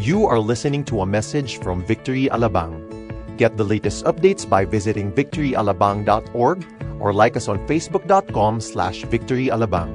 You 0.00 0.24
are 0.24 0.40
listening 0.40 0.88
to 0.88 1.02
a 1.02 1.06
message 1.06 1.60
from 1.60 1.84
Victory 1.84 2.24
Alabang. 2.32 2.88
Get 3.36 3.58
the 3.60 3.64
latest 3.68 4.08
updates 4.08 4.48
by 4.48 4.64
visiting 4.64 5.12
victoryalabang.org 5.12 6.58
or 6.98 7.12
like 7.12 7.36
us 7.36 7.48
on 7.48 7.60
facebook.com 7.68 8.62
slash 8.62 9.04
victoryalabang. 9.04 9.92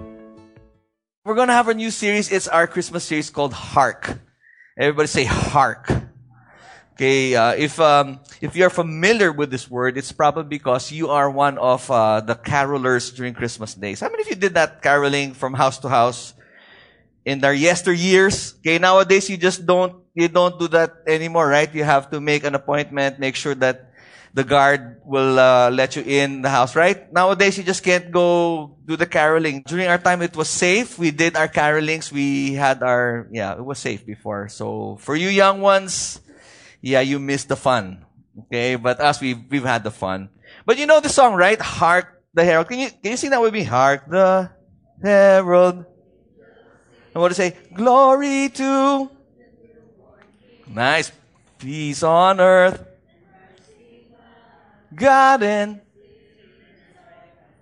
We're 1.26 1.34
going 1.34 1.48
to 1.48 1.58
have 1.58 1.70
a 1.70 1.74
new 1.74 1.90
series. 1.90 2.32
It's 2.32 2.48
our 2.48 2.68
Christmas 2.68 3.04
series 3.04 3.32
called 3.32 3.54
Hark. 3.54 4.22
Everybody 4.78 5.08
say 5.08 5.26
Hark. 5.26 5.90
Okay, 6.94 7.34
uh, 7.34 7.58
if 7.58 7.80
um, 7.80 8.20
if 8.42 8.56
you're 8.56 8.70
familiar 8.70 9.34
with 9.34 9.50
this 9.50 9.68
word, 9.72 9.98
it's 9.98 10.12
probably 10.12 10.46
because 10.46 10.92
you 10.92 11.10
are 11.10 11.32
one 11.32 11.58
of 11.58 11.90
uh, 11.90 12.22
the 12.22 12.36
carolers 12.36 13.10
during 13.10 13.34
Christmas 13.34 13.74
days. 13.74 14.02
How 14.02 14.10
many 14.10 14.22
of 14.22 14.30
you 14.30 14.36
did 14.36 14.54
that 14.54 14.84
caroling 14.84 15.34
from 15.34 15.56
house 15.56 15.80
to 15.80 15.90
house 15.90 16.36
in 17.26 17.42
their 17.42 17.56
yesteryears? 17.56 18.56
Okay, 18.60 18.78
nowadays 18.78 19.30
you 19.30 19.38
just 19.38 19.66
don't 19.66 20.06
you 20.14 20.30
don't 20.30 20.58
do 20.58 20.68
that 20.70 21.04
anymore, 21.08 21.50
right? 21.50 21.74
You 21.74 21.84
have 21.84 22.10
to 22.12 22.22
make 22.22 22.46
an 22.46 22.56
appointment, 22.56 23.20
make 23.20 23.36
sure 23.36 23.56
that 23.56 23.92
the 24.36 24.44
guard 24.44 25.00
will 25.06 25.40
uh, 25.40 25.72
let 25.72 25.96
you 25.96 26.04
in 26.04 26.42
the 26.42 26.50
house, 26.50 26.76
right? 26.76 27.12
Nowadays, 27.12 27.58
you 27.58 27.64
just 27.64 27.84
can't 27.84 28.12
go 28.12 28.76
do 28.86 28.98
the 28.98 29.06
caroling. 29.06 29.64
During 29.66 29.88
our 29.88 29.98
time, 29.98 30.22
it 30.22 30.36
was 30.36 30.50
safe. 30.50 31.00
We 31.00 31.12
did 31.12 31.38
our 31.38 31.48
carolings. 31.48 32.12
We 32.12 32.54
had 32.54 32.84
our, 32.84 33.30
yeah, 33.32 33.56
it 33.56 33.64
was 33.64 33.80
safe 33.80 34.06
before. 34.06 34.50
So 34.50 34.98
for 35.00 35.16
you 35.16 35.30
young 35.30 35.62
ones, 35.62 36.20
yeah, 36.82 37.00
you 37.00 37.18
missed 37.18 37.48
the 37.48 37.56
fun. 37.56 38.06
Okay, 38.48 38.76
but 38.76 39.00
us, 39.00 39.22
we've, 39.22 39.40
we've 39.50 39.64
had 39.64 39.86
the 39.86 39.92
fun. 39.92 40.28
But 40.66 40.78
you 40.78 40.86
know 40.86 41.00
the 41.00 41.08
song, 41.08 41.36
right? 41.36 41.60
Hark 41.60 42.22
the 42.34 42.44
Herald. 42.44 42.68
Can 42.68 42.80
you, 42.80 42.90
can 42.90 43.12
you 43.12 43.18
sing 43.18 43.30
that 43.30 43.42
with 43.42 43.54
me? 43.54 43.64
Hark 43.64 44.04
the 44.10 44.52
Herald. 45.02 45.86
And 47.16 47.22
what 47.22 47.30
to 47.30 47.34
say? 47.34 47.56
Glory 47.74 48.50
to. 48.50 49.10
Nice. 50.68 51.14
Peace 51.58 52.04
on 52.04 52.42
earth. 52.42 52.84
God 54.94 55.42
in. 55.42 55.80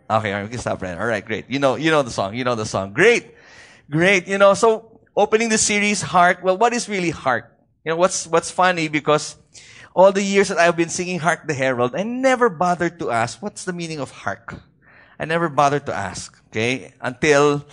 Okay, 0.10 0.42
we 0.42 0.50
can 0.50 0.58
stop 0.58 0.82
right. 0.82 0.98
All 0.98 1.06
right, 1.06 1.24
great. 1.24 1.46
You 1.50 1.60
know, 1.60 1.76
you 1.76 1.92
know 1.92 2.02
the 2.02 2.10
song. 2.10 2.34
You 2.34 2.44
know 2.44 2.56
the 2.56 2.66
song. 2.66 2.94
Great. 2.94 3.30
Great. 3.92 4.28
You 4.28 4.40
know, 4.40 4.56
so 4.56 5.00
opening 5.16 5.50
the 5.50 5.60
series, 5.60 6.02
Hark. 6.02 6.40
Well, 6.42 6.58
what 6.58 6.74
is 6.74 6.90
really 6.90 7.12
Hark? 7.12 7.54
You 7.86 7.92
know, 7.92 7.96
what's, 7.96 8.26
what's 8.26 8.50
funny 8.50 8.88
because 8.88 9.38
all 9.94 10.12
the 10.12 10.24
years 10.24 10.48
that 10.50 10.58
I've 10.58 10.76
been 10.76 10.90
singing 10.90 11.20
Hark 11.20 11.46
the 11.46 11.54
Herald, 11.54 11.94
I 11.96 12.02
never 12.02 12.50
bothered 12.50 12.98
to 13.00 13.12
ask, 13.12 13.40
what's 13.40 13.66
the 13.66 13.74
meaning 13.74 14.00
of 14.00 14.10
Hark? 14.10 14.56
I 15.20 15.26
never 15.26 15.48
bothered 15.48 15.86
to 15.86 15.94
ask, 15.94 16.42
okay? 16.48 16.94
Until, 17.00 17.66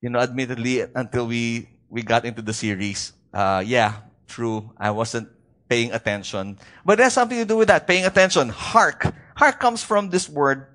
you 0.00 0.10
know, 0.10 0.18
admittedly, 0.18 0.80
until 0.94 1.26
we, 1.26 1.68
we 1.88 2.02
got 2.02 2.24
into 2.24 2.42
the 2.42 2.52
series. 2.52 3.12
Uh, 3.32 3.62
yeah, 3.64 3.94
true. 4.26 4.72
I 4.78 4.90
wasn't 4.90 5.28
paying 5.68 5.92
attention. 5.92 6.58
But 6.84 6.98
there's 6.98 7.12
something 7.12 7.38
to 7.38 7.44
do 7.44 7.56
with 7.56 7.68
that, 7.68 7.86
paying 7.86 8.06
attention. 8.06 8.48
Hark. 8.48 9.12
Hark 9.36 9.60
comes 9.60 9.82
from 9.82 10.10
this 10.10 10.28
word, 10.28 10.66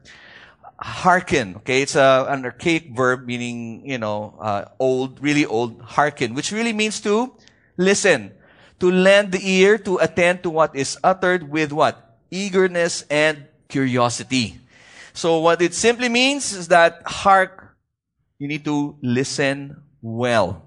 hearken. 0.79 1.55
Okay, 1.57 1.81
it's 1.81 1.95
a, 1.95 2.25
an 2.29 2.45
archaic 2.45 2.95
verb 2.95 3.25
meaning, 3.25 3.87
you 3.87 3.97
know, 3.97 4.37
uh, 4.39 4.65
old, 4.79 5.21
really 5.21 5.45
old, 5.45 5.81
hearken, 5.81 6.33
which 6.33 6.51
really 6.51 6.73
means 6.73 6.99
to 7.01 7.33
listen 7.77 8.31
to 8.81 8.91
lend 8.91 9.31
the 9.31 9.39
ear, 9.39 9.77
to 9.77 9.97
attend 9.97 10.41
to 10.41 10.49
what 10.49 10.75
is 10.75 10.97
uttered 11.03 11.47
with 11.49 11.71
what? 11.71 12.17
Eagerness 12.31 13.05
and 13.09 13.45
curiosity. 13.69 14.59
So 15.13 15.39
what 15.39 15.61
it 15.61 15.75
simply 15.75 16.09
means 16.09 16.51
is 16.51 16.67
that 16.69 17.03
hark, 17.05 17.60
you 18.41 18.47
need 18.47 18.65
to 18.65 18.97
listen 19.03 19.77
well. 20.01 20.65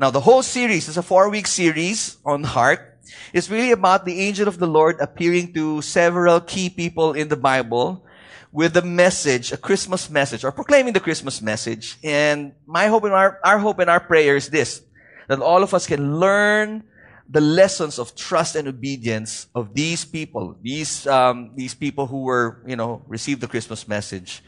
Now 0.00 0.10
the 0.10 0.18
whole 0.18 0.42
series 0.42 0.88
is 0.88 0.98
a 0.98 1.02
four 1.02 1.30
week 1.30 1.46
series 1.46 2.18
on 2.26 2.42
Hark. 2.42 2.98
It's 3.32 3.48
really 3.48 3.70
about 3.70 4.04
the 4.04 4.18
angel 4.18 4.48
of 4.48 4.58
the 4.58 4.66
Lord 4.66 4.98
appearing 4.98 5.54
to 5.54 5.80
several 5.80 6.40
key 6.40 6.68
people 6.68 7.12
in 7.12 7.28
the 7.28 7.36
Bible 7.36 8.04
with 8.50 8.76
a 8.76 8.82
message, 8.82 9.52
a 9.52 9.56
Christmas 9.56 10.10
message, 10.10 10.42
or 10.42 10.50
proclaiming 10.50 10.92
the 10.92 10.98
Christmas 10.98 11.40
message. 11.40 11.98
And 12.02 12.50
my 12.66 12.88
hope 12.88 13.04
and 13.04 13.14
our, 13.14 13.38
our 13.44 13.58
hope 13.58 13.78
and 13.78 13.88
our 13.88 14.00
prayer 14.00 14.34
is 14.34 14.50
this, 14.50 14.82
that 15.28 15.38
all 15.38 15.62
of 15.62 15.72
us 15.72 15.86
can 15.86 16.18
learn 16.18 16.82
the 17.28 17.40
lessons 17.40 17.98
of 17.98 18.14
trust 18.14 18.56
and 18.56 18.68
obedience 18.68 19.46
of 19.54 19.72
these 19.72 20.04
people, 20.04 20.56
these 20.62 21.06
um, 21.06 21.52
these 21.54 21.74
people 21.74 22.06
who 22.06 22.22
were, 22.22 22.62
you 22.66 22.76
know, 22.76 23.02
received 23.06 23.40
the 23.40 23.48
Christmas 23.48 23.88
message, 23.88 24.42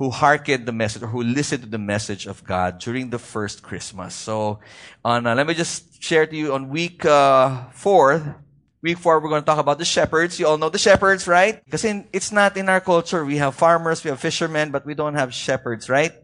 who 0.00 0.08
hearkened 0.08 0.64
the 0.64 0.72
message 0.72 1.02
or 1.02 1.12
who 1.12 1.22
listened 1.22 1.60
to 1.60 1.68
the 1.68 1.76
message 1.76 2.24
of 2.24 2.42
God 2.42 2.80
during 2.80 3.10
the 3.12 3.18
first 3.18 3.60
Christmas. 3.60 4.14
So, 4.14 4.58
on 5.04 5.26
uh, 5.26 5.34
let 5.34 5.46
me 5.46 5.52
just 5.52 6.02
share 6.02 6.24
to 6.24 6.34
you 6.34 6.54
on 6.56 6.70
week 6.70 7.04
uh, 7.04 7.68
four. 7.76 8.40
Week 8.80 8.96
four, 8.96 9.20
we're 9.20 9.28
going 9.28 9.42
to 9.42 9.46
talk 9.46 9.60
about 9.60 9.76
the 9.76 9.84
shepherds. 9.84 10.40
You 10.40 10.46
all 10.48 10.56
know 10.56 10.70
the 10.70 10.80
shepherds, 10.80 11.28
right? 11.28 11.62
Because 11.66 11.84
in, 11.84 12.08
it's 12.14 12.32
not 12.32 12.56
in 12.56 12.70
our 12.70 12.80
culture. 12.80 13.26
We 13.26 13.36
have 13.44 13.54
farmers, 13.54 14.02
we 14.02 14.08
have 14.08 14.18
fishermen, 14.18 14.70
but 14.70 14.86
we 14.86 14.94
don't 14.94 15.20
have 15.20 15.34
shepherds, 15.34 15.90
right? 15.90 16.16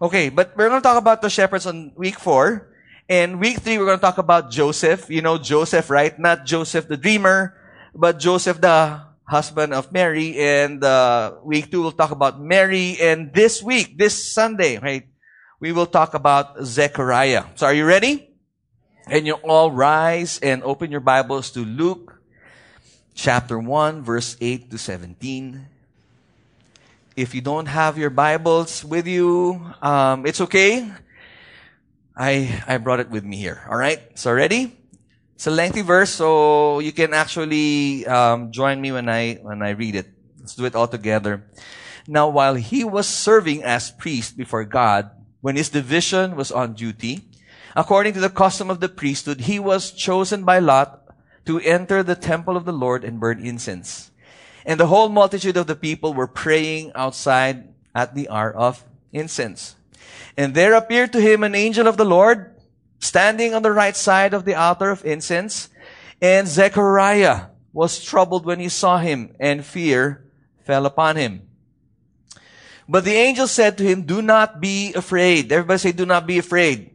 Okay, 0.00 0.30
but 0.30 0.56
we're 0.56 0.70
going 0.70 0.80
to 0.80 0.88
talk 0.88 0.96
about 0.96 1.20
the 1.20 1.28
shepherds 1.28 1.66
on 1.66 1.92
week 1.94 2.18
four. 2.18 2.72
And 3.10 3.38
week 3.38 3.60
three, 3.60 3.76
we're 3.76 3.84
going 3.92 4.00
to 4.00 4.06
talk 4.08 4.16
about 4.16 4.50
Joseph. 4.50 5.10
You 5.10 5.20
know 5.20 5.36
Joseph, 5.36 5.90
right? 5.90 6.18
Not 6.18 6.46
Joseph 6.46 6.88
the 6.88 6.96
dreamer, 6.96 7.60
but 7.94 8.18
Joseph 8.18 8.58
the 8.58 9.11
husband 9.32 9.72
of 9.72 9.90
Mary. 9.90 10.36
And 10.36 10.84
uh, 10.84 11.40
week 11.42 11.72
two, 11.72 11.80
we'll 11.80 11.96
talk 11.96 12.12
about 12.12 12.36
Mary. 12.38 13.00
And 13.00 13.32
this 13.32 13.62
week, 13.64 13.96
this 13.96 14.12
Sunday, 14.12 14.76
right, 14.76 15.08
we 15.58 15.72
will 15.72 15.88
talk 15.88 16.12
about 16.12 16.60
Zechariah. 16.60 17.48
So 17.56 17.64
are 17.64 17.72
you 17.72 17.88
ready? 17.88 18.28
And 19.08 19.26
you 19.26 19.40
all 19.40 19.72
rise 19.72 20.38
and 20.44 20.62
open 20.62 20.92
your 20.92 21.00
Bibles 21.00 21.50
to 21.52 21.64
Luke 21.64 22.20
chapter 23.14 23.58
1, 23.58 24.04
verse 24.04 24.36
8 24.38 24.70
to 24.70 24.76
17. 24.76 25.64
If 27.16 27.34
you 27.34 27.40
don't 27.40 27.66
have 27.66 27.96
your 27.96 28.10
Bibles 28.10 28.84
with 28.84 29.06
you, 29.06 29.64
um, 29.80 30.26
it's 30.26 30.42
okay. 30.42 30.92
I, 32.14 32.62
I 32.68 32.76
brought 32.76 33.00
it 33.00 33.08
with 33.08 33.24
me 33.24 33.38
here. 33.38 33.64
All 33.64 33.76
right. 33.80 33.98
So 34.14 34.30
ready? 34.30 34.81
It's 35.42 35.48
a 35.48 35.50
lengthy 35.50 35.82
verse, 35.82 36.10
so 36.10 36.78
you 36.78 36.92
can 36.92 37.12
actually 37.12 38.06
um, 38.06 38.52
join 38.52 38.80
me 38.80 38.92
when 38.92 39.08
I 39.08 39.42
when 39.42 39.58
I 39.60 39.74
read 39.74 39.98
it. 39.98 40.06
Let's 40.38 40.54
do 40.54 40.62
it 40.66 40.76
all 40.78 40.86
together. 40.86 41.42
Now, 42.06 42.28
while 42.28 42.54
he 42.54 42.84
was 42.84 43.10
serving 43.10 43.64
as 43.66 43.90
priest 43.90 44.36
before 44.36 44.62
God, 44.62 45.10
when 45.40 45.56
his 45.56 45.68
division 45.68 46.38
was 46.38 46.52
on 46.52 46.74
duty, 46.78 47.26
according 47.74 48.14
to 48.14 48.22
the 48.22 48.30
custom 48.30 48.70
of 48.70 48.78
the 48.78 48.88
priesthood, 48.88 49.50
he 49.50 49.58
was 49.58 49.90
chosen 49.90 50.44
by 50.44 50.60
Lot 50.60 51.10
to 51.46 51.58
enter 51.58 52.04
the 52.04 52.14
temple 52.14 52.56
of 52.56 52.62
the 52.62 52.70
Lord 52.70 53.02
and 53.02 53.18
burn 53.18 53.44
incense. 53.44 54.12
And 54.62 54.78
the 54.78 54.86
whole 54.86 55.08
multitude 55.08 55.56
of 55.56 55.66
the 55.66 55.74
people 55.74 56.14
were 56.14 56.30
praying 56.30 56.92
outside 56.94 57.74
at 57.96 58.14
the 58.14 58.30
hour 58.30 58.54
of 58.54 58.86
incense. 59.10 59.74
And 60.36 60.54
there 60.54 60.74
appeared 60.74 61.12
to 61.14 61.20
him 61.20 61.42
an 61.42 61.56
angel 61.56 61.88
of 61.88 61.96
the 61.96 62.06
Lord 62.06 62.51
standing 63.02 63.52
on 63.52 63.62
the 63.62 63.72
right 63.72 63.96
side 63.96 64.32
of 64.32 64.46
the 64.46 64.54
altar 64.54 64.90
of 64.90 65.04
incense. 65.04 65.68
And 66.22 66.46
Zechariah 66.46 67.50
was 67.72 68.02
troubled 68.02 68.46
when 68.46 68.60
he 68.60 68.68
saw 68.68 68.98
him 68.98 69.34
and 69.40 69.66
fear 69.66 70.30
fell 70.64 70.86
upon 70.86 71.16
him. 71.16 71.42
But 72.88 73.04
the 73.04 73.14
angel 73.14 73.48
said 73.48 73.76
to 73.78 73.84
him, 73.84 74.02
do 74.02 74.22
not 74.22 74.60
be 74.60 74.94
afraid. 74.94 75.50
Everybody 75.50 75.78
say, 75.78 75.92
do 75.92 76.06
not 76.06 76.26
be 76.26 76.38
afraid. 76.38 76.90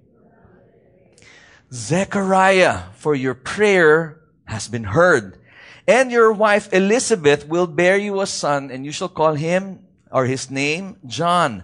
Zechariah, 1.74 2.96
for 2.96 3.14
your 3.14 3.36
prayer 3.36 4.22
has 4.46 4.70
been 4.70 4.86
heard. 4.86 5.38
And 5.86 6.12
your 6.12 6.32
wife 6.32 6.72
Elizabeth 6.72 7.48
will 7.48 7.68
bear 7.68 7.98
you 7.98 8.22
a 8.22 8.28
son 8.28 8.72
and 8.72 8.86
you 8.86 8.92
shall 8.92 9.10
call 9.10 9.36
him 9.36 9.80
or 10.10 10.26
his 10.26 10.50
name 10.50 10.98
John 11.06 11.64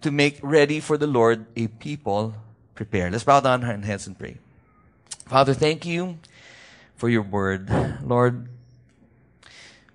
to 0.00 0.10
make 0.10 0.38
ready 0.42 0.80
for 0.80 0.96
the 0.96 1.06
Lord 1.06 1.46
a 1.56 1.68
people 1.68 2.34
prepared. 2.74 3.12
Let's 3.12 3.24
bow 3.24 3.40
down 3.40 3.64
our 3.64 3.76
heads 3.76 4.06
and 4.06 4.18
pray. 4.18 4.38
Father, 5.26 5.54
thank 5.54 5.84
you 5.86 6.18
for 6.96 7.08
your 7.08 7.22
word. 7.22 7.70
Lord, 8.02 8.48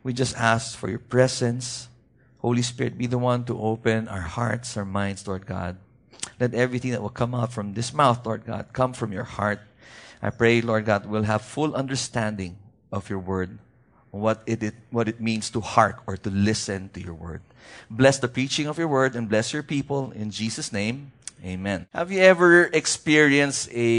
we 0.03 0.13
just 0.13 0.37
ask 0.37 0.77
for 0.77 0.89
your 0.89 0.99
presence. 0.99 1.89
Holy 2.39 2.61
Spirit, 2.61 2.97
be 2.97 3.07
the 3.07 3.17
one 3.17 3.43
to 3.45 3.59
open 3.59 4.07
our 4.07 4.21
hearts, 4.21 4.77
our 4.77 4.85
minds, 4.85 5.27
Lord 5.27 5.45
God. 5.45 5.77
Let 6.39 6.53
everything 6.53 6.91
that 6.91 7.01
will 7.01 7.09
come 7.09 7.33
out 7.33 7.51
from 7.51 7.73
this 7.73 7.93
mouth, 7.93 8.25
Lord 8.25 8.45
God, 8.45 8.67
come 8.71 8.93
from 8.93 9.11
your 9.11 9.23
heart. 9.23 9.61
I 10.21 10.29
pray, 10.29 10.61
Lord 10.61 10.85
God, 10.85 11.05
we'll 11.05 11.23
have 11.23 11.41
full 11.41 11.75
understanding 11.75 12.57
of 12.91 13.09
your 13.09 13.19
word, 13.19 13.57
what 14.15 14.41
it, 14.45 14.63
it, 14.63 14.75
what 14.91 15.07
it 15.07 15.19
means 15.19 15.49
to 15.51 15.59
hark 15.59 16.03
or 16.07 16.15
to 16.15 16.29
listen 16.29 16.89
to 16.93 17.01
your 17.01 17.13
word. 17.13 17.41
Bless 17.89 18.19
the 18.19 18.27
preaching 18.27 18.67
of 18.67 18.77
your 18.77 18.87
word 18.87 19.15
and 19.15 19.27
bless 19.27 19.51
your 19.51 19.63
people 19.63 20.11
in 20.15 20.31
Jesus' 20.31 20.71
name. 20.71 21.11
Amen. 21.43 21.85
Have 21.93 22.11
you 22.11 22.21
ever 22.21 22.63
experienced 22.63 23.69
a, 23.71 23.89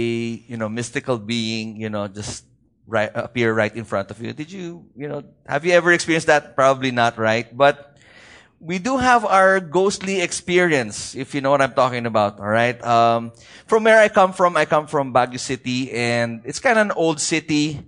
you 0.48 0.56
know, 0.56 0.68
mystical 0.68 1.18
being, 1.18 1.76
you 1.76 1.90
know, 1.90 2.08
just 2.08 2.44
right, 2.88 3.10
appear 3.14 3.52
right 3.52 3.74
in 3.74 3.84
front 3.84 4.10
of 4.10 4.20
you? 4.20 4.32
Did 4.32 4.50
you, 4.50 4.86
you 4.96 5.06
know, 5.06 5.22
have 5.46 5.64
you 5.64 5.72
ever 5.72 5.92
experienced 5.92 6.26
that? 6.26 6.56
Probably 6.56 6.90
not, 6.90 7.18
right? 7.18 7.46
But 7.54 7.96
we 8.58 8.78
do 8.78 8.96
have 8.96 9.24
our 9.24 9.60
ghostly 9.60 10.20
experience, 10.22 11.14
if 11.14 11.34
you 11.34 11.40
know 11.40 11.50
what 11.50 11.60
I'm 11.60 11.74
talking 11.74 12.06
about, 12.06 12.40
alright? 12.40 12.82
Um, 12.82 13.32
from 13.66 13.84
where 13.84 14.00
I 14.00 14.08
come 14.08 14.32
from, 14.32 14.56
I 14.56 14.64
come 14.64 14.86
from 14.86 15.12
Baguio 15.12 15.38
City, 15.38 15.92
and 15.92 16.40
it's 16.44 16.58
kind 16.58 16.78
of 16.78 16.86
an 16.86 16.92
old 16.92 17.20
city, 17.20 17.84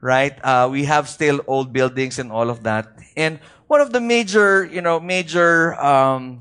right? 0.00 0.38
Uh, 0.44 0.68
we 0.70 0.84
have 0.84 1.08
still 1.08 1.40
old 1.46 1.72
buildings 1.72 2.18
and 2.18 2.30
all 2.30 2.50
of 2.50 2.62
that. 2.64 2.88
And 3.16 3.40
one 3.66 3.80
of 3.80 3.92
the 3.92 4.00
major, 4.00 4.64
you 4.64 4.80
know, 4.80 5.00
major, 5.00 5.74
um, 5.80 6.40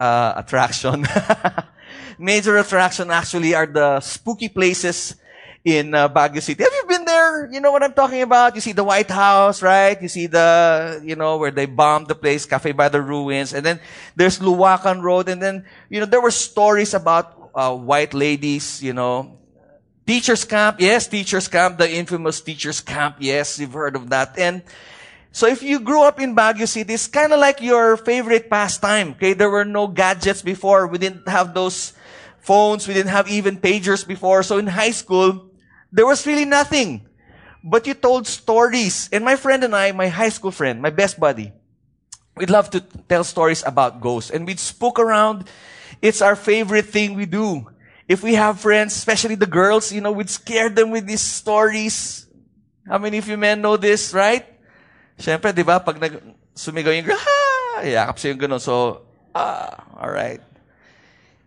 uh, 0.00 0.34
attraction, 0.36 1.06
major 2.18 2.56
attraction 2.56 3.10
actually 3.10 3.54
are 3.54 3.66
the 3.66 4.00
spooky 4.00 4.48
places 4.48 5.16
in 5.64 5.94
uh, 5.94 6.08
Baguio 6.08 6.40
City. 6.40 6.62
Have 6.62 6.72
you 6.72 6.84
been 6.88 7.04
there? 7.04 7.50
You 7.52 7.60
know 7.60 7.72
what 7.72 7.82
I'm 7.82 7.92
talking 7.92 8.22
about? 8.22 8.54
You 8.54 8.60
see 8.60 8.72
the 8.72 8.84
White 8.84 9.10
House, 9.10 9.62
right? 9.62 10.00
You 10.00 10.08
see 10.08 10.26
the, 10.26 11.00
you 11.04 11.16
know, 11.16 11.36
where 11.36 11.50
they 11.50 11.66
bombed 11.66 12.08
the 12.08 12.14
place, 12.14 12.46
Cafe 12.46 12.72
by 12.72 12.88
the 12.88 13.02
Ruins. 13.02 13.52
And 13.52 13.64
then 13.64 13.80
there's 14.16 14.38
Loakan 14.38 15.02
Road. 15.02 15.28
And 15.28 15.42
then, 15.42 15.66
you 15.90 16.00
know, 16.00 16.06
there 16.06 16.20
were 16.20 16.30
stories 16.30 16.94
about 16.94 17.50
uh, 17.54 17.74
white 17.74 18.14
ladies, 18.14 18.82
you 18.82 18.92
know. 18.92 19.37
Teachers 20.08 20.48
camp. 20.48 20.80
Yes, 20.80 21.06
teachers 21.06 21.48
camp. 21.48 21.76
The 21.76 21.84
infamous 21.84 22.40
teachers 22.40 22.80
camp. 22.80 23.16
Yes, 23.20 23.58
you've 23.60 23.76
heard 23.76 23.94
of 23.94 24.08
that. 24.08 24.38
And 24.38 24.62
so 25.32 25.46
if 25.46 25.62
you 25.62 25.80
grew 25.80 26.00
up 26.00 26.18
in 26.18 26.34
Baguio 26.34 26.66
City, 26.66 26.94
it's 26.94 27.06
kind 27.06 27.30
of 27.30 27.38
like 27.38 27.60
your 27.60 27.98
favorite 27.98 28.48
pastime. 28.48 29.10
Okay, 29.20 29.34
there 29.34 29.50
were 29.50 29.66
no 29.66 29.86
gadgets 29.86 30.40
before. 30.40 30.86
We 30.86 30.96
didn't 30.96 31.28
have 31.28 31.52
those 31.52 31.92
phones. 32.40 32.88
We 32.88 32.94
didn't 32.94 33.12
have 33.12 33.28
even 33.28 33.60
pagers 33.60 34.08
before. 34.08 34.42
So 34.42 34.56
in 34.56 34.66
high 34.66 34.96
school, 34.96 35.52
there 35.92 36.06
was 36.06 36.26
really 36.26 36.46
nothing. 36.46 37.04
But 37.62 37.86
you 37.86 37.92
told 37.92 38.26
stories. 38.26 39.10
And 39.12 39.26
my 39.26 39.36
friend 39.36 39.62
and 39.62 39.76
I, 39.76 39.92
my 39.92 40.08
high 40.08 40.30
school 40.30 40.52
friend, 40.52 40.80
my 40.80 40.88
best 40.88 41.20
buddy, 41.20 41.52
we'd 42.34 42.48
love 42.48 42.70
to 42.70 42.80
tell 42.80 43.24
stories 43.24 43.62
about 43.66 44.00
ghosts. 44.00 44.30
And 44.30 44.46
we'd 44.46 44.58
spook 44.58 44.98
around. 44.98 45.44
It's 46.00 46.22
our 46.22 46.34
favorite 46.34 46.86
thing 46.86 47.12
we 47.12 47.26
do. 47.26 47.68
If 48.08 48.24
we 48.24 48.34
have 48.40 48.58
friends, 48.58 48.96
especially 48.96 49.36
the 49.36 49.46
girls, 49.46 49.92
you 49.92 50.00
know, 50.00 50.12
we'd 50.12 50.32
scare 50.32 50.72
them 50.72 50.90
with 50.90 51.04
these 51.04 51.20
stories. 51.20 52.24
How 52.88 52.96
many 52.96 53.20
of 53.20 53.28
you 53.28 53.36
men 53.36 53.60
know 53.60 53.76
this, 53.76 54.16
right? 54.16 54.48
Siyempre, 55.20 55.52
di 55.52 55.60
ba, 55.60 55.76
pag 55.76 56.00
nag, 56.00 56.16
sumigaw 56.56 56.88
yung 56.96 57.04
girl, 57.04 57.20
ha! 57.20 57.84
Yakap 57.84 58.16
siya 58.16 58.32
yung 58.32 58.40
ganun. 58.40 58.64
So, 58.64 59.04
ah, 59.36 59.84
alright. 59.92 60.40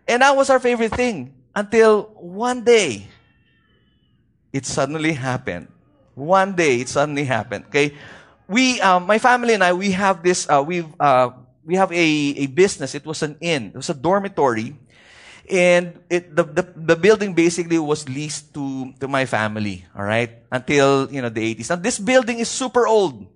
And 0.06 0.22
that 0.22 0.36
was 0.38 0.50
our 0.54 0.62
favorite 0.62 0.94
thing. 0.94 1.34
Until 1.50 2.14
one 2.14 2.62
day, 2.62 3.10
it 4.52 4.64
suddenly 4.64 5.12
happened. 5.12 5.66
One 6.14 6.54
day, 6.54 6.80
it 6.80 6.88
suddenly 6.88 7.24
happened. 7.24 7.66
Okay, 7.68 7.96
we, 8.46 8.80
um, 8.80 9.06
my 9.06 9.18
family 9.18 9.54
and 9.54 9.64
I, 9.64 9.72
we 9.72 9.92
have 9.92 10.22
this. 10.22 10.48
Uh, 10.48 10.62
we 10.62 10.84
uh, 11.00 11.30
we 11.64 11.76
have 11.76 11.90
a 11.92 12.06
a 12.36 12.46
business. 12.46 12.94
It 12.94 13.04
was 13.04 13.22
an 13.22 13.36
inn. 13.40 13.72
It 13.74 13.76
was 13.76 13.90
a 13.90 13.96
dormitory, 13.96 14.76
and 15.50 15.98
it 16.10 16.34
the 16.34 16.44
the, 16.44 16.64
the 16.76 16.96
building 16.96 17.34
basically 17.34 17.78
was 17.78 18.08
leased 18.08 18.54
to 18.54 18.92
to 19.00 19.08
my 19.08 19.26
family. 19.26 19.84
All 19.96 20.04
right, 20.04 20.30
until 20.50 21.10
you 21.10 21.22
know 21.22 21.28
the 21.28 21.42
80s. 21.54 21.70
Now 21.70 21.76
this 21.76 21.98
building 21.98 22.38
is 22.38 22.48
super 22.48 22.86
old. 22.86 23.26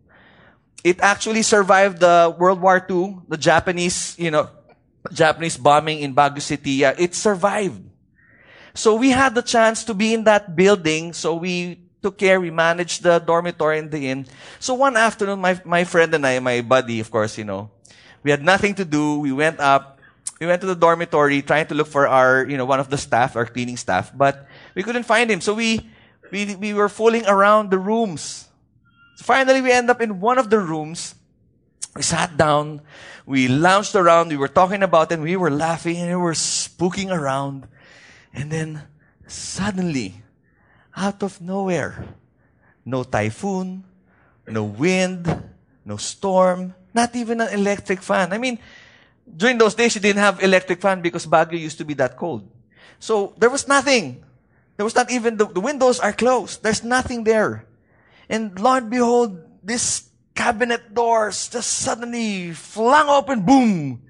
It 0.85 1.00
actually 1.03 1.43
survived 1.43 1.99
the 1.99 2.35
World 2.38 2.62
War 2.62 2.79
II, 2.79 3.19
the 3.26 3.37
Japanese, 3.37 4.14
you 4.19 4.31
know, 4.31 4.49
Japanese 5.12 5.56
bombing 5.56 5.99
in 5.99 6.14
Baguio 6.14 6.41
City. 6.41 6.87
Yeah, 6.87 6.94
it 6.97 7.14
survived. 7.14 7.82
So 8.76 8.94
we 8.94 9.11
had 9.11 9.35
the 9.35 9.43
chance 9.43 9.82
to 9.85 9.94
be 9.94 10.14
in 10.14 10.25
that 10.25 10.55
building. 10.55 11.12
So 11.12 11.35
we 11.35 11.81
took 12.02 12.19
care. 12.19 12.38
We 12.38 12.50
managed 12.50 13.02
the 13.02 13.19
dormitory 13.19 13.79
and 13.81 13.91
the 13.91 14.09
inn. 14.09 14.26
So 14.61 14.75
one 14.75 14.97
afternoon, 14.97 15.41
my, 15.41 15.59
my 15.64 15.85
friend 15.85 16.14
and 16.14 16.26
I, 16.26 16.38
my 16.38 16.61
buddy, 16.61 17.00
of 17.00 17.11
course, 17.11 17.38
you 17.38 17.44
know, 17.44 17.70
we 18.23 18.31
had 18.31 18.44
nothing 18.44 18.75
to 18.76 18.85
do. 18.85 19.19
We 19.19 19.32
went 19.32 19.59
up. 19.61 19.96
We 20.41 20.47
went 20.47 20.61
to 20.61 20.67
the 20.67 20.77
dormitory 20.77 21.41
trying 21.43 21.67
to 21.69 21.75
look 21.75 21.87
for 21.87 22.06
our, 22.06 22.44
you 22.44 22.56
know, 22.56 22.67
one 22.67 22.81
of 22.81 22.91
the 22.91 22.99
staff, 22.99 23.37
our 23.37 23.47
cleaning 23.47 23.77
staff, 23.77 24.12
but 24.15 24.47
we 24.75 24.83
couldn't 24.83 25.05
find 25.05 25.31
him. 25.31 25.41
So 25.41 25.55
we, 25.55 25.88
we, 26.31 26.55
we 26.56 26.75
were 26.75 26.88
fooling 26.88 27.27
around 27.27 27.71
the 27.71 27.79
rooms. 27.79 28.49
So 29.17 29.25
finally, 29.25 29.62
we 29.62 29.73
end 29.73 29.88
up 29.88 30.00
in 30.00 30.21
one 30.21 30.37
of 30.37 30.50
the 30.50 30.61
rooms. 30.61 31.15
We 31.94 32.03
sat 32.03 32.37
down. 32.37 32.83
We 33.25 33.49
lounged 33.49 33.97
around. 33.97 34.29
We 34.29 34.37
were 34.37 34.49
talking 34.49 34.83
about 34.83 35.11
it. 35.11 35.19
we 35.19 35.37
were 35.37 35.50
laughing 35.50 35.97
and 35.97 36.11
we 36.11 36.17
were 36.17 36.35
spooking 36.35 37.11
around. 37.11 37.67
And 38.35 38.53
then 38.53 38.83
suddenly, 39.27 40.23
out 40.94 41.23
of 41.23 41.41
nowhere, 41.41 42.05
no 42.85 43.05
typhoon, 43.05 43.85
no 44.47 44.65
wind, 44.65 45.27
no 45.85 45.97
storm, 45.97 46.75
not 46.93 47.17
even 47.17 47.41
an 47.41 47.49
electric 47.53 48.03
fan. 48.03 48.33
I 48.33 48.38
mean, 48.38 48.59
during 49.34 49.58
those 49.58 49.75
days, 49.75 49.94
you 49.94 50.00
didn't 50.00 50.20
have 50.20 50.43
electric 50.43 50.81
fan 50.81 51.00
because 51.00 51.26
Baguio 51.26 51.58
used 51.58 51.78
to 51.78 51.84
be 51.84 51.94
that 51.94 52.17
cold. 52.17 52.49
So 52.99 53.34
there 53.38 53.50
was 53.50 53.67
nothing. 53.67 54.25
There 54.76 54.84
was 54.84 54.94
not 54.94 55.11
even, 55.11 55.37
the, 55.37 55.46
the 55.46 55.61
windows 55.61 56.00
are 56.00 56.12
closed. 56.12 56.62
There's 56.62 56.84
nothing 56.84 57.25
there. 57.25 57.67
And 58.28 58.58
lo 58.58 58.75
and 58.75 58.90
behold, 58.90 59.40
this 59.62 60.08
cabinet 60.34 60.94
doors 60.94 61.49
just 61.49 61.70
suddenly 61.70 62.52
flung 62.52 63.08
open, 63.08 63.43
boom. 63.43 64.02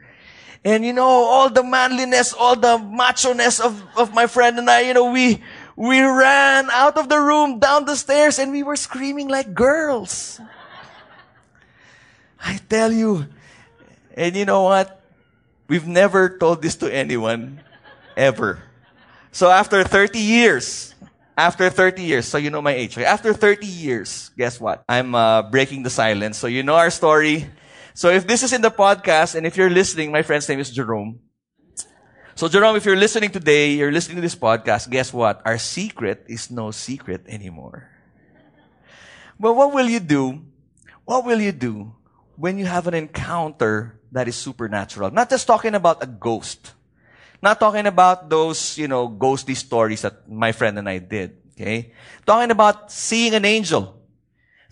And 0.65 0.85
you 0.85 0.93
know, 0.93 1.07
all 1.07 1.49
the 1.49 1.63
manliness, 1.63 2.33
all 2.33 2.57
the 2.57 2.79
macho-ness 2.79 3.61
of, 3.61 3.83
of 3.97 4.13
my 4.13 4.27
friend 4.27 4.59
and 4.59 4.69
I, 4.69 4.81
you 4.81 4.95
know, 4.95 5.13
we, 5.13 5.43
we 5.77 6.01
ran 6.01 6.69
out 6.71 6.97
of 6.99 7.09
the 7.09 7.21
room, 7.21 7.61
down 7.61 7.85
the 7.85 7.95
stairs, 7.95 8.39
and 8.39 8.51
we 8.51 8.65
were 8.65 8.75
screaming 8.75 9.29
like 9.29 9.55
girls. 9.55 10.41
I 12.41 12.59
tell 12.69 12.93
you. 12.93 13.27
And 14.17 14.35
you 14.35 14.45
know 14.45 14.63
what? 14.63 15.06
We've 15.69 15.87
never 15.87 16.39
told 16.39 16.63
this 16.63 16.77
to 16.77 16.93
anyone. 16.93 17.61
Ever. 18.17 18.63
So 19.31 19.51
after 19.51 19.85
30 19.85 20.19
years, 20.19 20.95
after 21.37 21.69
30 21.69 22.03
years, 22.03 22.25
so 22.27 22.39
you 22.39 22.49
know 22.49 22.63
my 22.63 22.73
age. 22.73 22.97
After 22.97 23.35
30 23.35 23.67
years, 23.67 24.31
guess 24.39 24.59
what? 24.59 24.83
I'm 24.89 25.15
uh, 25.15 25.43
breaking 25.51 25.83
the 25.83 25.91
silence. 25.91 26.39
So 26.39 26.47
you 26.47 26.63
know 26.63 26.77
our 26.77 26.91
story. 26.91 27.51
So 27.93 28.09
if 28.09 28.27
this 28.27 28.43
is 28.43 28.53
in 28.53 28.63
the 28.63 28.71
podcast 28.71 29.35
and 29.35 29.47
if 29.47 29.57
you're 29.57 29.69
listening, 29.69 30.13
my 30.13 30.23
friend's 30.23 30.49
name 30.49 30.61
is 30.61 30.71
Jerome. 30.71 31.21
So 32.37 32.49
Jerome, 32.49 32.77
if 32.77 32.85
you're 32.85 32.97
listening 32.97 33.31
today, 33.31 33.73
you're 33.73 33.93
listening 33.93 34.17
to 34.17 34.23
this 34.23 34.37
podcast, 34.37 34.89
guess 34.89 35.13
what? 35.13 35.41
Our 35.45 35.59
secret 35.59 36.25
is 36.29 36.51
no 36.51 36.71
secret 36.71 37.25
anymore. 37.29 37.89
But 39.41 39.55
what 39.55 39.73
will 39.73 39.89
you 39.89 40.01
do? 40.01 40.45
What 41.05 41.25
will 41.25 41.41
you 41.41 41.53
do 41.53 41.95
when 42.37 42.59
you 42.59 42.67
have 42.67 42.87
an 42.87 42.95
encounter 42.95 43.96
that 44.13 44.29
is 44.29 44.37
supernatural? 44.37 45.11
Not 45.11 45.31
just 45.31 45.47
talking 45.47 45.75
about 45.75 46.03
a 46.03 46.07
ghost. 46.07 46.73
Not 47.43 47.61
talking 47.61 47.87
about 47.87 48.31
those, 48.31 48.79
you 48.79 48.89
know, 48.89 49.09
ghostly 49.09 49.55
stories 49.55 50.03
that 50.03 50.29
my 50.29 50.53
friend 50.53 50.79
and 50.79 50.89
I 50.89 50.99
did. 50.99 51.37
Okay? 51.55 51.93
Talking 52.25 52.51
about 52.51 52.91
seeing 52.91 53.35
an 53.35 53.45
angel. 53.45 54.01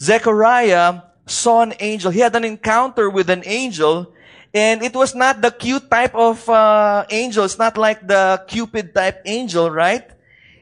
Zechariah 0.01 1.03
saw 1.27 1.63
an 1.63 1.75
angel. 1.81 2.11
He 2.11 2.21
had 2.21 2.35
an 2.37 2.45
encounter 2.45 3.09
with 3.11 3.31
an 3.31 3.43
angel 3.47 4.15
and 4.55 4.83
it 4.83 4.95
was 4.95 5.15
not 5.15 5.43
the 5.43 5.51
cute 5.51 5.91
type 5.91 6.15
of 6.15 6.49
uh, 6.49 7.05
angel. 7.11 7.45
It's 7.45 7.59
not 7.59 7.77
like 7.77 8.07
the 8.07 8.43
Cupid 8.47 8.95
type 8.95 9.21
angel, 9.27 9.69
right? 9.69 10.07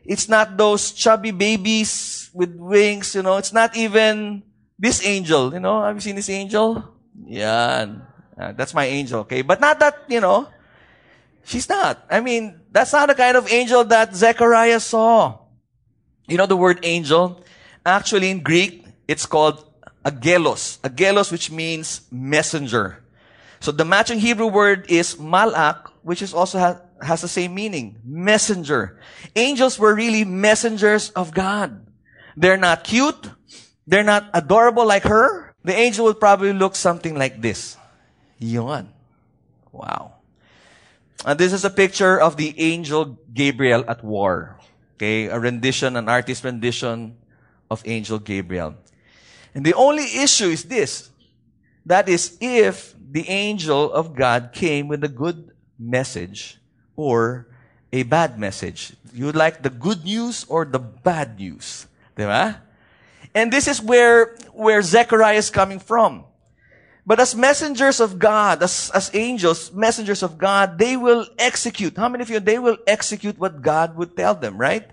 It's 0.04 0.28
not 0.28 0.56
those 0.56 0.92
chubby 0.92 1.30
babies 1.30 2.30
with 2.32 2.56
wings, 2.56 3.14
you 3.14 3.22
know. 3.22 3.36
It's 3.36 3.52
not 3.52 3.76
even 3.76 4.42
this 4.78 5.04
angel, 5.04 5.52
you 5.52 5.60
know. 5.60 5.84
Have 5.84 5.94
you 5.96 6.00
seen 6.00 6.16
this 6.16 6.30
angel? 6.30 6.82
Yeah. 7.26 7.86
Uh, 8.38 8.52
that's 8.52 8.74
my 8.74 8.86
angel, 8.86 9.20
okay? 9.20 9.42
But 9.42 9.60
not 9.60 9.78
that, 9.80 10.04
you 10.08 10.20
know. 10.20 10.48
She's 11.44 11.68
not. 11.68 12.04
I 12.10 12.20
mean, 12.20 12.60
that's 12.70 12.92
not 12.92 13.08
the 13.08 13.14
kind 13.14 13.36
of 13.36 13.50
angel 13.50 13.84
that 13.84 14.14
Zechariah 14.14 14.80
saw. 14.80 15.38
You 16.28 16.36
know 16.36 16.46
the 16.46 16.56
word 16.56 16.80
angel? 16.82 17.42
Actually, 17.84 18.30
in 18.30 18.40
Greek, 18.40 18.86
it's 19.08 19.26
called 19.26 19.64
angelos. 20.04 20.78
Angelos, 20.84 21.32
which 21.32 21.50
means 21.50 22.02
messenger. 22.10 23.02
So 23.60 23.70
the 23.70 23.84
matching 23.84 24.18
Hebrew 24.18 24.46
word 24.46 24.90
is 24.90 25.18
malak, 25.18 25.88
which 26.02 26.22
is 26.22 26.32
also 26.32 26.58
ha- 26.58 26.80
has 27.00 27.22
the 27.22 27.28
same 27.28 27.54
meaning. 27.54 27.98
Messenger. 28.04 28.98
Angels 29.36 29.78
were 29.78 29.94
really 29.94 30.24
messengers 30.24 31.10
of 31.10 31.34
God. 31.34 31.86
They're 32.36 32.56
not 32.56 32.84
cute. 32.84 33.30
They're 33.86 34.06
not 34.06 34.30
adorable 34.32 34.86
like 34.86 35.02
her. 35.04 35.54
The 35.64 35.74
angel 35.74 36.06
would 36.06 36.18
probably 36.18 36.52
look 36.52 36.74
something 36.74 37.14
like 37.14 37.42
this. 37.42 37.76
Yon. 38.42 38.92
Wow. 39.70 40.14
And 41.24 41.38
this 41.38 41.52
is 41.52 41.64
a 41.64 41.70
picture 41.70 42.20
of 42.20 42.36
the 42.36 42.58
angel 42.58 43.18
Gabriel 43.32 43.84
at 43.86 44.02
war. 44.02 44.58
Okay, 44.96 45.26
a 45.26 45.38
rendition, 45.38 45.96
an 45.96 46.08
artist 46.08 46.44
rendition 46.44 47.16
of 47.70 47.82
Angel 47.86 48.18
Gabriel. 48.18 48.74
And 49.54 49.64
the 49.64 49.74
only 49.74 50.04
issue 50.04 50.50
is 50.50 50.64
this. 50.64 51.10
That 51.86 52.08
is 52.08 52.36
if 52.40 52.94
the 52.98 53.28
angel 53.28 53.92
of 53.92 54.14
God 54.14 54.50
came 54.52 54.88
with 54.88 55.02
a 55.02 55.08
good 55.08 55.50
message 55.78 56.58
or 56.96 57.48
a 57.92 58.02
bad 58.04 58.38
message. 58.38 58.94
You 59.12 59.26
would 59.26 59.36
like 59.36 59.62
the 59.62 59.70
good 59.70 60.04
news 60.04 60.44
or 60.48 60.64
the 60.64 60.78
bad 60.78 61.38
news. 61.38 61.86
Diba? 62.16 62.58
And 63.34 63.52
this 63.52 63.66
is 63.66 63.80
where, 63.80 64.36
where 64.52 64.80
Zechariah 64.82 65.36
is 65.36 65.50
coming 65.50 65.78
from. 65.78 66.24
But 67.04 67.18
as 67.18 67.34
messengers 67.34 67.98
of 67.98 68.18
God, 68.18 68.62
as, 68.62 68.90
as 68.94 69.10
angels, 69.12 69.72
messengers 69.72 70.22
of 70.22 70.38
God, 70.38 70.78
they 70.78 70.96
will 70.96 71.26
execute. 71.38 71.96
How 71.96 72.08
many 72.08 72.22
of 72.22 72.30
you, 72.30 72.38
they 72.38 72.58
will 72.58 72.78
execute 72.86 73.38
what 73.38 73.60
God 73.60 73.96
would 73.96 74.16
tell 74.16 74.34
them, 74.34 74.56
right? 74.56 74.88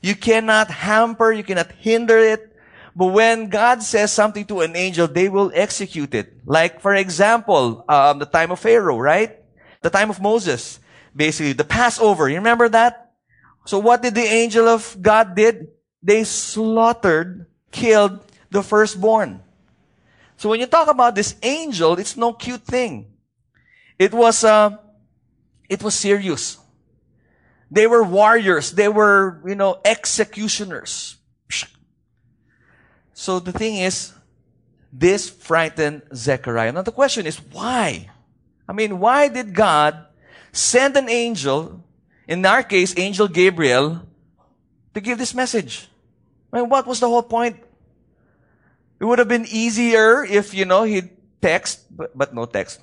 You 0.00 0.14
cannot 0.14 0.70
hamper, 0.70 1.32
you 1.32 1.42
cannot 1.42 1.72
hinder 1.72 2.18
it. 2.18 2.54
But 2.94 3.06
when 3.06 3.48
God 3.48 3.82
says 3.82 4.12
something 4.12 4.44
to 4.46 4.60
an 4.60 4.76
angel, 4.76 5.06
they 5.08 5.28
will 5.28 5.50
execute 5.54 6.14
it. 6.14 6.32
Like, 6.46 6.80
for 6.80 6.94
example, 6.94 7.84
um, 7.88 8.18
the 8.18 8.26
time 8.26 8.50
of 8.50 8.60
Pharaoh, 8.60 8.98
right? 8.98 9.38
The 9.82 9.90
time 9.90 10.10
of 10.10 10.20
Moses. 10.20 10.78
Basically, 11.14 11.52
the 11.52 11.64
Passover. 11.64 12.28
You 12.28 12.36
remember 12.36 12.68
that? 12.68 13.12
So 13.66 13.78
what 13.78 14.02
did 14.02 14.14
the 14.14 14.26
angel 14.26 14.68
of 14.68 14.96
God 15.00 15.34
did? 15.34 15.68
They 16.02 16.24
slaughtered, 16.24 17.46
killed 17.70 18.20
the 18.50 18.62
firstborn. 18.62 19.42
So 20.38 20.48
when 20.48 20.60
you 20.60 20.66
talk 20.66 20.88
about 20.88 21.16
this 21.16 21.34
angel, 21.42 21.98
it's 21.98 22.16
no 22.16 22.32
cute 22.32 22.62
thing. 22.62 23.10
It 23.98 24.14
was, 24.14 24.44
uh, 24.44 24.78
it 25.68 25.82
was 25.82 25.94
serious. 25.94 26.58
They 27.70 27.88
were 27.88 28.04
warriors. 28.04 28.70
They 28.70 28.88
were, 28.88 29.42
you 29.44 29.56
know, 29.56 29.80
executioners. 29.84 31.16
So 33.12 33.40
the 33.40 33.50
thing 33.50 33.78
is, 33.82 34.14
this 34.92 35.28
frightened 35.28 36.02
Zechariah. 36.14 36.70
Now 36.70 36.82
the 36.82 36.92
question 36.92 37.26
is, 37.26 37.42
why? 37.50 38.08
I 38.68 38.72
mean, 38.72 39.00
why 39.00 39.26
did 39.26 39.52
God 39.52 40.06
send 40.52 40.96
an 40.96 41.08
angel, 41.10 41.82
in 42.28 42.46
our 42.46 42.62
case, 42.62 42.94
angel 42.96 43.26
Gabriel, 43.26 44.06
to 44.94 45.00
give 45.00 45.18
this 45.18 45.34
message? 45.34 45.90
I 46.52 46.60
mean, 46.60 46.68
what 46.68 46.86
was 46.86 47.00
the 47.00 47.08
whole 47.08 47.24
point? 47.24 47.56
It 49.00 49.04
would 49.04 49.18
have 49.18 49.28
been 49.28 49.46
easier 49.46 50.24
if, 50.24 50.54
you 50.54 50.64
know, 50.64 50.82
he'd 50.82 51.10
text, 51.40 51.86
but, 51.94 52.16
but 52.16 52.34
no 52.34 52.46
text. 52.46 52.80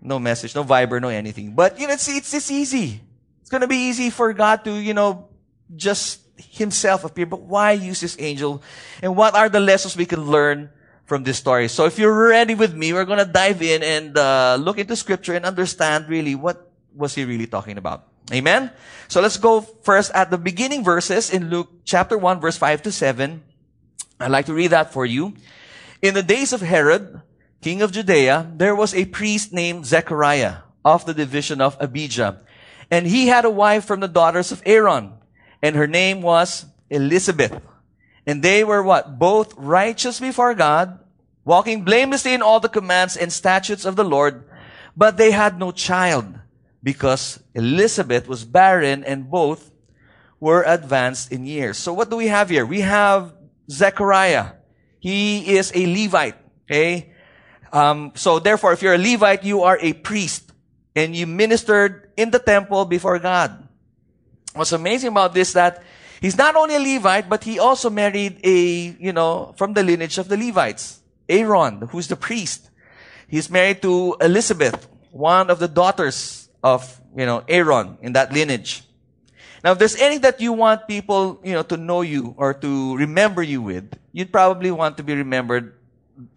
No 0.00 0.18
message, 0.18 0.54
no 0.54 0.64
Viber, 0.64 1.00
no 1.00 1.08
anything. 1.08 1.54
But, 1.54 1.78
you 1.78 1.86
know, 1.86 1.94
it's, 1.94 2.08
it's, 2.08 2.50
easy. 2.50 3.00
It's 3.40 3.50
to 3.50 3.68
be 3.68 3.88
easy 3.88 4.10
for 4.10 4.32
God 4.32 4.64
to, 4.64 4.72
you 4.72 4.94
know, 4.94 5.28
just 5.76 6.20
himself 6.36 7.04
appear. 7.04 7.26
But 7.26 7.42
why 7.42 7.72
use 7.72 8.00
this 8.00 8.16
angel? 8.18 8.62
And 9.02 9.16
what 9.16 9.34
are 9.34 9.48
the 9.48 9.60
lessons 9.60 9.96
we 9.96 10.06
can 10.06 10.24
learn 10.24 10.70
from 11.06 11.24
this 11.24 11.38
story? 11.38 11.68
So 11.68 11.84
if 11.86 11.98
you're 11.98 12.28
ready 12.28 12.54
with 12.54 12.74
me, 12.74 12.92
we're 12.92 13.04
to 13.04 13.24
dive 13.24 13.62
in 13.62 13.82
and 13.82 14.16
uh, 14.16 14.56
look 14.60 14.78
into 14.78 14.96
scripture 14.96 15.34
and 15.34 15.44
understand 15.44 16.08
really 16.08 16.34
what 16.34 16.70
was 16.94 17.14
he 17.14 17.24
really 17.24 17.46
talking 17.46 17.76
about. 17.76 18.08
Amen? 18.32 18.70
So 19.08 19.20
let's 19.20 19.36
go 19.36 19.60
first 19.60 20.10
at 20.14 20.30
the 20.30 20.38
beginning 20.38 20.82
verses 20.82 21.30
in 21.30 21.50
Luke 21.50 21.84
chapter 21.84 22.16
1 22.16 22.40
verse 22.40 22.56
5 22.56 22.82
to 22.82 22.92
7. 22.92 23.42
I'd 24.20 24.30
like 24.30 24.46
to 24.46 24.54
read 24.54 24.70
that 24.70 24.92
for 24.92 25.04
you. 25.04 25.34
In 26.00 26.14
the 26.14 26.22
days 26.22 26.52
of 26.52 26.60
Herod, 26.60 27.20
king 27.60 27.82
of 27.82 27.92
Judea, 27.92 28.50
there 28.54 28.74
was 28.74 28.94
a 28.94 29.06
priest 29.06 29.52
named 29.52 29.86
Zechariah 29.86 30.56
of 30.84 31.06
the 31.06 31.14
division 31.14 31.60
of 31.60 31.76
Abijah. 31.80 32.40
And 32.90 33.06
he 33.06 33.28
had 33.28 33.44
a 33.44 33.50
wife 33.50 33.84
from 33.84 34.00
the 34.00 34.08
daughters 34.08 34.52
of 34.52 34.62
Aaron, 34.66 35.14
and 35.62 35.74
her 35.74 35.86
name 35.86 36.20
was 36.20 36.66
Elizabeth. 36.90 37.58
And 38.26 38.42
they 38.42 38.64
were 38.64 38.82
what? 38.82 39.18
Both 39.18 39.54
righteous 39.56 40.20
before 40.20 40.54
God, 40.54 40.98
walking 41.44 41.84
blamelessly 41.84 42.34
in 42.34 42.42
all 42.42 42.60
the 42.60 42.68
commands 42.68 43.16
and 43.16 43.32
statutes 43.32 43.84
of 43.84 43.96
the 43.96 44.04
Lord, 44.04 44.44
but 44.96 45.16
they 45.16 45.30
had 45.30 45.58
no 45.58 45.72
child 45.72 46.38
because 46.82 47.40
Elizabeth 47.54 48.28
was 48.28 48.44
barren 48.44 49.02
and 49.04 49.30
both 49.30 49.70
were 50.38 50.62
advanced 50.66 51.32
in 51.32 51.46
years. 51.46 51.78
So 51.78 51.92
what 51.92 52.10
do 52.10 52.16
we 52.16 52.28
have 52.28 52.50
here? 52.50 52.66
We 52.66 52.82
have 52.82 53.32
Zechariah. 53.70 54.52
He 55.00 55.56
is 55.56 55.72
a 55.74 55.86
Levite. 55.86 56.36
Okay. 56.64 57.12
Um, 57.72 58.12
so 58.14 58.38
therefore, 58.38 58.72
if 58.72 58.82
you're 58.82 58.94
a 58.94 58.98
Levite, 58.98 59.44
you 59.44 59.62
are 59.62 59.78
a 59.80 59.92
priest 59.92 60.52
and 60.94 61.14
you 61.14 61.26
ministered 61.26 62.10
in 62.16 62.30
the 62.30 62.38
temple 62.38 62.84
before 62.84 63.18
God. 63.18 63.68
What's 64.54 64.72
amazing 64.72 65.08
about 65.08 65.34
this 65.34 65.52
that 65.54 65.82
he's 66.20 66.38
not 66.38 66.54
only 66.54 66.76
a 66.76 66.78
Levite, 66.78 67.28
but 67.28 67.42
he 67.42 67.58
also 67.58 67.90
married 67.90 68.38
a, 68.44 68.96
you 69.00 69.12
know, 69.12 69.54
from 69.58 69.74
the 69.74 69.82
lineage 69.82 70.18
of 70.18 70.28
the 70.28 70.36
Levites. 70.36 71.00
Aaron, 71.28 71.88
who's 71.90 72.06
the 72.06 72.16
priest. 72.16 72.70
He's 73.26 73.50
married 73.50 73.82
to 73.82 74.16
Elizabeth, 74.20 74.86
one 75.10 75.50
of 75.50 75.58
the 75.58 75.66
daughters 75.68 76.48
of, 76.62 77.00
you 77.16 77.26
know, 77.26 77.42
Aaron 77.48 77.98
in 78.00 78.12
that 78.12 78.32
lineage. 78.32 78.84
Now, 79.64 79.72
if 79.72 79.78
there's 79.78 79.96
anything 79.96 80.28
that 80.28 80.42
you 80.42 80.52
want 80.52 80.86
people, 80.86 81.40
you 81.42 81.54
know, 81.54 81.62
to 81.62 81.78
know 81.78 82.02
you 82.02 82.34
or 82.36 82.52
to 82.52 82.96
remember 82.98 83.42
you 83.42 83.62
with, 83.62 83.96
you'd 84.12 84.30
probably 84.30 84.70
want 84.70 84.98
to 84.98 85.02
be 85.02 85.16
remembered 85.16 85.72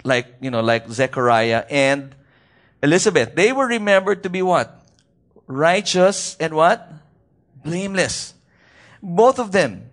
like, 0.06 0.28
you 0.40 0.50
know, 0.50 0.62
like 0.62 0.88
Zechariah 0.88 1.66
and 1.70 2.16
Elizabeth. 2.82 3.36
They 3.36 3.52
were 3.52 3.68
remembered 3.68 4.24
to 4.24 4.30
be 4.30 4.42
what? 4.42 4.82
Righteous 5.46 6.38
and 6.40 6.56
what? 6.56 6.90
Blameless. 7.66 8.34
Both 9.04 9.40
of 9.40 9.52
them. 9.52 9.90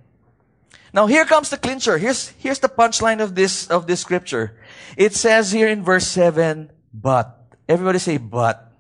Now 0.93 1.09
here 1.09 1.25
comes 1.25 1.51
the 1.51 1.57
clincher. 1.57 1.99
Here's, 1.99 2.29
here's 2.39 2.61
the 2.61 2.69
punchline 2.69 3.21
of 3.21 3.35
this, 3.35 3.67
of 3.67 3.89
this 3.89 3.99
scripture. 3.99 4.57
It 4.97 5.13
says 5.13 5.51
here 5.51 5.67
in 5.67 5.83
verse 5.83 6.07
7, 6.07 6.71
but. 6.95 7.41
Everybody 7.69 7.99
say 7.99 8.17
but. 8.17 8.71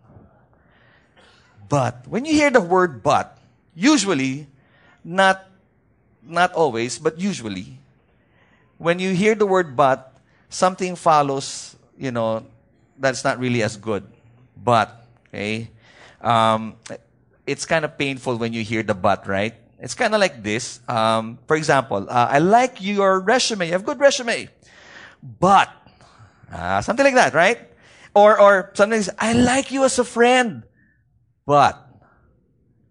But. 1.68 2.06
When 2.06 2.24
you 2.24 2.34
hear 2.34 2.50
the 2.50 2.60
word 2.60 3.02
but, 3.02 3.36
usually, 3.74 4.46
not, 5.04 5.46
not 6.22 6.52
always, 6.54 6.98
but 6.98 7.18
usually, 7.18 7.78
when 8.78 8.98
you 8.98 9.14
hear 9.14 9.34
the 9.34 9.46
word 9.46 9.76
but, 9.76 10.16
something 10.48 10.96
follows, 10.96 11.76
you 11.98 12.10
know, 12.10 12.44
that's 12.98 13.24
not 13.24 13.38
really 13.38 13.62
as 13.62 13.76
good. 13.76 14.04
But, 14.56 15.04
okay, 15.28 15.70
um, 16.20 16.76
it's 17.46 17.66
kind 17.66 17.84
of 17.84 17.98
painful 17.98 18.36
when 18.36 18.52
you 18.52 18.62
hear 18.62 18.82
the 18.82 18.94
but, 18.94 19.26
right? 19.26 19.54
It's 19.78 19.94
kind 19.94 20.14
of 20.14 20.20
like 20.20 20.42
this. 20.42 20.80
Um, 20.88 21.38
for 21.46 21.56
example, 21.56 22.06
uh, 22.08 22.28
I 22.30 22.38
like 22.38 22.80
your 22.80 23.20
resume. 23.20 23.66
You 23.66 23.72
have 23.72 23.84
good 23.84 24.00
resume. 24.00 24.48
But, 25.22 25.68
uh, 26.52 26.80
something 26.80 27.04
like 27.04 27.14
that, 27.14 27.34
right? 27.34 27.58
Or, 28.14 28.40
or 28.40 28.70
something, 28.74 29.02
I 29.18 29.32
like 29.34 29.70
you 29.70 29.84
as 29.84 29.98
a 29.98 30.04
friend. 30.04 30.62
But, 31.44 31.83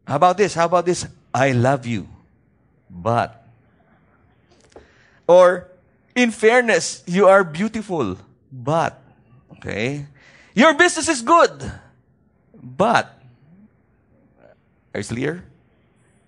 how 0.05 0.15
about 0.15 0.38
this? 0.38 0.53
How 0.53 0.65
about 0.65 0.86
this? 0.86 1.07
I 1.33 1.51
love 1.51 1.86
you. 1.86 2.07
But. 2.89 3.48
Or, 5.27 5.69
in 6.15 6.31
fairness, 6.31 7.03
you 7.07 7.27
are 7.27 7.43
beautiful. 7.43 8.17
But. 8.51 9.00
Okay. 9.57 10.05
Your 10.53 10.74
business 10.75 11.07
is 11.07 11.22
good. 11.22 11.72
But. 12.53 13.17
Are 14.93 15.00
you 15.00 15.05
clear? 15.05 15.43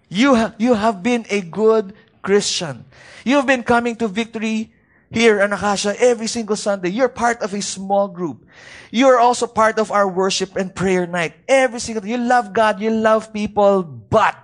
You, 0.09 0.35
ha- 0.35 0.55
you 0.57 0.73
have 0.73 1.03
been 1.03 1.25
a 1.29 1.41
good 1.41 1.93
Christian. 2.21 2.85
You 3.23 3.35
have 3.35 3.45
been 3.45 3.63
coming 3.63 3.95
to 3.97 4.07
victory 4.07 4.71
here 5.11 5.39
in 5.41 5.53
Acacia 5.53 5.95
every 5.99 6.27
single 6.27 6.55
Sunday. 6.55 6.89
You're 6.89 7.09
part 7.09 7.41
of 7.41 7.53
a 7.53 7.61
small 7.61 8.07
group. 8.07 8.45
You're 8.91 9.19
also 9.19 9.47
part 9.47 9.79
of 9.79 9.91
our 9.91 10.07
worship 10.07 10.55
and 10.55 10.73
prayer 10.73 11.07
night. 11.07 11.33
Every 11.47 11.79
single 11.79 12.05
You 12.05 12.17
love 12.17 12.53
God, 12.53 12.79
you 12.79 12.91
love 12.91 13.33
people, 13.33 13.83
but 13.83 14.35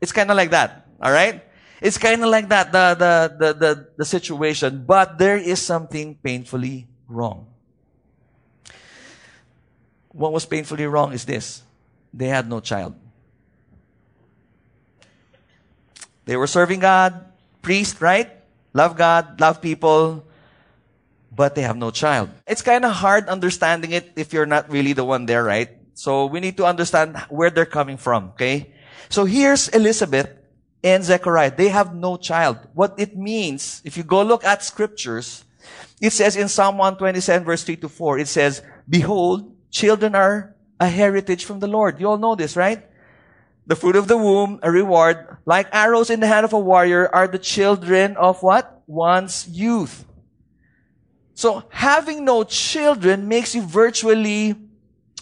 it's 0.00 0.12
kind 0.12 0.30
of 0.30 0.36
like 0.36 0.50
that. 0.50 0.86
All 1.00 1.12
right? 1.12 1.44
It's 1.80 1.98
kind 1.98 2.22
of 2.22 2.30
like 2.30 2.48
that, 2.48 2.72
the, 2.72 2.94
the, 2.98 3.36
the, 3.38 3.52
the, 3.54 3.88
the 3.98 4.04
situation. 4.04 4.84
But 4.86 5.18
there 5.18 5.36
is 5.36 5.62
something 5.62 6.16
painfully 6.16 6.86
wrong. 7.06 7.46
What 10.08 10.32
was 10.32 10.44
painfully 10.44 10.86
wrong 10.86 11.12
is 11.12 11.24
this. 11.24 11.62
They 12.12 12.26
had 12.26 12.48
no 12.48 12.60
child. 12.60 12.94
They 16.24 16.36
were 16.36 16.46
serving 16.46 16.80
God, 16.80 17.24
priest, 17.62 18.00
right? 18.00 18.37
Love 18.72 18.96
God, 18.96 19.40
love 19.40 19.60
people, 19.60 20.24
but 21.34 21.54
they 21.54 21.62
have 21.62 21.76
no 21.76 21.90
child. 21.90 22.30
It's 22.46 22.62
kind 22.62 22.84
of 22.84 22.92
hard 22.92 23.28
understanding 23.28 23.92
it 23.92 24.12
if 24.16 24.32
you're 24.32 24.46
not 24.46 24.70
really 24.70 24.92
the 24.92 25.04
one 25.04 25.26
there, 25.26 25.44
right? 25.44 25.70
So 25.94 26.26
we 26.26 26.40
need 26.40 26.56
to 26.58 26.64
understand 26.64 27.16
where 27.28 27.50
they're 27.50 27.66
coming 27.66 27.96
from, 27.96 28.30
okay? 28.30 28.72
So 29.08 29.24
here's 29.24 29.68
Elizabeth 29.68 30.30
and 30.82 31.02
Zechariah. 31.02 31.54
They 31.54 31.68
have 31.68 31.94
no 31.94 32.16
child. 32.16 32.58
What 32.74 32.94
it 32.98 33.16
means, 33.16 33.82
if 33.84 33.96
you 33.96 34.04
go 34.04 34.22
look 34.22 34.44
at 34.44 34.62
scriptures, 34.62 35.44
it 36.00 36.12
says 36.12 36.36
in 36.36 36.48
Psalm 36.48 36.78
127 36.78 37.44
verse 37.44 37.64
3 37.64 37.76
to 37.76 37.88
4, 37.88 38.18
it 38.18 38.28
says, 38.28 38.62
Behold, 38.88 39.54
children 39.70 40.14
are 40.14 40.54
a 40.78 40.88
heritage 40.88 41.44
from 41.44 41.58
the 41.58 41.66
Lord. 41.66 42.00
You 42.00 42.08
all 42.10 42.18
know 42.18 42.34
this, 42.34 42.56
right? 42.56 42.84
The 43.68 43.76
fruit 43.76 43.96
of 43.96 44.08
the 44.08 44.16
womb, 44.16 44.58
a 44.62 44.70
reward, 44.72 45.36
like 45.44 45.68
arrows 45.72 46.08
in 46.08 46.20
the 46.20 46.26
hand 46.26 46.44
of 46.44 46.54
a 46.54 46.58
warrior, 46.58 47.08
are 47.14 47.28
the 47.28 47.38
children 47.38 48.16
of 48.16 48.42
what? 48.42 48.82
One's 48.86 49.46
youth. 49.46 50.06
So 51.34 51.62
having 51.68 52.24
no 52.24 52.44
children 52.44 53.28
makes 53.28 53.54
you 53.54 53.62
virtually 53.62 54.56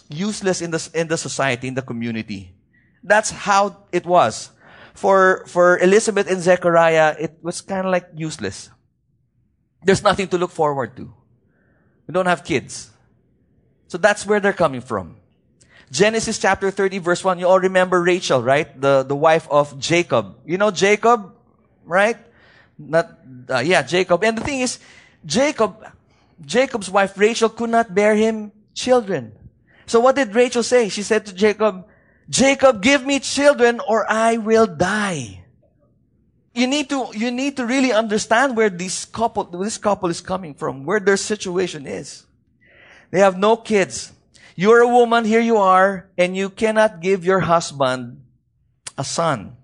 useless 0.09 0.61
in 0.61 0.71
the, 0.71 0.89
in 0.93 1.09
the 1.09 1.17
society, 1.17 1.67
in 1.67 1.75
the 1.75 1.81
community. 1.81 2.55
That's 3.03 3.29
how 3.29 3.83
it 3.91 4.05
was. 4.05 4.49
For, 4.93 5.43
for 5.45 5.77
Elizabeth 5.79 6.31
and 6.31 6.41
Zechariah, 6.41 7.17
it 7.19 7.37
was 7.41 7.59
kind 7.59 7.85
of 7.85 7.91
like 7.91 8.07
useless. 8.15 8.69
There's 9.83 10.01
nothing 10.01 10.29
to 10.29 10.37
look 10.37 10.51
forward 10.51 10.95
to. 10.95 11.13
We 12.07 12.13
don't 12.13 12.25
have 12.25 12.45
kids. 12.45 12.89
So 13.87 13.97
that's 13.97 14.25
where 14.25 14.39
they're 14.39 14.53
coming 14.53 14.81
from. 14.81 15.17
Genesis 15.91 16.37
chapter 16.37 16.69
30 16.69 16.99
verse 16.99 17.23
1, 17.23 17.39
you 17.39 17.47
all 17.47 17.59
remember 17.59 18.01
Rachel, 18.01 18.41
right? 18.41 18.69
The, 18.79 19.03
the 19.03 19.15
wife 19.15 19.47
of 19.49 19.79
Jacob. 19.79 20.35
You 20.45 20.57
know 20.57 20.71
Jacob, 20.71 21.33
right? 21.85 22.17
Not, 22.77 23.17
uh, 23.49 23.59
yeah, 23.59 23.81
Jacob. 23.81 24.23
And 24.23 24.37
the 24.37 24.43
thing 24.43 24.61
is, 24.61 24.79
Jacob, 25.25 25.83
Jacob's 26.45 26.89
wife 26.89 27.17
Rachel 27.17 27.49
could 27.49 27.69
not 27.69 27.93
bear 27.93 28.15
him 28.15 28.51
children. 28.73 29.31
So 29.85 29.99
what 29.99 30.15
did 30.15 30.35
Rachel 30.35 30.63
say? 30.63 30.89
She 30.89 31.03
said 31.03 31.25
to 31.25 31.33
Jacob, 31.33 31.87
Jacob, 32.29 32.83
give 32.83 33.05
me 33.05 33.19
children 33.19 33.79
or 33.87 34.05
I 34.09 34.37
will 34.37 34.67
die. 34.67 35.43
You 36.53 36.67
need 36.67 36.89
to, 36.89 37.07
you 37.13 37.31
need 37.31 37.55
to 37.57 37.65
really 37.65 37.93
understand 37.93 38.57
where 38.57 38.69
this 38.69 39.05
couple, 39.05 39.45
this 39.45 39.77
couple 39.77 40.09
is 40.09 40.19
coming 40.19 40.53
from, 40.53 40.85
where 40.85 40.99
their 40.99 41.15
situation 41.15 41.87
is. 41.87 42.25
They 43.11 43.19
have 43.19 43.37
no 43.37 43.55
kids. 43.55 44.11
You're 44.57 44.81
a 44.81 44.87
woman, 44.87 45.23
here 45.23 45.39
you 45.39 45.57
are, 45.57 46.09
and 46.17 46.35
you 46.35 46.49
cannot 46.49 46.99
give 46.99 47.23
your 47.23 47.41
husband 47.41 48.25
a 48.97 49.03
son. 49.03 49.55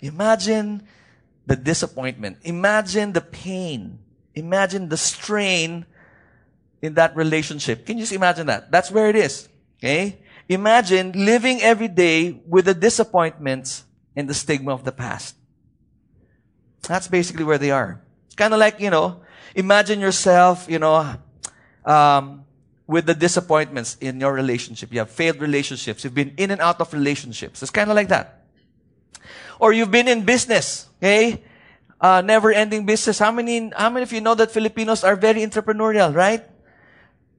Imagine 0.00 0.86
the 1.44 1.56
disappointment. 1.56 2.38
Imagine 2.42 3.12
the 3.12 3.20
pain. 3.20 3.98
Imagine 4.36 4.88
the 4.88 4.96
strain 4.96 5.86
in 6.80 6.94
that 6.94 7.16
relationship. 7.16 7.84
Can 7.84 7.98
you 7.98 8.04
just 8.04 8.12
imagine 8.12 8.46
that? 8.46 8.70
That's 8.70 8.92
where 8.92 9.08
it 9.08 9.16
is. 9.16 9.48
Okay? 9.78 10.20
Imagine 10.48 11.10
living 11.10 11.60
every 11.60 11.88
day 11.88 12.40
with 12.46 12.66
the 12.66 12.74
disappointments 12.74 13.82
and 14.14 14.30
the 14.30 14.34
stigma 14.34 14.72
of 14.72 14.84
the 14.84 14.92
past. 14.92 15.34
That's 16.82 17.08
basically 17.08 17.42
where 17.42 17.58
they 17.58 17.72
are. 17.72 18.00
Kind 18.36 18.54
of 18.54 18.60
like, 18.60 18.78
you 18.78 18.90
know, 18.90 19.22
imagine 19.56 19.98
yourself, 19.98 20.66
you 20.70 20.78
know, 20.78 21.16
um, 21.84 22.44
with 22.90 23.06
the 23.06 23.14
disappointments 23.14 23.96
in 24.00 24.18
your 24.18 24.34
relationship. 24.34 24.92
You 24.92 24.98
have 24.98 25.10
failed 25.10 25.38
relationships. 25.38 26.02
You've 26.02 26.14
been 26.14 26.34
in 26.36 26.50
and 26.50 26.60
out 26.60 26.80
of 26.80 26.92
relationships. 26.92 27.62
It's 27.62 27.70
kind 27.70 27.88
of 27.88 27.94
like 27.94 28.08
that. 28.08 28.42
Or 29.60 29.72
you've 29.72 29.92
been 29.92 30.08
in 30.08 30.24
business, 30.24 30.90
okay? 30.98 31.40
Uh, 32.00 32.20
never 32.20 32.50
ending 32.50 32.86
business. 32.86 33.20
How 33.20 33.30
many, 33.30 33.70
how 33.76 33.90
many 33.90 34.02
of 34.02 34.12
you 34.12 34.20
know 34.20 34.34
that 34.34 34.50
Filipinos 34.50 35.04
are 35.04 35.14
very 35.14 35.46
entrepreneurial, 35.46 36.12
right? 36.12 36.42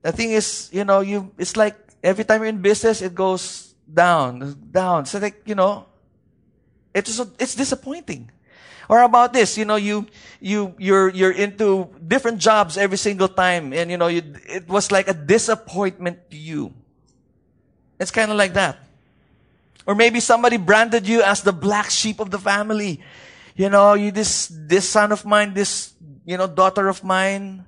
The 0.04 0.14
thing 0.14 0.32
is, 0.32 0.70
you 0.72 0.86
know, 0.86 1.02
you, 1.02 1.34
it's 1.38 1.58
like 1.58 1.76
every 2.02 2.24
time 2.24 2.42
you're 2.42 2.50
in 2.50 2.62
business, 2.62 3.02
it 3.02 3.14
goes 3.14 3.76
down, 3.94 4.56
down. 4.72 5.06
So 5.06 5.20
like, 5.20 5.42
you 5.46 5.56
know, 5.56 5.86
it's, 6.94 7.20
it's 7.38 7.56
disappointing. 7.56 8.32
Or 8.92 9.04
about 9.04 9.32
this, 9.32 9.58
you 9.58 9.64
know, 9.64 9.78
you, 9.78 10.06
you, 10.42 10.76
you're, 10.78 11.08
you're 11.08 11.32
into 11.32 11.88
different 12.06 12.40
jobs 12.40 12.76
every 12.76 12.98
single 12.98 13.30
time 13.30 13.72
and, 13.72 13.90
you 13.90 13.96
know, 13.96 14.08
you, 14.08 14.22
it 14.46 14.68
was 14.68 14.92
like 14.92 15.08
a 15.08 15.14
disappointment 15.14 16.30
to 16.30 16.36
you. 16.36 16.74
It's 18.02 18.12
kind 18.12 18.30
of 18.30 18.36
like 18.36 18.52
that. 18.52 18.80
Or 19.86 19.96
maybe 19.96 20.20
somebody 20.20 20.58
branded 20.58 21.08
you 21.08 21.22
as 21.22 21.42
the 21.42 21.54
black 21.54 21.90
sheep 21.90 22.20
of 22.20 22.32
the 22.32 22.38
family. 22.38 23.00
You 23.56 23.70
know, 23.70 23.94
you, 23.94 24.12
this, 24.12 24.52
this 24.52 24.90
son 24.90 25.14
of 25.14 25.24
mine, 25.24 25.54
this, 25.54 25.94
you 26.26 26.36
know, 26.36 26.48
daughter 26.48 26.90
of 26.90 27.02
mine. 27.02 27.64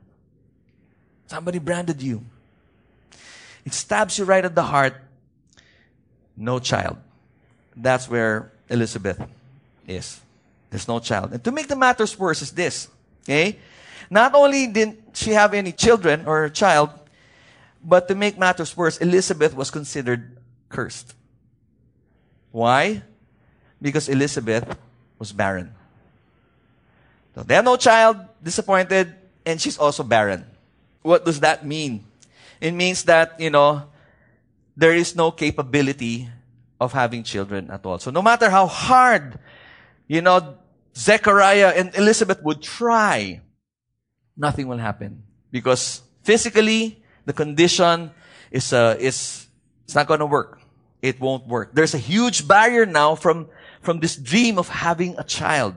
Somebody 1.27 1.59
branded 1.59 2.01
you. 2.01 2.22
It 3.64 3.74
stabs 3.74 4.20
you 4.20 4.25
right 4.25 4.44
at 4.44 4.55
the 4.55 4.64
heart. 4.64 4.96
No 6.36 6.59
child. 6.59 6.98
That's 7.77 8.09
where 8.09 8.51
Elizabeth 8.68 9.25
is. 9.88 10.20
There's 10.74 10.88
no 10.88 10.98
child. 10.98 11.33
And 11.33 11.44
to 11.44 11.51
make 11.51 11.68
the 11.68 11.75
matters 11.75 12.18
worse 12.18 12.42
is 12.42 12.50
this. 12.50 12.90
Okay? 13.22 13.59
Not 14.09 14.33
only 14.33 14.66
didn't 14.66 15.14
she 15.14 15.29
have 15.29 15.53
any 15.53 15.72
children 15.72 16.25
or 16.25 16.46
a 16.46 16.50
child, 16.50 16.90
but 17.86 18.07
to 18.07 18.16
make 18.16 18.40
matters 18.40 18.75
worse, 18.75 18.98
Elizabeth 18.98 19.53
was 19.53 19.70
considered 19.70 20.36
cursed. 20.70 21.14
Why? 22.50 23.03
Because 23.79 24.09
Elizabeth 24.09 24.66
was 25.20 25.31
barren. 25.31 25.70
So 27.36 27.44
they 27.44 27.53
have 27.53 27.66
no 27.66 27.77
child, 27.77 28.18
disappointed, 28.42 29.14
and 29.46 29.62
she's 29.62 29.77
also 29.77 30.01
barren. 30.01 30.44
What 31.03 31.24
does 31.24 31.40
that 31.42 31.68
mean? 31.68 32.03
It 32.59 32.72
means 32.72 33.03
that, 33.03 33.40
you 33.40 33.51
know, 33.51 33.83
there 34.75 34.96
is 34.96 35.16
no 35.16 35.29
capability 35.29 36.29
of 36.81 36.94
having 36.94 37.22
children 37.22 37.70
at 37.70 37.86
all. 37.86 38.00
So 38.00 38.09
no 38.09 38.24
matter 38.24 38.50
how 38.50 38.66
hard, 38.66 39.38
you 40.07 40.22
know, 40.22 40.57
Zechariah 40.96 41.74
and 41.75 41.96
Elizabeth 41.96 42.42
would 42.44 42.62
try, 42.62 43.42
nothing 44.38 44.68
will 44.68 44.77
happen. 44.77 45.24
Because 45.51 46.01
physically, 46.24 47.03
the 47.25 47.34
condition 47.34 48.12
is, 48.51 48.74
uh, 48.74 48.96
is, 49.00 49.48
it's 49.86 49.96
not 49.96 50.08
to 50.08 50.25
work. 50.25 50.62
It 51.01 51.20
won't 51.20 51.48
work. 51.48 51.74
There's 51.74 51.94
a 51.94 52.00
huge 52.00 52.48
barrier 52.48 52.86
now 52.86 53.16
from, 53.16 53.50
from 53.82 54.00
this 54.00 54.16
dream 54.16 54.58
of 54.58 54.70
having 54.70 55.16
a 55.18 55.24
child. 55.24 55.75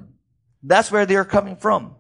That's 0.63 0.91
where 0.91 1.07
they're 1.07 1.25
coming 1.25 1.57
from. 1.57 1.97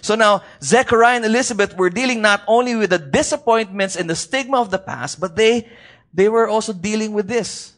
So 0.00 0.14
now, 0.14 0.42
Zechariah 0.62 1.16
and 1.16 1.24
Elizabeth 1.24 1.76
were 1.76 1.90
dealing 1.90 2.22
not 2.22 2.42
only 2.46 2.74
with 2.76 2.90
the 2.90 2.98
disappointments 2.98 3.96
and 3.96 4.08
the 4.08 4.16
stigma 4.16 4.60
of 4.60 4.70
the 4.70 4.78
past, 4.78 5.20
but 5.20 5.36
they, 5.36 5.68
they 6.14 6.28
were 6.28 6.48
also 6.48 6.72
dealing 6.72 7.12
with 7.12 7.28
this. 7.28 7.74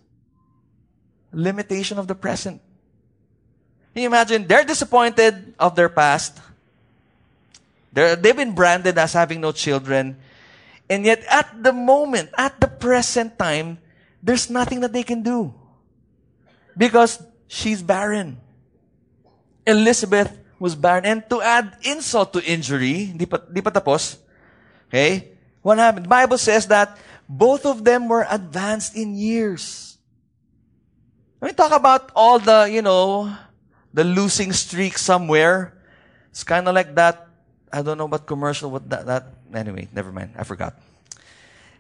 Limitation 1.33 1.99
of 1.99 2.07
the 2.07 2.15
present. 2.15 2.61
Can 3.93 4.03
you 4.03 4.09
imagine? 4.09 4.47
They're 4.47 4.65
disappointed 4.65 5.55
of 5.59 5.77
their 5.77 5.89
past. 5.89 6.41
They're, 7.93 8.17
they've 8.17 8.37
been 8.37 8.55
branded 8.55 8.97
as 8.97 9.13
having 9.13 9.41
no 9.41 9.53
children. 9.53 10.17
And 10.89 11.05
yet, 11.05 11.25
at 11.29 11.63
the 11.63 11.73
moment, 11.73 12.31
at 12.37 12.59
the 12.61 12.69
present 12.69 13.39
time, 13.39 13.79
there's 14.23 14.49
nothing 14.49 14.81
that 14.81 14.93
they 14.93 15.03
can 15.03 15.23
do. 15.23 15.53
Because 16.77 17.23
she's 17.49 17.83
barren. 17.83 18.41
Elizabeth 19.67 20.33
was 20.59 20.75
barren. 20.75 21.05
And 21.05 21.29
to 21.29 21.43
add 21.43 21.77
insult 21.83 22.33
to 22.33 22.41
injury, 22.43 23.13
di 23.13 23.27
pa, 23.27 23.39
di 23.45 23.61
pa 23.61 23.71
tapos, 23.71 24.17
okay? 24.89 25.37
What 25.61 25.77
happened? 25.79 26.07
The 26.07 26.15
Bible 26.17 26.39
says 26.39 26.67
that 26.69 26.97
both 27.29 27.67
of 27.67 27.85
them 27.85 28.09
were 28.09 28.27
advanced 28.29 28.97
in 28.97 29.15
years. 29.15 29.99
When 31.39 31.51
we 31.51 31.55
talk 31.55 31.73
about 31.73 32.11
all 32.15 32.39
the, 32.39 32.71
you 32.73 32.83
know, 32.83 33.31
the 33.95 34.05
losing 34.05 34.53
streak 34.53 34.99
somewhere. 34.99 35.75
It's 36.31 36.45
kind 36.45 36.69
of 36.69 36.75
like 36.75 36.95
that. 36.95 37.29
I 37.73 37.83
don't 37.83 37.99
know 37.99 38.07
what 38.07 38.27
commercial, 38.27 38.71
what 38.71 38.89
that, 38.91 39.07
that, 39.07 39.27
anyway, 39.55 39.89
never 39.93 40.13
mind. 40.13 40.35
I 40.37 40.45
forgot. 40.45 40.79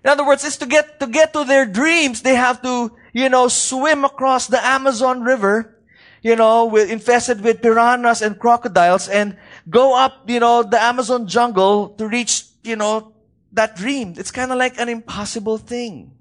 In 0.04 0.10
other 0.10 0.26
words, 0.26 0.44
it's 0.44 0.56
to 0.58 0.66
get, 0.66 0.98
to 1.00 1.06
get 1.06 1.32
to 1.32 1.44
their 1.44 1.64
dreams, 1.64 2.22
they 2.22 2.34
have 2.34 2.60
to, 2.62 2.90
you 3.12 3.28
know, 3.28 3.48
swim 3.48 4.04
across 4.04 4.46
the 4.48 4.64
Amazon 4.64 5.22
River, 5.22 5.78
you 6.22 6.34
know, 6.34 6.66
with, 6.66 6.90
infested 6.90 7.40
with 7.40 7.62
piranhas 7.62 8.22
and 8.22 8.38
crocodiles 8.38 9.08
and 9.08 9.36
go 9.70 9.96
up, 9.96 10.28
you 10.28 10.40
know, 10.40 10.62
the 10.62 10.80
Amazon 10.80 11.26
jungle 11.26 11.90
to 11.98 12.08
reach, 12.08 12.44
you 12.64 12.76
know, 12.76 13.12
that 13.52 13.76
dream. 13.76 14.14
It's 14.16 14.30
kind 14.30 14.50
of 14.50 14.58
like 14.58 14.78
an 14.78 14.88
impossible 14.88 15.58
thing. 15.58 16.12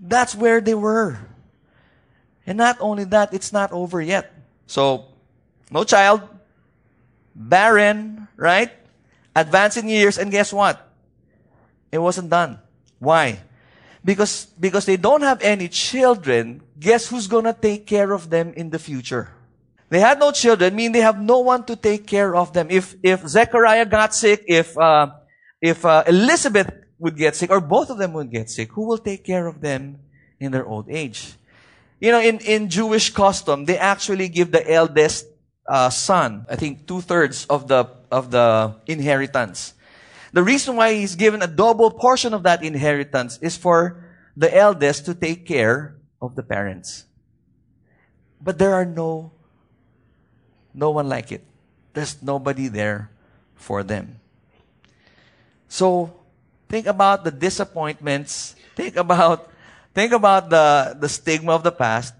That's 0.00 0.34
where 0.34 0.60
they 0.60 0.74
were. 0.74 1.18
And 2.46 2.58
not 2.58 2.76
only 2.80 3.04
that, 3.04 3.34
it's 3.34 3.52
not 3.52 3.72
over 3.72 4.00
yet. 4.00 4.32
So, 4.66 5.06
no 5.70 5.84
child, 5.84 6.22
barren, 7.34 8.28
right? 8.36 8.70
Advancing 9.34 9.88
years, 9.88 10.16
and 10.16 10.30
guess 10.30 10.52
what? 10.52 10.80
It 11.90 11.98
wasn't 11.98 12.30
done. 12.30 12.58
Why? 12.98 13.40
Because, 14.04 14.46
because 14.58 14.86
they 14.86 14.96
don't 14.96 15.22
have 15.22 15.42
any 15.42 15.68
children, 15.68 16.62
guess 16.78 17.08
who's 17.08 17.26
gonna 17.26 17.52
take 17.52 17.86
care 17.86 18.12
of 18.12 18.30
them 18.30 18.54
in 18.54 18.70
the 18.70 18.78
future? 18.78 19.32
They 19.88 20.00
had 20.00 20.18
no 20.18 20.30
children, 20.30 20.74
mean 20.74 20.92
they 20.92 21.00
have 21.00 21.20
no 21.20 21.40
one 21.40 21.64
to 21.64 21.76
take 21.76 22.06
care 22.06 22.34
of 22.34 22.52
them. 22.52 22.68
If, 22.70 22.94
if 23.02 23.26
Zechariah 23.26 23.86
got 23.86 24.14
sick, 24.14 24.44
if, 24.46 24.76
uh, 24.78 25.10
if 25.60 25.84
uh, 25.84 26.04
Elizabeth 26.06 26.70
would 26.98 27.16
get 27.16 27.36
sick, 27.36 27.50
or 27.50 27.60
both 27.60 27.90
of 27.90 27.98
them 27.98 28.12
would 28.14 28.30
get 28.30 28.50
sick, 28.50 28.72
who 28.72 28.86
will 28.86 28.98
take 28.98 29.24
care 29.24 29.46
of 29.46 29.60
them 29.60 29.98
in 30.40 30.52
their 30.52 30.66
old 30.66 30.88
age? 30.88 31.34
You 32.00 32.12
know, 32.12 32.20
in, 32.20 32.38
in 32.40 32.68
Jewish 32.68 33.10
custom, 33.10 33.64
they 33.64 33.78
actually 33.78 34.28
give 34.28 34.52
the 34.52 34.70
eldest 34.70 35.26
uh, 35.66 35.90
son, 35.90 36.46
I 36.48 36.56
think 36.56 36.86
two 36.86 37.00
thirds 37.00 37.46
of 37.46 37.68
the, 37.68 37.88
of 38.10 38.30
the 38.30 38.76
inheritance. 38.86 39.74
The 40.32 40.42
reason 40.42 40.76
why 40.76 40.94
he's 40.94 41.16
given 41.16 41.42
a 41.42 41.46
double 41.46 41.90
portion 41.90 42.34
of 42.34 42.42
that 42.42 42.62
inheritance 42.62 43.38
is 43.40 43.56
for 43.56 44.04
the 44.36 44.54
eldest 44.54 45.06
to 45.06 45.14
take 45.14 45.46
care 45.46 45.96
of 46.20 46.36
the 46.36 46.42
parents. 46.42 47.04
But 48.40 48.58
there 48.58 48.74
are 48.74 48.84
no 48.84 49.32
no 50.76 50.90
one 50.90 51.08
like 51.08 51.32
it. 51.32 51.42
There's 51.94 52.22
nobody 52.22 52.68
there 52.68 53.10
for 53.54 53.82
them. 53.82 54.20
So 55.68 56.12
think 56.68 56.86
about 56.86 57.24
the 57.24 57.30
disappointments. 57.30 58.54
Think 58.76 58.96
about 58.96 59.50
think 59.96 60.12
about 60.12 60.50
the, 60.50 60.94
the 61.00 61.08
stigma 61.08 61.52
of 61.52 61.62
the 61.62 61.72
past. 61.72 62.12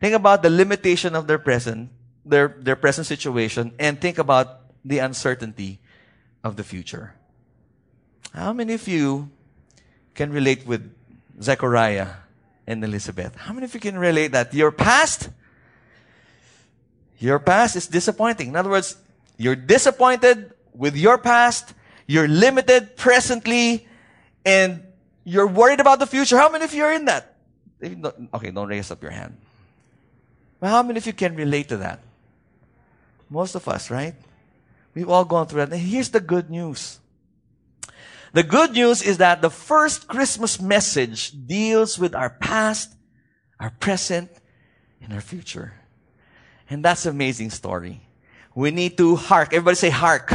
Think 0.00 0.14
about 0.14 0.44
the 0.44 0.50
limitation 0.50 1.16
of 1.16 1.26
their 1.26 1.38
present, 1.38 1.90
their, 2.24 2.54
their 2.60 2.76
present 2.76 3.08
situation, 3.08 3.74
and 3.80 4.00
think 4.00 4.18
about 4.18 4.60
the 4.84 5.00
uncertainty 5.00 5.80
of 6.44 6.54
the 6.54 6.62
future. 6.62 7.14
How 8.32 8.52
many 8.52 8.74
of 8.74 8.86
you 8.86 9.30
can 10.14 10.30
relate 10.30 10.64
with 10.64 10.94
Zechariah 11.42 12.22
and 12.68 12.84
Elizabeth? 12.84 13.34
How 13.34 13.52
many 13.52 13.64
of 13.64 13.74
you 13.74 13.80
can 13.80 13.98
relate 13.98 14.30
that 14.30 14.54
your 14.54 14.70
past, 14.70 15.28
your 17.18 17.40
past 17.40 17.74
is 17.74 17.88
disappointing? 17.88 18.48
In 18.48 18.56
other 18.56 18.70
words, 18.70 18.96
you're 19.38 19.56
disappointed 19.56 20.52
with 20.72 20.94
your 20.94 21.18
past, 21.18 21.74
you're 22.06 22.28
limited 22.28 22.96
presently, 22.96 23.88
and 24.44 24.84
you're 25.24 25.46
worried 25.46 25.80
about 25.80 25.98
the 25.98 26.06
future. 26.06 26.36
How 26.36 26.50
many 26.50 26.64
of 26.64 26.74
you 26.74 26.84
are 26.84 26.92
in 26.92 27.06
that? 27.06 27.34
Okay, 27.82 28.50
don't 28.50 28.68
raise 28.68 28.90
up 28.90 29.02
your 29.02 29.10
hand. 29.10 29.36
How 30.62 30.82
many 30.82 30.98
of 30.98 31.06
you 31.06 31.12
can 31.12 31.34
relate 31.34 31.68
to 31.68 31.78
that? 31.78 32.00
Most 33.28 33.54
of 33.54 33.66
us, 33.68 33.90
right? 33.90 34.14
We've 34.94 35.08
all 35.08 35.24
gone 35.24 35.46
through 35.46 35.66
that. 35.66 35.72
And 35.72 35.80
here's 35.80 36.10
the 36.10 36.20
good 36.20 36.50
news. 36.50 37.00
The 38.32 38.42
good 38.42 38.72
news 38.72 39.02
is 39.02 39.18
that 39.18 39.42
the 39.42 39.50
first 39.50 40.08
Christmas 40.08 40.60
message 40.60 41.32
deals 41.46 41.98
with 41.98 42.14
our 42.14 42.30
past, 42.30 42.94
our 43.60 43.70
present, 43.70 44.30
and 45.02 45.12
our 45.12 45.20
future. 45.20 45.74
And 46.68 46.84
that's 46.84 47.06
an 47.06 47.10
amazing 47.10 47.50
story. 47.50 48.00
We 48.54 48.70
need 48.70 48.96
to 48.98 49.16
hark. 49.16 49.52
Everybody 49.52 49.76
say 49.76 49.90
hark. 49.90 50.32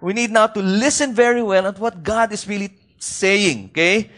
We 0.00 0.12
need 0.12 0.30
now 0.30 0.46
to 0.46 0.60
listen 0.60 1.14
very 1.14 1.42
well 1.42 1.66
at 1.66 1.78
what 1.78 2.02
God 2.02 2.32
is 2.32 2.46
really 2.46 2.68
saying. 2.98 3.70
Okay? 3.72 4.10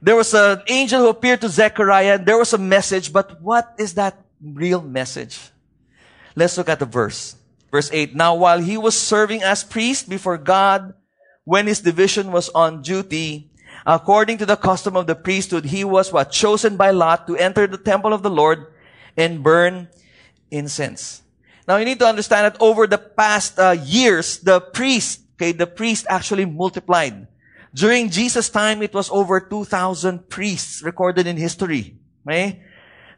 There 0.00 0.16
was 0.16 0.32
an 0.34 0.62
angel 0.68 1.00
who 1.02 1.08
appeared 1.08 1.40
to 1.40 1.48
Zechariah. 1.48 2.18
There 2.18 2.38
was 2.38 2.52
a 2.52 2.58
message, 2.58 3.12
but 3.12 3.42
what 3.42 3.74
is 3.78 3.94
that 3.94 4.22
real 4.40 4.80
message? 4.80 5.50
Let's 6.36 6.56
look 6.56 6.68
at 6.68 6.78
the 6.78 6.86
verse. 6.86 7.34
Verse 7.70 7.90
8. 7.92 8.14
Now 8.14 8.34
while 8.34 8.60
he 8.60 8.76
was 8.76 8.96
serving 8.96 9.42
as 9.42 9.64
priest 9.64 10.08
before 10.08 10.38
God, 10.38 10.94
when 11.44 11.66
his 11.66 11.80
division 11.80 12.30
was 12.30 12.48
on 12.50 12.82
duty, 12.82 13.50
according 13.86 14.38
to 14.38 14.46
the 14.46 14.56
custom 14.56 14.96
of 14.96 15.06
the 15.06 15.16
priesthood, 15.16 15.64
he 15.64 15.82
was 15.82 16.12
what? 16.12 16.30
Chosen 16.30 16.76
by 16.76 16.90
lot 16.90 17.26
to 17.26 17.36
enter 17.36 17.66
the 17.66 17.78
temple 17.78 18.12
of 18.12 18.22
the 18.22 18.30
Lord 18.30 18.66
and 19.16 19.42
burn 19.42 19.88
incense. 20.50 21.22
Now 21.66 21.76
you 21.76 21.84
need 21.84 21.98
to 21.98 22.06
understand 22.06 22.46
that 22.46 22.60
over 22.60 22.86
the 22.86 22.98
past 22.98 23.58
uh, 23.58 23.72
years, 23.72 24.38
the 24.38 24.60
priest, 24.60 25.20
okay, 25.34 25.52
the 25.52 25.66
priest 25.66 26.06
actually 26.08 26.44
multiplied. 26.44 27.26
During 27.74 28.10
Jesus' 28.10 28.48
time, 28.48 28.82
it 28.82 28.94
was 28.94 29.10
over 29.10 29.40
2,000 29.40 30.28
priests 30.28 30.82
recorded 30.82 31.26
in 31.26 31.36
history. 31.36 31.98
Okay? 32.26 32.62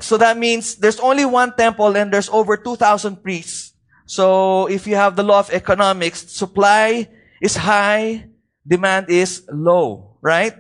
So 0.01 0.17
that 0.17 0.39
means 0.39 0.77
there's 0.77 0.99
only 1.01 1.25
one 1.25 1.55
temple 1.55 1.97
and 1.97 2.13
there's 2.13 2.29
over 2.29 2.57
2,000 2.57 3.23
priests. 3.23 3.75
So 4.07 4.67
if 4.67 4.87
you 4.87 4.97
have 4.97 5.15
the 5.15 5.23
law 5.23 5.41
of 5.41 5.51
economics, 5.51 6.33
supply 6.33 7.09
is 7.41 7.57
high, 7.57 8.27
demand 8.67 9.09
is 9.09 9.47
low, 9.53 10.17
right? 10.21 10.55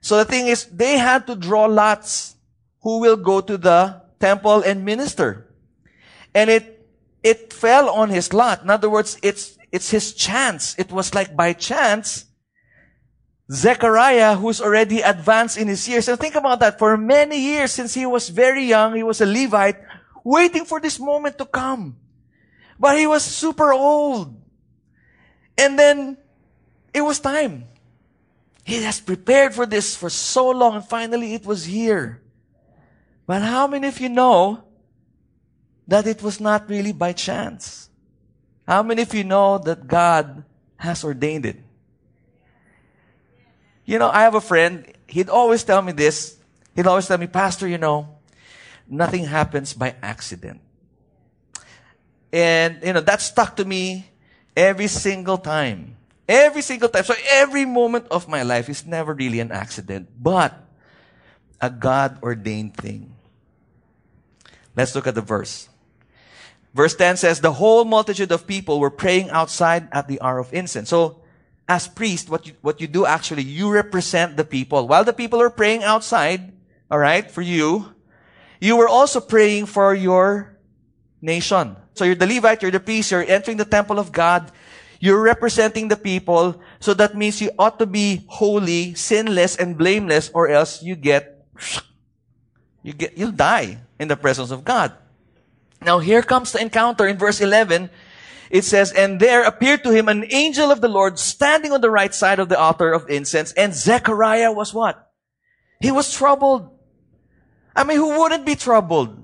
So 0.00 0.18
the 0.18 0.24
thing 0.24 0.46
is, 0.46 0.66
they 0.66 0.98
had 0.98 1.26
to 1.26 1.34
draw 1.34 1.64
lots 1.64 2.36
who 2.82 3.00
will 3.00 3.16
go 3.16 3.40
to 3.40 3.56
the 3.56 4.02
temple 4.20 4.62
and 4.62 4.84
minister. 4.84 5.50
And 6.34 6.50
it, 6.50 6.86
it 7.22 7.52
fell 7.52 7.88
on 7.88 8.10
his 8.10 8.32
lot. 8.32 8.62
In 8.62 8.70
other 8.70 8.90
words, 8.90 9.18
it's, 9.22 9.58
it's 9.72 9.90
his 9.90 10.12
chance. 10.12 10.78
It 10.78 10.92
was 10.92 11.14
like 11.14 11.34
by 11.34 11.54
chance, 11.54 12.26
Zechariah, 13.50 14.36
who's 14.36 14.60
already 14.60 15.00
advanced 15.00 15.58
in 15.58 15.68
his 15.68 15.86
years. 15.86 16.08
And 16.08 16.18
think 16.18 16.34
about 16.34 16.60
that. 16.60 16.78
For 16.78 16.96
many 16.96 17.38
years, 17.38 17.72
since 17.72 17.92
he 17.92 18.06
was 18.06 18.28
very 18.28 18.64
young, 18.64 18.94
he 18.94 19.02
was 19.02 19.20
a 19.20 19.26
Levite, 19.26 19.76
waiting 20.22 20.64
for 20.64 20.80
this 20.80 20.98
moment 20.98 21.36
to 21.38 21.44
come. 21.44 21.96
But 22.78 22.98
he 22.98 23.06
was 23.06 23.22
super 23.22 23.72
old. 23.72 24.34
And 25.58 25.78
then 25.78 26.16
it 26.92 27.02
was 27.02 27.20
time. 27.20 27.64
He 28.64 28.82
has 28.82 29.00
prepared 29.00 29.54
for 29.54 29.66
this 29.66 29.94
for 29.94 30.08
so 30.08 30.50
long 30.50 30.76
and 30.76 30.84
finally 30.84 31.34
it 31.34 31.44
was 31.44 31.66
here. 31.66 32.22
But 33.26 33.42
how 33.42 33.66
many 33.66 33.88
of 33.88 34.00
you 34.00 34.08
know 34.08 34.64
that 35.86 36.06
it 36.06 36.22
was 36.22 36.40
not 36.40 36.68
really 36.68 36.92
by 36.92 37.12
chance? 37.12 37.90
How 38.66 38.82
many 38.82 39.02
of 39.02 39.12
you 39.12 39.24
know 39.24 39.58
that 39.58 39.86
God 39.86 40.44
has 40.76 41.04
ordained 41.04 41.44
it? 41.44 41.63
You 43.84 43.98
know, 43.98 44.08
I 44.08 44.22
have 44.22 44.34
a 44.34 44.40
friend, 44.40 44.90
he'd 45.06 45.28
always 45.28 45.62
tell 45.62 45.82
me 45.82 45.92
this. 45.92 46.36
He'd 46.74 46.86
always 46.86 47.06
tell 47.06 47.18
me, 47.18 47.26
Pastor, 47.26 47.68
you 47.68 47.78
know, 47.78 48.18
nothing 48.88 49.24
happens 49.24 49.74
by 49.74 49.94
accident. 50.02 50.60
And, 52.32 52.78
you 52.82 52.92
know, 52.92 53.00
that 53.00 53.20
stuck 53.20 53.56
to 53.56 53.64
me 53.64 54.10
every 54.56 54.88
single 54.88 55.38
time. 55.38 55.96
Every 56.28 56.62
single 56.62 56.88
time. 56.88 57.04
So 57.04 57.14
every 57.30 57.64
moment 57.64 58.06
of 58.10 58.28
my 58.28 58.42
life 58.42 58.68
is 58.68 58.86
never 58.86 59.14
really 59.14 59.40
an 59.40 59.52
accident, 59.52 60.08
but 60.18 60.58
a 61.60 61.70
God 61.70 62.18
ordained 62.22 62.76
thing. 62.76 63.14
Let's 64.74 64.94
look 64.94 65.06
at 65.06 65.14
the 65.14 65.22
verse. 65.22 65.68
Verse 66.74 66.96
10 66.96 67.18
says, 67.18 67.40
the 67.40 67.52
whole 67.52 67.84
multitude 67.84 68.32
of 68.32 68.48
people 68.48 68.80
were 68.80 68.90
praying 68.90 69.30
outside 69.30 69.88
at 69.92 70.08
the 70.08 70.20
hour 70.20 70.40
of 70.40 70.52
incense. 70.52 70.88
So 70.88 71.22
as 71.68 71.88
priest, 71.88 72.28
what 72.28 72.46
you, 72.46 72.52
what 72.60 72.80
you 72.80 72.86
do 72.86 73.06
actually, 73.06 73.42
you 73.42 73.70
represent 73.70 74.36
the 74.36 74.44
people. 74.44 74.86
While 74.86 75.04
the 75.04 75.12
people 75.12 75.40
are 75.40 75.50
praying 75.50 75.82
outside, 75.82 76.52
alright, 76.90 77.30
for 77.30 77.42
you, 77.42 77.94
you 78.60 78.76
were 78.76 78.88
also 78.88 79.20
praying 79.20 79.66
for 79.66 79.94
your 79.94 80.58
nation. 81.22 81.76
So 81.94 82.04
you're 82.04 82.14
the 82.14 82.26
Levite, 82.26 82.62
you're 82.62 82.70
the 82.70 82.80
priest, 82.80 83.10
you're 83.10 83.24
entering 83.24 83.56
the 83.56 83.64
temple 83.64 83.98
of 83.98 84.12
God, 84.12 84.50
you're 85.00 85.22
representing 85.22 85.88
the 85.88 85.96
people, 85.96 86.60
so 86.80 86.92
that 86.94 87.16
means 87.16 87.40
you 87.40 87.50
ought 87.58 87.78
to 87.78 87.86
be 87.86 88.24
holy, 88.28 88.94
sinless, 88.94 89.56
and 89.56 89.76
blameless, 89.76 90.30
or 90.34 90.48
else 90.48 90.82
you 90.82 90.96
get, 90.96 91.44
you 92.82 92.92
get, 92.92 93.16
you'll 93.16 93.32
die 93.32 93.78
in 93.98 94.08
the 94.08 94.16
presence 94.16 94.50
of 94.50 94.64
God. 94.64 94.92
Now 95.80 95.98
here 95.98 96.22
comes 96.22 96.52
the 96.52 96.60
encounter 96.60 97.06
in 97.06 97.16
verse 97.16 97.40
11 97.40 97.90
it 98.50 98.64
says, 98.64 98.92
And 98.92 99.20
there 99.20 99.44
appeared 99.44 99.84
to 99.84 99.90
him 99.90 100.08
an 100.08 100.26
angel 100.30 100.70
of 100.70 100.80
the 100.80 100.88
Lord 100.88 101.18
standing 101.18 101.72
on 101.72 101.80
the 101.80 101.90
right 101.90 102.14
side 102.14 102.38
of 102.38 102.48
the 102.48 102.58
altar 102.58 102.92
of 102.92 103.08
incense. 103.08 103.52
And 103.52 103.74
Zechariah 103.74 104.52
was 104.52 104.72
what? 104.72 105.10
He 105.80 105.90
was 105.90 106.12
troubled. 106.12 106.70
I 107.76 107.84
mean, 107.84 107.96
who 107.96 108.20
wouldn't 108.20 108.46
be 108.46 108.54
troubled? 108.54 109.20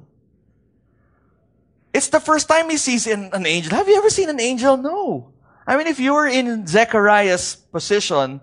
It's 1.92 2.09
the 2.09 2.20
first 2.20 2.48
time 2.48 2.70
he 2.70 2.76
sees 2.76 3.06
an, 3.06 3.30
an 3.33 3.46
angel. 3.46 3.74
Have 3.74 3.88
you 3.88 3.96
ever 3.96 4.11
seen 4.11 4.28
an 4.28 4.40
angel? 4.40 4.76
No. 4.76 5.33
I 5.66 5.76
mean, 5.76 5.87
if 5.87 5.98
you 5.98 6.14
were 6.14 6.26
in 6.26 6.66
Zechariah's 6.66 7.56
position, 7.56 8.40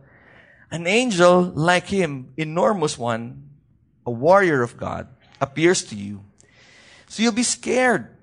an 0.71 0.87
angel 0.87 1.41
like 1.41 1.87
him, 1.87 2.33
enormous 2.37 2.97
one, 2.97 3.49
a 4.05 4.11
warrior 4.11 4.61
of 4.61 4.77
God, 4.77 5.07
appears 5.39 5.83
to 5.85 5.95
you. 5.95 6.23
So 7.07 7.23
you'll 7.23 7.31
be 7.31 7.43
scared. 7.43 8.16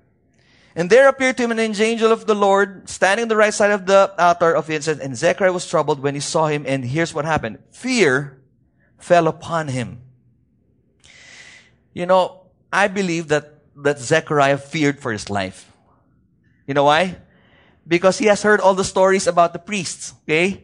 And 0.75 0.89
there 0.89 1.07
appeared 1.07 1.37
to 1.37 1.43
him 1.43 1.51
an 1.51 1.59
angel 1.59 2.11
of 2.11 2.27
the 2.27 2.35
Lord 2.35 2.89
standing 2.89 3.23
on 3.23 3.29
the 3.29 3.37
right 3.37 3.53
side 3.53 3.71
of 3.71 3.85
the 3.85 4.13
altar 4.19 4.53
of 4.53 4.69
incense. 4.69 4.99
And 4.99 5.15
Zechariah 5.15 5.53
was 5.53 5.67
troubled 5.67 6.01
when 6.01 6.15
he 6.15 6.19
saw 6.19 6.47
him. 6.47 6.65
And 6.67 6.83
here's 6.83 7.13
what 7.13 7.23
happened. 7.23 7.59
Fear 7.71 8.41
fell 8.97 9.27
upon 9.27 9.69
him. 9.69 10.01
You 11.93 12.05
know, 12.05 12.47
I 12.73 12.89
believe 12.89 13.29
that, 13.29 13.63
that 13.77 13.99
Zechariah 13.99 14.57
feared 14.57 14.99
for 14.99 15.13
his 15.13 15.29
life. 15.29 15.71
You 16.67 16.73
know 16.73 16.83
why? 16.83 17.17
Because 17.87 18.17
he 18.17 18.25
has 18.25 18.43
heard 18.43 18.59
all 18.59 18.73
the 18.73 18.83
stories 18.83 19.27
about 19.27 19.53
the 19.53 19.59
priests. 19.59 20.13
Okay? 20.23 20.63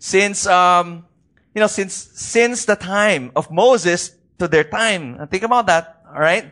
Since, 0.00 0.48
um, 0.48 1.06
you 1.54 1.60
know, 1.60 1.68
since, 1.68 1.94
since 1.94 2.64
the 2.64 2.74
time 2.74 3.30
of 3.36 3.52
Moses 3.52 4.16
to 4.40 4.48
their 4.48 4.64
time. 4.64 5.28
Think 5.28 5.44
about 5.44 5.66
that. 5.66 6.02
All 6.08 6.20
right? 6.20 6.50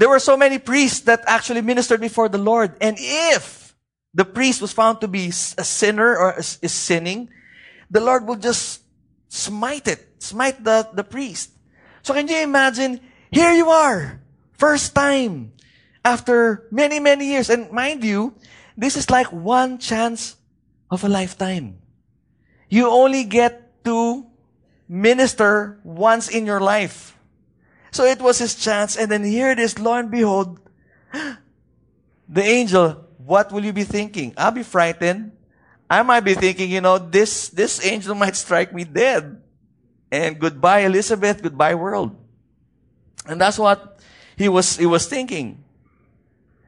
There 0.00 0.08
were 0.08 0.18
so 0.18 0.34
many 0.34 0.56
priests 0.56 1.00
that 1.00 1.20
actually 1.26 1.60
ministered 1.60 2.00
before 2.00 2.30
the 2.30 2.40
Lord. 2.40 2.72
And 2.80 2.96
if 2.98 3.76
the 4.14 4.24
priest 4.24 4.62
was 4.62 4.72
found 4.72 5.02
to 5.02 5.08
be 5.08 5.28
a 5.28 5.62
sinner 5.62 6.16
or 6.16 6.38
is 6.38 6.72
sinning, 6.72 7.28
the 7.90 8.00
Lord 8.00 8.26
will 8.26 8.40
just 8.40 8.80
smite 9.28 9.86
it, 9.86 10.08
smite 10.16 10.64
the, 10.64 10.88
the 10.94 11.04
priest. 11.04 11.50
So 12.00 12.14
can 12.14 12.26
you 12.28 12.40
imagine, 12.40 13.00
here 13.30 13.52
you 13.52 13.68
are, 13.68 14.22
first 14.56 14.94
time, 14.94 15.52
after 16.02 16.66
many, 16.70 16.98
many 16.98 17.26
years. 17.36 17.50
And 17.50 17.70
mind 17.70 18.02
you, 18.02 18.32
this 18.78 18.96
is 18.96 19.10
like 19.10 19.30
one 19.30 19.76
chance 19.76 20.36
of 20.90 21.04
a 21.04 21.10
lifetime. 21.10 21.76
You 22.70 22.88
only 22.88 23.24
get 23.24 23.84
to 23.84 24.24
minister 24.88 25.78
once 25.84 26.30
in 26.30 26.46
your 26.46 26.60
life. 26.60 27.19
So 27.90 28.04
it 28.04 28.20
was 28.20 28.38
his 28.38 28.54
chance. 28.54 28.96
And 28.96 29.10
then 29.10 29.24
here 29.24 29.50
it 29.50 29.58
is, 29.58 29.78
lo 29.78 29.94
and 29.94 30.10
behold, 30.10 30.60
the 32.28 32.42
angel, 32.42 33.06
what 33.18 33.52
will 33.52 33.64
you 33.64 33.72
be 33.72 33.84
thinking? 33.84 34.34
I'll 34.36 34.50
be 34.50 34.62
frightened. 34.62 35.32
I 35.88 36.02
might 36.02 36.20
be 36.20 36.34
thinking, 36.34 36.70
you 36.70 36.80
know, 36.80 36.98
this, 36.98 37.48
this 37.48 37.84
angel 37.84 38.14
might 38.22 38.36
strike 38.36 38.72
me 38.72 38.84
dead. 38.84 39.42
And 40.10 40.38
goodbye, 40.38 40.80
Elizabeth. 40.80 41.42
Goodbye, 41.42 41.74
world. 41.74 42.16
And 43.26 43.40
that's 43.40 43.58
what 43.58 44.00
he 44.36 44.48
was, 44.48 44.76
he 44.76 44.86
was 44.86 45.06
thinking. 45.06 45.62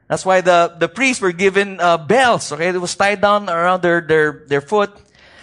That's 0.07 0.25
why 0.25 0.41
the, 0.41 0.75
the 0.77 0.87
priests 0.87 1.21
were 1.21 1.31
given 1.31 1.79
uh, 1.79 1.97
bells. 1.97 2.51
Okay, 2.51 2.69
it 2.69 2.77
was 2.77 2.95
tied 2.95 3.21
down 3.21 3.49
around 3.49 3.81
their, 3.81 4.01
their, 4.01 4.45
their 4.47 4.61
foot. 4.61 4.91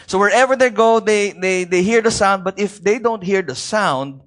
So 0.07 0.19
wherever 0.19 0.57
they 0.57 0.71
go, 0.71 1.01
they, 1.01 1.33
they, 1.33 1.65
they 1.65 1.83
hear 1.83 2.03
the 2.03 2.11
sound. 2.11 2.45
But 2.45 2.59
if 2.59 2.83
they 2.83 2.99
don't 2.99 3.23
hear 3.23 3.43
the 3.43 3.55
sound, 3.55 4.21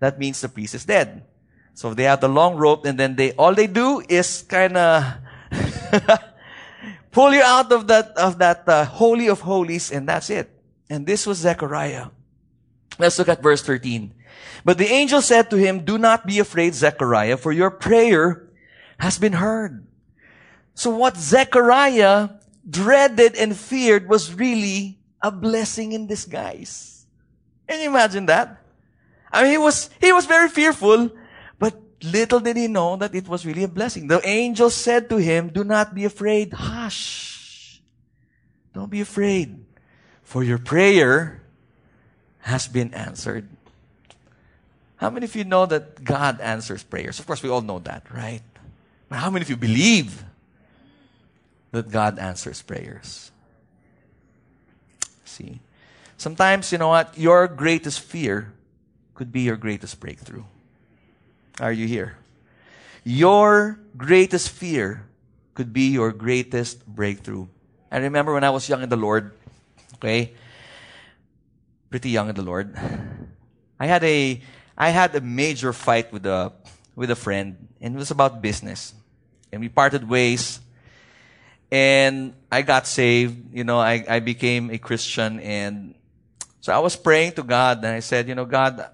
that 0.00 0.18
means 0.18 0.40
the 0.40 0.48
priest 0.48 0.74
is 0.74 0.84
dead. 0.84 1.24
So 1.74 1.94
they 1.94 2.04
have 2.04 2.20
the 2.20 2.28
long 2.28 2.56
rope, 2.56 2.84
and 2.86 2.98
then 2.98 3.16
they 3.16 3.32
all 3.32 3.54
they 3.54 3.66
do 3.66 4.02
is 4.08 4.42
kind 4.42 4.76
of 4.76 5.04
pull 7.12 7.32
you 7.32 7.42
out 7.42 7.70
of 7.70 7.86
that 7.86 8.16
of 8.16 8.38
that 8.38 8.68
uh, 8.68 8.84
holy 8.84 9.28
of 9.28 9.40
holies, 9.40 9.92
and 9.92 10.08
that's 10.08 10.30
it. 10.30 10.50
And 10.90 11.06
this 11.06 11.26
was 11.26 11.38
Zechariah. 11.38 12.08
Let's 12.98 13.18
look 13.18 13.28
at 13.28 13.42
verse 13.42 13.62
13. 13.62 14.14
But 14.64 14.78
the 14.78 14.90
angel 14.90 15.22
said 15.22 15.50
to 15.50 15.56
him, 15.56 15.84
Do 15.84 15.98
not 15.98 16.26
be 16.26 16.38
afraid, 16.38 16.74
Zechariah, 16.74 17.36
for 17.36 17.52
your 17.52 17.70
prayer 17.70 18.48
has 18.98 19.18
been 19.18 19.34
heard. 19.34 19.86
So 20.74 20.90
what 20.90 21.16
Zechariah 21.16 22.30
dreaded 22.68 23.36
and 23.36 23.56
feared 23.56 24.08
was 24.08 24.34
really 24.34 24.98
a 25.22 25.30
blessing 25.30 25.92
in 25.92 26.06
disguise. 26.06 27.06
Can 27.68 27.80
you 27.80 27.90
imagine 27.90 28.26
that? 28.26 28.57
I 29.32 29.42
mean, 29.42 29.52
he 29.52 29.58
was, 29.58 29.90
he 30.00 30.12
was 30.12 30.26
very 30.26 30.48
fearful, 30.48 31.10
but 31.58 31.74
little 32.02 32.40
did 32.40 32.56
he 32.56 32.68
know 32.68 32.96
that 32.96 33.14
it 33.14 33.28
was 33.28 33.44
really 33.44 33.64
a 33.64 33.68
blessing. 33.68 34.06
The 34.08 34.26
angel 34.26 34.70
said 34.70 35.08
to 35.10 35.16
him, 35.16 35.48
do 35.48 35.64
not 35.64 35.94
be 35.94 36.04
afraid. 36.04 36.52
Hush. 36.52 37.80
Don't 38.72 38.90
be 38.90 39.00
afraid. 39.00 39.64
For 40.22 40.42
your 40.42 40.58
prayer 40.58 41.42
has 42.40 42.68
been 42.68 42.94
answered. 42.94 43.48
How 44.96 45.10
many 45.10 45.26
of 45.26 45.36
you 45.36 45.44
know 45.44 45.66
that 45.66 46.02
God 46.04 46.40
answers 46.40 46.82
prayers? 46.82 47.18
Of 47.18 47.26
course, 47.26 47.42
we 47.42 47.48
all 47.48 47.62
know 47.62 47.78
that, 47.80 48.10
right? 48.12 48.42
But 49.08 49.18
how 49.18 49.30
many 49.30 49.42
of 49.42 49.50
you 49.50 49.56
believe 49.56 50.24
that 51.70 51.90
God 51.90 52.18
answers 52.18 52.62
prayers? 52.62 53.30
See, 55.24 55.60
sometimes, 56.16 56.72
you 56.72 56.78
know 56.78 56.88
what? 56.88 57.16
Your 57.16 57.46
greatest 57.46 58.00
fear 58.00 58.52
could 59.18 59.32
be 59.32 59.40
your 59.40 59.56
greatest 59.56 59.98
breakthrough. 59.98 60.44
Are 61.58 61.72
you 61.72 61.88
here? 61.88 62.14
Your 63.02 63.80
greatest 63.96 64.48
fear 64.48 65.10
could 65.54 65.72
be 65.72 65.90
your 65.90 66.12
greatest 66.12 66.86
breakthrough. 66.86 67.48
I 67.90 67.98
remember 67.98 68.32
when 68.32 68.44
I 68.44 68.50
was 68.50 68.68
young 68.68 68.80
in 68.80 68.88
the 68.88 68.96
Lord, 68.96 69.32
okay, 69.96 70.34
pretty 71.90 72.10
young 72.10 72.28
in 72.28 72.36
the 72.36 72.46
Lord, 72.46 72.78
I 73.80 73.86
had 73.90 74.04
a 74.04 74.40
I 74.78 74.90
had 74.90 75.16
a 75.16 75.20
major 75.20 75.72
fight 75.72 76.12
with 76.12 76.24
a 76.24 76.52
with 76.94 77.10
a 77.10 77.18
friend, 77.18 77.58
and 77.80 77.96
it 77.96 77.98
was 77.98 78.12
about 78.12 78.40
business, 78.40 78.94
and 79.50 79.60
we 79.60 79.68
parted 79.68 80.08
ways. 80.08 80.60
And 81.72 82.34
I 82.52 82.62
got 82.62 82.86
saved, 82.86 83.52
you 83.52 83.64
know, 83.64 83.80
I, 83.80 84.04
I 84.08 84.20
became 84.20 84.70
a 84.70 84.78
Christian 84.78 85.40
and 85.40 85.96
so 86.60 86.72
I 86.72 86.78
was 86.78 86.96
praying 86.96 87.32
to 87.32 87.42
God 87.42 87.78
and 87.78 87.86
I 87.96 88.00
said, 88.00 88.28
you 88.28 88.34
know, 88.34 88.44
God, 88.44 88.88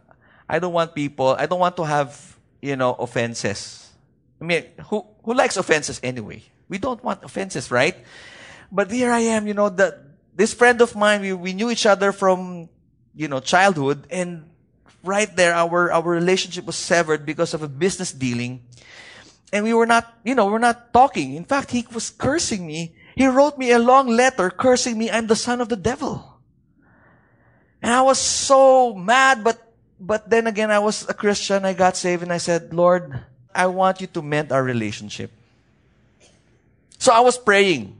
I 0.48 0.58
don't 0.58 0.72
want 0.72 0.94
people, 0.94 1.36
I 1.38 1.46
don't 1.46 1.60
want 1.60 1.76
to 1.76 1.84
have, 1.84 2.36
you 2.60 2.76
know, 2.76 2.94
offenses. 2.94 3.90
I 4.40 4.44
mean, 4.44 4.64
who, 4.88 5.06
who 5.22 5.34
likes 5.34 5.56
offenses 5.56 6.00
anyway? 6.02 6.42
We 6.68 6.78
don't 6.78 7.02
want 7.02 7.24
offenses, 7.24 7.70
right? 7.70 7.96
But 8.70 8.90
here 8.90 9.10
I 9.10 9.20
am, 9.20 9.46
you 9.46 9.54
know, 9.54 9.68
the, 9.68 10.02
this 10.34 10.52
friend 10.52 10.80
of 10.80 10.94
mine, 10.96 11.20
we, 11.20 11.32
we 11.32 11.52
knew 11.52 11.70
each 11.70 11.86
other 11.86 12.12
from, 12.12 12.68
you 13.14 13.28
know, 13.28 13.40
childhood 13.40 14.06
and 14.10 14.50
right 15.04 15.34
there, 15.36 15.54
our, 15.54 15.92
our 15.92 16.02
relationship 16.02 16.64
was 16.64 16.76
severed 16.76 17.24
because 17.24 17.54
of 17.54 17.62
a 17.62 17.68
business 17.68 18.12
dealing. 18.12 18.64
And 19.52 19.64
we 19.64 19.72
were 19.72 19.86
not, 19.86 20.12
you 20.24 20.34
know, 20.34 20.46
we 20.46 20.52
we're 20.52 20.58
not 20.58 20.92
talking. 20.92 21.34
In 21.34 21.44
fact, 21.44 21.70
he 21.70 21.86
was 21.92 22.10
cursing 22.10 22.66
me. 22.66 22.96
He 23.14 23.26
wrote 23.26 23.56
me 23.56 23.70
a 23.70 23.78
long 23.78 24.08
letter 24.08 24.50
cursing 24.50 24.98
me, 24.98 25.10
I'm 25.10 25.28
the 25.28 25.36
son 25.36 25.60
of 25.60 25.68
the 25.68 25.76
devil. 25.76 26.40
And 27.80 27.92
I 27.92 28.02
was 28.02 28.18
so 28.18 28.94
mad, 28.94 29.44
but 29.44 29.63
but 30.06 30.28
then 30.28 30.46
again, 30.46 30.70
I 30.70 30.78
was 30.78 31.08
a 31.08 31.14
Christian. 31.14 31.64
I 31.64 31.72
got 31.72 31.96
saved 31.96 32.22
and 32.22 32.32
I 32.32 32.38
said, 32.38 32.74
Lord, 32.74 33.24
I 33.54 33.66
want 33.66 34.00
you 34.00 34.06
to 34.08 34.20
mend 34.22 34.52
our 34.52 34.62
relationship. 34.62 35.32
So 36.98 37.12
I 37.12 37.20
was 37.20 37.38
praying. 37.38 37.96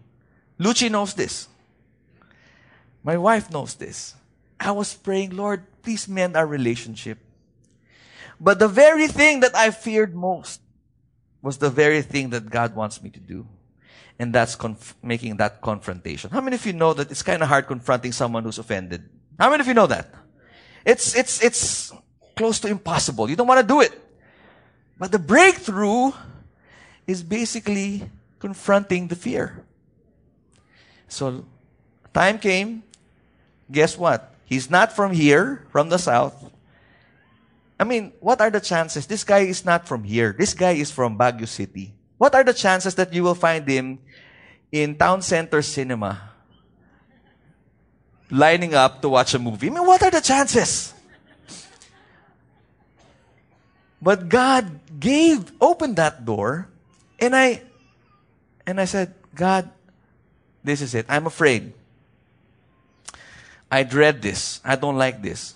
Lucy 0.58 0.88
knows 0.88 1.14
this. 1.14 1.48
My 3.02 3.16
wife 3.16 3.50
knows 3.50 3.74
this. 3.74 4.14
I 4.60 4.70
was 4.72 4.94
praying, 4.94 5.36
Lord, 5.36 5.64
please 5.82 6.08
mend 6.08 6.36
our 6.36 6.46
relationship. 6.46 7.18
But 8.40 8.58
the 8.58 8.68
very 8.68 9.08
thing 9.08 9.40
that 9.40 9.54
I 9.54 9.70
feared 9.70 10.14
most 10.14 10.60
was 11.42 11.58
the 11.58 11.70
very 11.70 12.02
thing 12.02 12.30
that 12.30 12.50
God 12.50 12.74
wants 12.74 13.02
me 13.02 13.10
to 13.10 13.20
do. 13.20 13.46
And 14.18 14.32
that's 14.32 14.56
conf- 14.56 14.94
making 15.02 15.36
that 15.38 15.60
confrontation. 15.60 16.30
How 16.30 16.40
many 16.40 16.56
of 16.56 16.64
you 16.66 16.72
know 16.72 16.92
that 16.94 17.10
it's 17.10 17.22
kind 17.22 17.42
of 17.42 17.48
hard 17.48 17.66
confronting 17.66 18.12
someone 18.12 18.44
who's 18.44 18.58
offended? 18.58 19.08
How 19.38 19.50
many 19.50 19.60
of 19.60 19.66
you 19.66 19.74
know 19.74 19.86
that? 19.88 20.14
It's, 20.84 21.16
it's, 21.16 21.42
it's 21.42 21.92
close 22.36 22.60
to 22.60 22.68
impossible. 22.68 23.30
You 23.30 23.36
don't 23.36 23.46
want 23.46 23.60
to 23.60 23.66
do 23.66 23.80
it. 23.80 23.92
But 24.98 25.12
the 25.12 25.18
breakthrough 25.18 26.12
is 27.06 27.22
basically 27.22 28.08
confronting 28.38 29.08
the 29.08 29.16
fear. 29.16 29.64
So, 31.08 31.44
time 32.12 32.38
came. 32.38 32.82
Guess 33.70 33.96
what? 33.96 34.34
He's 34.44 34.70
not 34.70 34.92
from 34.92 35.12
here, 35.12 35.66
from 35.70 35.88
the 35.88 35.98
south. 35.98 36.50
I 37.80 37.84
mean, 37.84 38.12
what 38.20 38.40
are 38.40 38.50
the 38.50 38.60
chances? 38.60 39.06
This 39.06 39.24
guy 39.24 39.40
is 39.40 39.64
not 39.64 39.88
from 39.88 40.04
here. 40.04 40.34
This 40.36 40.54
guy 40.54 40.72
is 40.72 40.90
from 40.90 41.18
Baguio 41.18 41.48
City. 41.48 41.92
What 42.18 42.34
are 42.34 42.44
the 42.44 42.54
chances 42.54 42.94
that 42.96 43.12
you 43.12 43.22
will 43.22 43.34
find 43.34 43.66
him 43.66 43.98
in 44.70 44.94
Town 44.96 45.22
Center 45.22 45.62
Cinema 45.62 46.33
lining 48.30 48.74
up 48.74 49.02
to 49.02 49.08
watch 49.08 49.34
a 49.34 49.38
movie. 49.38 49.68
I 49.68 49.70
mean, 49.70 49.86
what 49.86 50.02
are 50.02 50.10
the 50.10 50.20
chances? 50.20 50.94
But 54.00 54.28
God 54.28 55.00
gave, 55.00 55.52
opened 55.60 55.96
that 55.96 56.24
door, 56.24 56.68
and 57.18 57.34
I, 57.34 57.62
and 58.66 58.80
I 58.80 58.84
said, 58.84 59.14
God, 59.34 59.70
this 60.62 60.80
is 60.80 60.94
it. 60.94 61.06
I'm 61.08 61.26
afraid. 61.26 61.72
I 63.70 63.82
dread 63.82 64.22
this. 64.22 64.60
I 64.64 64.76
don't 64.76 64.96
like 64.96 65.20
this. 65.20 65.54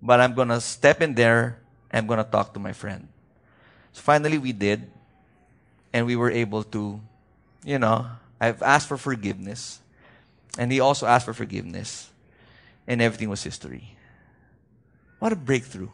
But 0.00 0.20
I'm 0.20 0.34
gonna 0.34 0.60
step 0.60 1.02
in 1.02 1.14
there. 1.14 1.58
I'm 1.92 2.06
gonna 2.06 2.24
talk 2.24 2.54
to 2.54 2.60
my 2.60 2.72
friend. 2.72 3.08
So 3.92 4.00
finally, 4.00 4.38
we 4.38 4.52
did, 4.52 4.90
and 5.92 6.06
we 6.06 6.16
were 6.16 6.30
able 6.30 6.62
to, 6.72 7.00
you 7.64 7.78
know, 7.78 8.06
I've 8.40 8.62
asked 8.62 8.88
for 8.88 8.96
forgiveness. 8.96 9.81
And 10.58 10.70
he 10.70 10.80
also 10.80 11.06
asked 11.06 11.24
for 11.24 11.34
forgiveness. 11.34 12.10
And 12.86 13.00
everything 13.00 13.28
was 13.28 13.42
history. 13.42 13.96
What 15.18 15.32
a 15.32 15.36
breakthrough. 15.36 15.88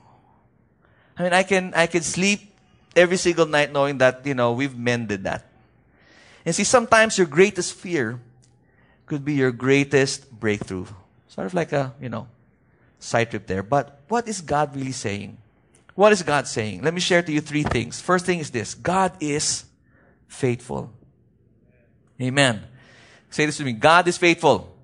I 1.19 1.23
mean, 1.23 1.33
I 1.33 1.43
can, 1.43 1.75
I 1.75 1.87
can 1.87 2.03
sleep 2.03 2.53
every 2.97 3.17
single 3.17 3.47
night 3.47 3.73
knowing 3.73 3.99
that, 3.99 4.25
you 4.25 4.35
know, 4.35 4.53
we've 4.53 4.77
mended 4.77 5.25
that. 5.25 5.47
And 6.47 6.55
see, 6.55 6.65
sometimes 6.65 7.19
your 7.19 7.27
greatest 7.27 7.75
fear 7.75 8.21
could 9.05 9.25
be 9.25 9.35
your 9.35 9.53
greatest 9.53 10.31
breakthrough. 10.31 10.87
Sort 11.29 11.47
of 11.47 11.55
like 11.55 11.73
a, 11.73 11.95
you 12.01 12.09
know, 12.09 12.29
side 12.99 13.31
trip 13.31 13.47
there. 13.47 13.63
But 13.63 14.01
what 14.09 14.27
is 14.29 14.41
God 14.41 14.75
really 14.75 14.93
saying? 14.93 15.37
What 15.95 16.13
is 16.13 16.23
God 16.23 16.47
saying? 16.47 16.83
Let 16.83 16.95
me 16.95 17.01
share 17.01 17.23
to 17.23 17.33
you 17.33 17.41
three 17.41 17.65
things. 17.65 18.01
First 18.01 18.25
thing 18.25 18.39
is 18.39 18.51
this 18.51 18.75
God 18.75 19.13
is 19.21 19.65
faithful. 20.29 20.93
Amen. 22.21 22.63
Say 23.31 23.47
this 23.47 23.57
to 23.59 23.65
me. 23.65 23.73
God 23.73 24.09
is 24.09 24.17
faithful. 24.17 24.75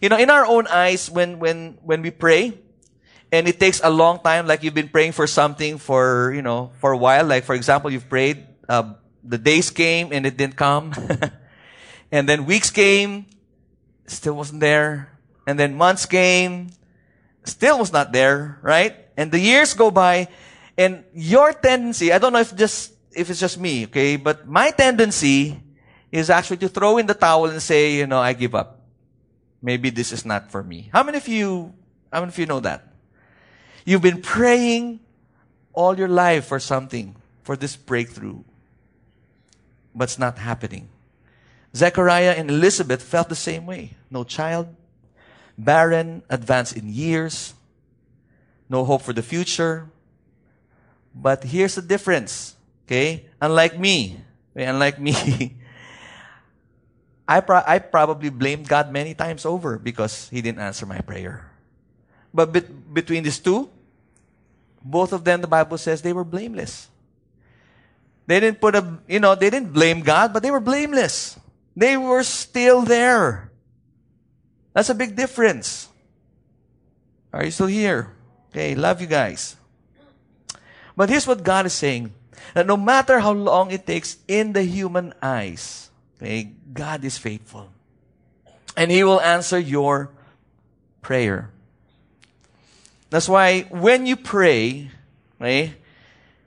You 0.00 0.08
know, 0.08 0.16
in 0.16 0.30
our 0.30 0.46
own 0.46 0.66
eyes, 0.66 1.10
when, 1.10 1.38
when, 1.38 1.78
when 1.82 2.00
we 2.02 2.10
pray, 2.10 2.54
and 3.32 3.46
it 3.46 3.60
takes 3.60 3.80
a 3.84 3.90
long 3.90 4.18
time, 4.18 4.46
like 4.46 4.62
you've 4.62 4.74
been 4.74 4.88
praying 4.88 5.12
for 5.12 5.26
something 5.26 5.78
for, 5.78 6.32
you 6.34 6.42
know, 6.42 6.72
for 6.80 6.92
a 6.92 6.96
while. 6.96 7.24
Like, 7.26 7.44
for 7.44 7.54
example, 7.54 7.90
you've 7.90 8.08
prayed, 8.08 8.46
uh, 8.68 8.94
the 9.22 9.38
days 9.38 9.70
came 9.70 10.12
and 10.12 10.26
it 10.26 10.36
didn't 10.36 10.56
come. 10.56 10.92
and 12.12 12.28
then 12.28 12.46
weeks 12.46 12.70
came, 12.70 13.26
still 14.06 14.34
wasn't 14.34 14.60
there. 14.60 15.18
And 15.46 15.58
then 15.58 15.74
months 15.74 16.06
came, 16.06 16.70
still 17.44 17.78
was 17.78 17.92
not 17.92 18.12
there, 18.12 18.58
right? 18.62 18.96
And 19.16 19.30
the 19.30 19.38
years 19.38 19.74
go 19.74 19.90
by, 19.90 20.28
and 20.76 21.04
your 21.14 21.52
tendency, 21.52 22.12
I 22.12 22.18
don't 22.18 22.32
know 22.32 22.40
if 22.40 22.56
just, 22.56 22.92
if 23.12 23.28
it's 23.28 23.40
just 23.40 23.58
me, 23.58 23.84
okay, 23.84 24.16
but 24.16 24.48
my 24.48 24.70
tendency 24.70 25.60
is 26.12 26.30
actually 26.30 26.56
to 26.58 26.68
throw 26.68 26.98
in 26.98 27.06
the 27.06 27.14
towel 27.14 27.46
and 27.46 27.62
say, 27.62 27.94
you 27.94 28.06
know, 28.06 28.18
I 28.18 28.32
give 28.32 28.54
up. 28.54 28.80
Maybe 29.62 29.90
this 29.90 30.12
is 30.12 30.24
not 30.24 30.50
for 30.50 30.62
me. 30.62 30.90
How 30.92 31.02
many 31.02 31.18
of 31.18 31.28
you, 31.28 31.74
how 32.12 32.20
many 32.20 32.30
of 32.30 32.38
you 32.38 32.46
know 32.46 32.60
that? 32.60 32.86
You've 33.84 34.02
been 34.02 34.22
praying 34.22 35.00
all 35.72 35.96
your 35.96 36.08
life 36.08 36.46
for 36.46 36.58
something, 36.58 37.14
for 37.42 37.56
this 37.56 37.76
breakthrough, 37.76 38.40
but 39.94 40.04
it's 40.04 40.18
not 40.18 40.38
happening. 40.38 40.88
Zechariah 41.74 42.34
and 42.36 42.50
Elizabeth 42.50 43.02
felt 43.02 43.28
the 43.28 43.36
same 43.36 43.66
way. 43.66 43.92
No 44.10 44.24
child, 44.24 44.74
barren, 45.56 46.22
advanced 46.28 46.76
in 46.76 46.88
years, 46.88 47.54
no 48.68 48.84
hope 48.84 49.02
for 49.02 49.12
the 49.12 49.22
future. 49.22 49.88
But 51.14 51.44
here's 51.44 51.74
the 51.74 51.82
difference, 51.82 52.56
okay? 52.86 53.26
Unlike 53.40 53.78
me, 53.78 54.20
unlike 54.54 55.00
me, 55.06 55.56
I, 57.30 57.38
pro- 57.38 57.62
I 57.64 57.78
probably 57.78 58.28
blamed 58.28 58.66
God 58.66 58.90
many 58.90 59.14
times 59.14 59.46
over 59.46 59.78
because 59.78 60.28
He 60.30 60.42
didn't 60.42 60.58
answer 60.58 60.84
my 60.84 60.98
prayer. 60.98 61.46
But 62.34 62.50
be- 62.50 62.66
between 62.66 63.22
these 63.22 63.38
two, 63.38 63.70
both 64.82 65.12
of 65.12 65.22
them, 65.22 65.40
the 65.40 65.46
Bible 65.46 65.78
says 65.78 66.02
they 66.02 66.12
were 66.12 66.24
blameless. 66.24 66.88
They 68.26 68.40
didn't 68.40 68.60
put 68.60 68.74
a, 68.74 68.98
you 69.06 69.20
know, 69.20 69.36
they 69.36 69.48
didn't 69.48 69.72
blame 69.72 70.02
God, 70.02 70.32
but 70.32 70.42
they 70.42 70.50
were 70.50 70.58
blameless. 70.58 71.38
They 71.76 71.96
were 71.96 72.24
still 72.24 72.82
there. 72.82 73.52
That's 74.72 74.90
a 74.90 74.94
big 74.94 75.14
difference. 75.14 75.88
Are 77.32 77.44
you 77.44 77.52
still 77.52 77.70
here? 77.70 78.10
Okay, 78.50 78.74
love 78.74 79.00
you 79.00 79.06
guys. 79.06 79.54
But 80.96 81.08
here's 81.08 81.28
what 81.28 81.44
God 81.44 81.66
is 81.66 81.74
saying 81.74 82.12
that 82.54 82.66
no 82.66 82.76
matter 82.76 83.20
how 83.20 83.32
long 83.32 83.70
it 83.70 83.86
takes 83.86 84.18
in 84.26 84.52
the 84.52 84.64
human 84.64 85.14
eyes, 85.22 85.89
okay, 86.20 86.52
God 86.72 87.04
is 87.04 87.16
faithful. 87.16 87.72
And 88.76 88.90
He 88.90 89.02
will 89.02 89.20
answer 89.20 89.58
your 89.58 90.10
prayer. 91.00 91.50
That's 93.08 93.28
why 93.28 93.62
when 93.70 94.06
you 94.06 94.14
pray, 94.16 94.90
okay, 95.40 95.74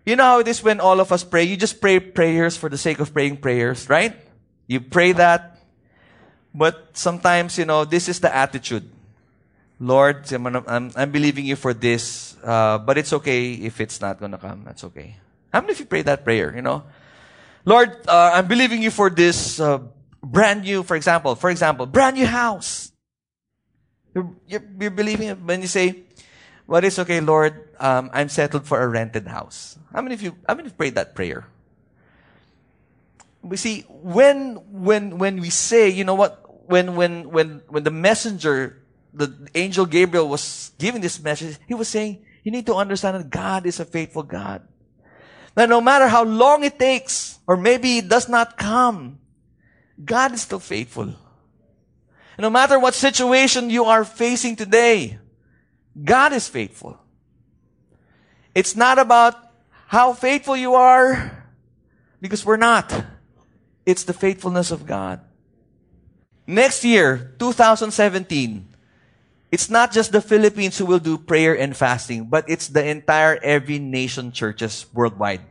you 0.06 0.16
know 0.16 0.24
how 0.24 0.40
it 0.40 0.48
is 0.48 0.64
when 0.64 0.80
all 0.80 1.00
of 1.00 1.12
us 1.12 1.24
pray? 1.24 1.44
You 1.44 1.58
just 1.58 1.82
pray 1.82 2.00
prayers 2.00 2.56
for 2.56 2.70
the 2.70 2.78
sake 2.78 3.00
of 3.00 3.14
praying 3.14 3.38
prayers, 3.38 3.90
right? 3.90 4.16
You 4.68 4.80
pray 4.80 5.12
that, 5.14 5.60
but 6.54 6.92
sometimes, 6.94 7.58
you 7.58 7.66
know, 7.66 7.84
this 7.84 8.08
is 8.08 8.20
the 8.20 8.34
attitude. 8.34 8.90
Lord, 9.80 10.32
I'm, 10.32 10.92
I'm 10.96 11.12
believing 11.12 11.46
you 11.46 11.56
for 11.56 11.74
this, 11.74 12.38
uh, 12.44 12.78
but 12.78 12.98
it's 12.98 13.12
okay 13.12 13.54
if 13.54 13.82
it's 13.82 14.00
not 14.00 14.20
gonna 14.20 14.38
come. 14.38 14.64
That's 14.64 14.84
okay. 14.86 15.18
How 15.52 15.60
many 15.60 15.74
of 15.74 15.80
you 15.80 15.86
pray 15.86 16.02
that 16.04 16.24
prayer, 16.24 16.56
you 16.56 16.62
know? 16.62 16.84
Lord, 17.66 17.96
uh, 18.08 18.32
I'm 18.34 18.48
believing 18.48 18.84
you 18.84 18.92
for 18.92 19.10
this 19.10 19.60
uh, 19.60 19.80
brand 20.22 20.64
new, 20.64 20.84
for 20.84 20.96
example, 20.96 21.36
for 21.36 21.50
example, 21.50 21.86
brand 21.86 22.18
new 22.18 22.26
house. 22.26 22.92
You're, 24.14 24.36
you're, 24.48 24.64
you're 24.80 24.92
believing 24.92 25.30
when 25.46 25.62
you 25.62 25.68
say, 25.68 26.04
but 26.68 26.84
it's 26.84 27.00
okay, 27.00 27.20
Lord, 27.22 27.70
um, 27.80 28.10
I'm 28.14 28.30
settled 28.30 28.66
for 28.66 28.82
a 28.82 28.88
rented 28.88 29.28
house. 29.28 29.78
How 29.94 30.02
many 30.02 30.16
of 30.16 30.22
you, 30.22 30.36
how 30.48 30.56
many 30.56 30.70
you 30.70 30.76
prayed 30.76 30.96
that 30.96 31.16
prayer? 31.16 31.48
We 33.42 33.58
see, 33.58 33.82
when, 33.90 34.56
when, 34.72 35.18
when 35.18 35.42
we 35.42 35.50
say, 35.50 35.90
you 35.90 36.04
know 36.04 36.16
what, 36.16 36.70
when, 36.70 36.96
when, 36.96 37.30
when, 37.30 37.62
when 37.68 37.84
the 37.84 37.92
messenger, 37.92 38.82
the 39.14 39.50
angel 39.56 39.86
Gabriel 39.86 40.28
was 40.28 40.72
giving 40.80 41.02
this 41.02 41.22
message, 41.22 41.58
he 41.68 41.74
was 41.74 41.88
saying, 41.88 42.24
you 42.44 42.52
need 42.52 42.66
to 42.68 42.76
understand 42.76 43.18
that 43.18 43.30
God 43.30 43.66
is 43.66 43.80
a 43.80 43.86
faithful 43.86 44.24
God. 44.24 44.68
That 45.56 45.70
no 45.70 45.82
matter 45.82 46.08
how 46.08 46.24
long 46.24 46.64
it 46.64 46.80
takes, 46.80 47.40
or 47.46 47.58
maybe 47.58 48.00
it 48.00 48.10
does 48.10 48.28
not 48.28 48.58
come, 48.58 49.20
God 50.04 50.34
is 50.34 50.42
still 50.42 50.60
faithful. 50.60 51.14
No 52.40 52.50
matter 52.50 52.80
what 52.80 52.96
situation 52.96 53.70
you 53.70 53.86
are 53.86 54.04
facing 54.04 54.56
today, 54.56 55.20
God 56.04 56.34
is 56.34 56.48
faithful. 56.48 56.98
It's 58.56 58.76
not 58.76 58.98
about 58.98 59.36
how 59.88 60.14
faithful 60.14 60.58
you 60.58 60.74
are, 60.74 61.46
because 62.20 62.44
we're 62.44 62.58
not. 62.58 63.06
It's 63.86 64.04
the 64.04 64.14
faithfulness 64.14 64.72
of 64.72 64.88
God. 64.88 65.20
Next 66.48 66.84
year, 66.84 67.36
2017, 67.38 68.73
it's 69.54 69.70
not 69.70 69.94
just 69.94 70.10
the 70.10 70.20
Philippines 70.20 70.82
who 70.82 70.86
will 70.90 70.98
do 70.98 71.14
prayer 71.16 71.54
and 71.54 71.78
fasting, 71.78 72.26
but 72.26 72.42
it's 72.50 72.74
the 72.74 72.82
entire 72.82 73.38
every 73.38 73.78
nation 73.78 74.32
churches 74.34 74.90
worldwide. 74.98 75.46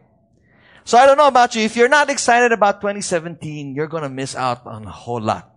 So 0.83 0.99
I 0.99 1.07
don't 1.07 1.17
know 1.17 1.31
about 1.31 1.55
you. 1.55 1.62
If 1.62 1.77
you're 1.79 1.87
not 1.87 2.11
excited 2.11 2.51
about 2.51 2.81
2017, 2.81 3.77
you're 3.77 3.87
going 3.87 4.03
to 4.03 4.11
miss 4.11 4.35
out 4.35 4.67
on 4.67 4.85
a 4.87 4.91
whole 4.91 5.21
lot. 5.21 5.55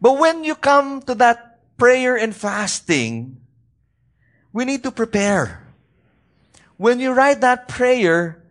But 0.00 0.20
when 0.22 0.44
you 0.44 0.54
come 0.54 1.02
to 1.10 1.14
that 1.16 1.58
prayer 1.76 2.14
and 2.14 2.30
fasting, 2.30 3.42
we 4.52 4.64
need 4.64 4.84
to 4.84 4.92
prepare. 4.92 5.74
When 6.76 7.00
you 7.00 7.10
write 7.10 7.40
that 7.40 7.66
prayer, 7.66 8.46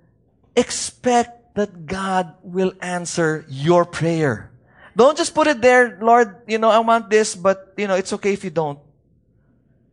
expect 0.57 1.55
that 1.55 1.85
God 1.85 2.35
will 2.43 2.73
answer 2.81 3.45
your 3.47 3.85
prayer. 3.85 4.51
Don't 4.95 5.17
just 5.17 5.33
put 5.33 5.47
it 5.47 5.61
there, 5.61 5.97
Lord, 6.01 6.43
you 6.47 6.57
know, 6.57 6.69
I 6.69 6.79
want 6.79 7.09
this, 7.09 7.35
but, 7.35 7.73
you 7.77 7.87
know, 7.87 7.95
it's 7.95 8.13
okay 8.13 8.33
if 8.33 8.43
you 8.43 8.49
don't. 8.49 8.79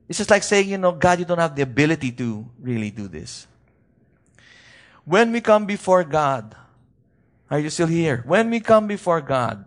It's 0.08 0.18
just 0.18 0.30
like 0.30 0.42
saying, 0.42 0.68
you 0.68 0.76
know, 0.76 0.92
God, 0.92 1.20
you 1.20 1.24
don't 1.24 1.38
have 1.38 1.56
the 1.56 1.62
ability 1.62 2.12
to 2.12 2.46
really 2.60 2.90
do 2.90 3.08
this. 3.08 3.46
When 5.04 5.32
we 5.32 5.40
come 5.40 5.66
before 5.66 6.04
God, 6.04 6.54
are 7.50 7.58
you 7.58 7.70
still 7.70 7.86
here? 7.86 8.22
When 8.26 8.50
we 8.50 8.60
come 8.60 8.86
before 8.86 9.20
God, 9.20 9.64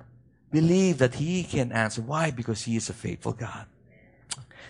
believe 0.52 1.00
that 1.00 1.16
He 1.16 1.44
can 1.44 1.72
answer. 1.72 2.02
Why? 2.02 2.32
Because 2.32 2.62
He 2.64 2.76
is 2.76 2.90
a 2.90 2.94
faithful 2.94 3.34
God. 3.34 3.66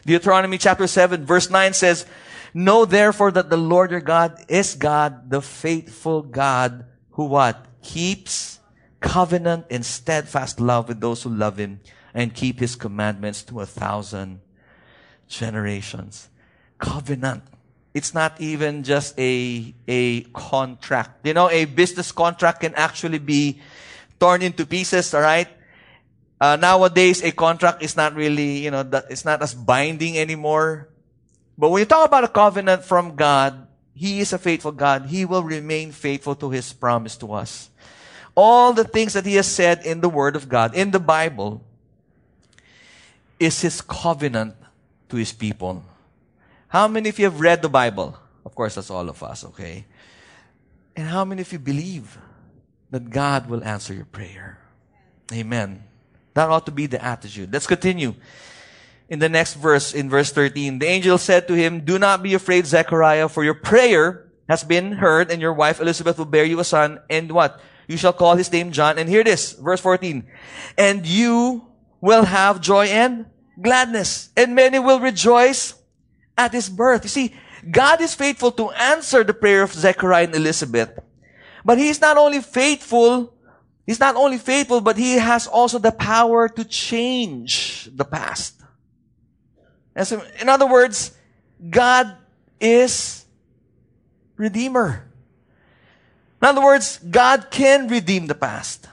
Deuteronomy 0.05 0.57
chapter 0.57 0.87
7 0.87 1.25
verse 1.25 1.49
9 1.49 1.73
says, 1.73 2.05
Know 2.53 2.85
therefore 2.85 3.31
that 3.31 3.49
the 3.49 3.57
Lord 3.57 3.91
your 3.91 4.01
God 4.01 4.43
is 4.47 4.75
God, 4.75 5.29
the 5.29 5.41
faithful 5.41 6.21
God, 6.21 6.85
who 7.11 7.25
what? 7.25 7.65
Keeps 7.81 8.59
covenant 9.03 9.67
and 9.69 9.85
steadfast 9.85 10.63
love 10.63 10.87
with 10.87 11.03
those 11.03 11.21
who 11.21 11.29
love 11.29 11.59
him 11.59 11.81
and 12.15 12.33
keep 12.33 12.59
his 12.59 12.75
commandments 12.75 13.43
to 13.43 13.59
a 13.59 13.67
thousand 13.67 14.39
generations. 15.27 16.29
Covenant. 16.79 17.43
It's 17.93 18.15
not 18.15 18.39
even 18.39 18.81
just 18.81 19.13
a, 19.19 19.75
a 19.87 20.21
contract. 20.31 21.27
You 21.27 21.35
know, 21.35 21.49
a 21.51 21.65
business 21.65 22.11
contract 22.11 22.61
can 22.61 22.73
actually 22.73 23.19
be 23.19 23.59
torn 24.19 24.41
into 24.41 24.65
pieces, 24.65 25.13
alright? 25.13 25.49
Uh, 26.39 26.55
nowadays, 26.55 27.21
a 27.23 27.31
contract 27.31 27.83
is 27.83 27.95
not 27.95 28.15
really, 28.15 28.63
you 28.63 28.71
know, 28.71 28.87
it's 29.09 29.25
not 29.25 29.43
as 29.43 29.53
binding 29.53 30.17
anymore. 30.17 30.89
But 31.57 31.69
when 31.69 31.81
you 31.81 31.85
talk 31.85 32.07
about 32.07 32.23
a 32.23 32.29
covenant 32.29 32.83
from 32.83 33.15
God, 33.15 33.67
He 33.93 34.21
is 34.21 34.33
a 34.33 34.39
faithful 34.39 34.71
God. 34.71 35.05
He 35.05 35.25
will 35.25 35.43
remain 35.43 35.91
faithful 35.91 36.35
to 36.35 36.49
His 36.49 36.73
promise 36.73 37.15
to 37.17 37.33
us. 37.33 37.69
All 38.35 38.73
the 38.73 38.83
things 38.83 39.13
that 39.13 39.25
He 39.25 39.35
has 39.35 39.47
said 39.47 39.85
in 39.85 40.01
the 40.01 40.09
Word 40.09 40.35
of 40.35 40.49
God, 40.49 40.75
in 40.75 40.91
the 40.91 40.99
Bible, 40.99 41.61
is 43.39 43.61
His 43.61 43.81
covenant 43.81 44.55
to 45.09 45.17
His 45.17 45.31
people. 45.31 45.83
How 46.67 46.87
many 46.87 47.09
of 47.09 47.19
you 47.19 47.25
have 47.25 47.39
read 47.39 47.61
the 47.61 47.69
Bible? 47.69 48.17
Of 48.45 48.55
course, 48.55 48.75
that's 48.75 48.89
all 48.89 49.07
of 49.09 49.21
us, 49.21 49.45
okay? 49.45 49.85
And 50.95 51.07
how 51.07 51.25
many 51.25 51.41
of 51.41 51.51
you 51.51 51.59
believe 51.59 52.17
that 52.91 53.09
God 53.09 53.49
will 53.49 53.63
answer 53.63 53.93
your 53.93 54.05
prayer? 54.05 54.59
Amen. 55.31 55.83
That 56.33 56.49
ought 56.49 56.65
to 56.65 56.71
be 56.71 56.85
the 56.87 57.03
attitude. 57.03 57.53
Let's 57.53 57.67
continue. 57.67 58.15
In 59.09 59.19
the 59.19 59.29
next 59.29 59.53
verse, 59.55 59.93
in 59.93 60.09
verse 60.09 60.31
13, 60.31 60.79
the 60.79 60.87
angel 60.87 61.17
said 61.17 61.47
to 61.47 61.53
him, 61.53 61.81
Do 61.81 61.99
not 61.99 62.23
be 62.23 62.33
afraid, 62.33 62.65
Zechariah, 62.65 63.29
for 63.29 63.43
your 63.43 63.53
prayer 63.53 64.25
has 64.49 64.63
been 64.63 64.93
heard, 64.93 65.31
and 65.31 65.41
your 65.41 65.53
wife 65.53 65.79
Elizabeth 65.79 66.17
will 66.17 66.25
bear 66.25 66.43
you 66.43 66.59
a 66.59 66.63
son, 66.63 66.99
and 67.09 67.31
what? 67.31 67.61
You 67.87 67.97
shall 67.97 68.13
call 68.13 68.35
his 68.35 68.51
name 68.51 68.71
John. 68.71 68.97
And 68.97 69.09
hear 69.09 69.23
this, 69.23 69.53
verse 69.53 69.81
14. 69.81 70.25
And 70.77 71.05
you 71.05 71.67
will 72.01 72.25
have 72.25 72.61
joy 72.61 72.87
and 72.87 73.25
gladness, 73.61 74.29
and 74.35 74.55
many 74.55 74.79
will 74.79 74.99
rejoice 74.99 75.75
at 76.37 76.51
his 76.51 76.69
birth. 76.69 77.03
You 77.03 77.09
see, 77.09 77.35
God 77.69 78.01
is 78.01 78.15
faithful 78.15 78.51
to 78.53 78.71
answer 78.71 79.23
the 79.23 79.33
prayer 79.33 79.63
of 79.63 79.73
Zechariah 79.73 80.25
and 80.25 80.35
Elizabeth. 80.35 80.99
But 81.63 81.77
he 81.77 81.87
is 81.89 82.01
not 82.01 82.17
only 82.17 82.41
faithful 82.41 83.33
He's 83.85 83.99
not 83.99 84.15
only 84.15 84.37
faithful, 84.37 84.79
but 84.79 84.97
he 84.97 85.15
has 85.15 85.45
also 85.45 85.77
the 85.77 85.91
power 85.91 86.47
to 86.47 86.63
change 86.63 87.89
the 87.93 88.05
past. 88.05 88.61
And 89.95 90.07
so, 90.07 90.23
in 90.39 90.47
other 90.47 90.65
words, 90.65 91.11
God 91.69 92.15
is 92.59 93.25
Redeemer. 94.37 95.11
In 96.43 96.49
other 96.49 96.61
words, 96.61 96.99
God 96.99 97.47
can 97.49 97.87
redeem 97.87 98.27
the 98.27 98.35
past. 98.35 98.89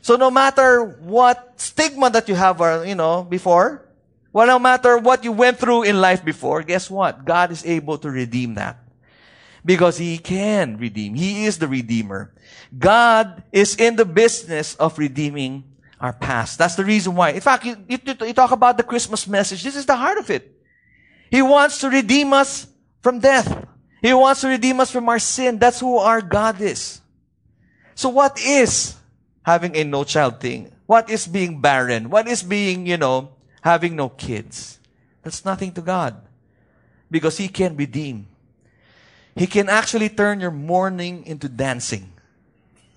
So 0.00 0.14
no 0.14 0.30
matter 0.30 0.84
what 0.84 1.58
stigma 1.60 2.08
that 2.10 2.28
you 2.28 2.36
have, 2.36 2.60
or, 2.60 2.86
you 2.86 2.94
know, 2.94 3.24
before, 3.24 3.84
well, 4.32 4.46
no 4.46 4.60
matter 4.60 4.98
what 4.98 5.24
you 5.24 5.32
went 5.32 5.58
through 5.58 5.82
in 5.82 6.00
life 6.00 6.24
before, 6.24 6.62
guess 6.62 6.88
what? 6.88 7.24
God 7.24 7.50
is 7.50 7.66
able 7.66 7.98
to 7.98 8.08
redeem 8.08 8.54
that. 8.54 8.78
Because 9.64 9.98
He 9.98 10.18
can 10.18 10.76
redeem. 10.78 11.16
He 11.16 11.46
is 11.46 11.58
the 11.58 11.66
Redeemer. 11.66 12.32
God 12.78 13.42
is 13.50 13.74
in 13.74 13.96
the 13.96 14.04
business 14.04 14.76
of 14.76 14.96
redeeming 14.96 15.64
our 15.98 16.12
past. 16.12 16.58
That's 16.58 16.76
the 16.76 16.84
reason 16.84 17.16
why. 17.16 17.30
In 17.30 17.40
fact, 17.40 17.64
you, 17.64 17.76
you, 17.88 17.98
you 18.06 18.32
talk 18.34 18.52
about 18.52 18.76
the 18.76 18.84
Christmas 18.84 19.26
message. 19.26 19.64
This 19.64 19.74
is 19.74 19.86
the 19.86 19.96
heart 19.96 20.18
of 20.18 20.30
it. 20.30 20.62
He 21.28 21.42
wants 21.42 21.80
to 21.80 21.90
redeem 21.90 22.32
us 22.32 22.68
from 23.02 23.18
death. 23.18 23.66
He 24.04 24.12
wants 24.12 24.42
to 24.42 24.48
redeem 24.48 24.80
us 24.80 24.90
from 24.90 25.08
our 25.08 25.18
sin. 25.18 25.56
That's 25.56 25.80
who 25.80 25.96
our 25.96 26.20
God 26.20 26.60
is. 26.60 27.00
So 27.94 28.10
what 28.10 28.38
is 28.38 28.96
having 29.40 29.74
a 29.74 29.82
no 29.82 30.04
child 30.04 30.40
thing? 30.40 30.70
What 30.84 31.08
is 31.08 31.26
being 31.26 31.62
barren? 31.62 32.10
What 32.10 32.28
is 32.28 32.42
being, 32.42 32.84
you 32.84 32.98
know, 32.98 33.32
having 33.62 33.96
no 33.96 34.10
kids? 34.10 34.78
That's 35.22 35.42
nothing 35.42 35.72
to 35.72 35.80
God. 35.80 36.20
Because 37.10 37.38
He 37.38 37.48
can 37.48 37.78
redeem. 37.78 38.26
He 39.36 39.46
can 39.46 39.70
actually 39.70 40.10
turn 40.10 40.38
your 40.38 40.50
mourning 40.50 41.24
into 41.24 41.48
dancing. 41.48 42.12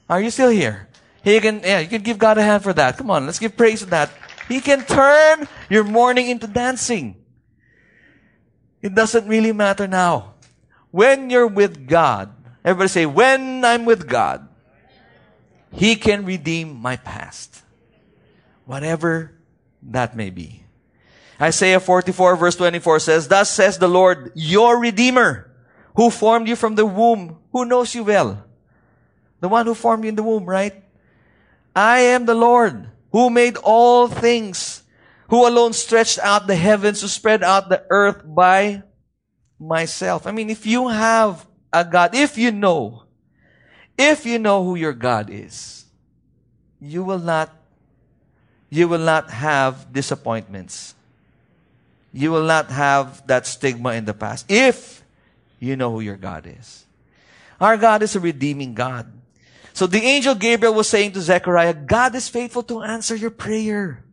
Are 0.09 0.19
you 0.19 0.29
still 0.29 0.51
here? 0.51 0.89
He 1.23 1.39
can, 1.39 1.61
yeah, 1.63 1.79
you 1.79 1.87
can 1.87 2.01
give 2.01 2.17
God 2.17 2.37
a 2.37 2.43
hand 2.43 2.63
for 2.63 2.73
that. 2.73 2.97
Come 2.97 3.11
on, 3.11 3.25
let's 3.25 3.39
give 3.39 3.55
praise 3.55 3.79
to 3.79 3.85
that. 3.95 4.11
He 4.49 4.59
can 4.59 4.83
turn 4.83 5.47
your 5.69 5.85
mourning 5.85 6.27
into 6.27 6.47
dancing. 6.47 7.15
It 8.81 8.93
doesn't 8.93 9.25
really 9.25 9.53
matter 9.53 9.87
now. 9.87 10.33
When 10.97 11.29
you're 11.29 11.45
with 11.45 11.85
God, 11.85 12.33
everybody 12.65 12.87
say, 12.87 13.05
when 13.05 13.63
I'm 13.63 13.85
with 13.85 14.09
God, 14.09 14.49
He 15.71 15.95
can 15.95 16.25
redeem 16.25 16.73
my 16.73 16.95
past. 16.95 17.61
Whatever 18.65 19.37
that 19.83 20.17
may 20.17 20.31
be. 20.31 20.63
Isaiah 21.39 21.79
44 21.79 22.35
verse 22.37 22.55
24 22.55 22.97
says, 22.97 23.27
Thus 23.27 23.51
says 23.51 23.77
the 23.77 23.87
Lord, 23.87 24.31
your 24.33 24.79
Redeemer, 24.79 25.53
who 25.93 26.09
formed 26.09 26.47
you 26.47 26.55
from 26.55 26.73
the 26.73 26.87
womb, 26.87 27.37
who 27.51 27.63
knows 27.63 27.93
you 27.93 28.03
well. 28.03 28.43
The 29.39 29.49
one 29.49 29.67
who 29.67 29.75
formed 29.75 30.03
you 30.03 30.09
in 30.09 30.15
the 30.15 30.23
womb, 30.23 30.45
right? 30.45 30.83
I 31.75 31.99
am 31.99 32.25
the 32.25 32.33
Lord, 32.33 32.89
who 33.11 33.29
made 33.29 33.57
all 33.57 34.07
things, 34.07 34.81
who 35.29 35.47
alone 35.47 35.73
stretched 35.73 36.17
out 36.17 36.47
the 36.47 36.55
heavens, 36.55 37.01
who 37.01 37.07
spread 37.07 37.43
out 37.43 37.69
the 37.69 37.85
earth 37.91 38.23
by 38.25 38.81
myself. 39.59 40.27
I 40.27 40.31
mean, 40.31 40.49
if 40.49 40.65
you 40.65 40.87
have 40.87 41.45
a 41.73 41.83
God, 41.83 42.15
if 42.15 42.37
you 42.37 42.51
know, 42.51 43.03
if 43.97 44.25
you 44.25 44.39
know 44.39 44.63
who 44.63 44.75
your 44.75 44.93
God 44.93 45.29
is, 45.29 45.85
you 46.79 47.03
will 47.03 47.19
not, 47.19 47.53
you 48.69 48.87
will 48.87 48.99
not 48.99 49.29
have 49.31 49.91
disappointments 49.91 50.95
you 52.17 52.31
will 52.31 52.43
not 52.43 52.71
have 52.71 53.25
that 53.27 53.45
stigma 53.45 53.93
in 53.93 54.05
the 54.05 54.13
past 54.13 54.49
if 54.49 55.03
you 55.59 55.75
know 55.75 55.91
who 55.91 55.99
your 55.99 56.17
God 56.17 56.47
is. 56.47 56.85
Our 57.61 57.77
God 57.77 58.01
is 58.01 58.15
a 58.15 58.19
redeeming 58.19 58.73
God. 58.73 59.05
So 59.73 59.85
the 59.85 60.01
angel 60.01 60.33
Gabriel 60.33 60.73
was 60.73 60.89
saying 60.89 61.11
to 61.13 61.21
Zechariah, 61.21 61.75
God 61.75 62.15
is 62.15 62.27
faithful 62.27 62.63
to 62.63 62.81
answer 62.81 63.15
your 63.15 63.29
prayer. 63.29 64.03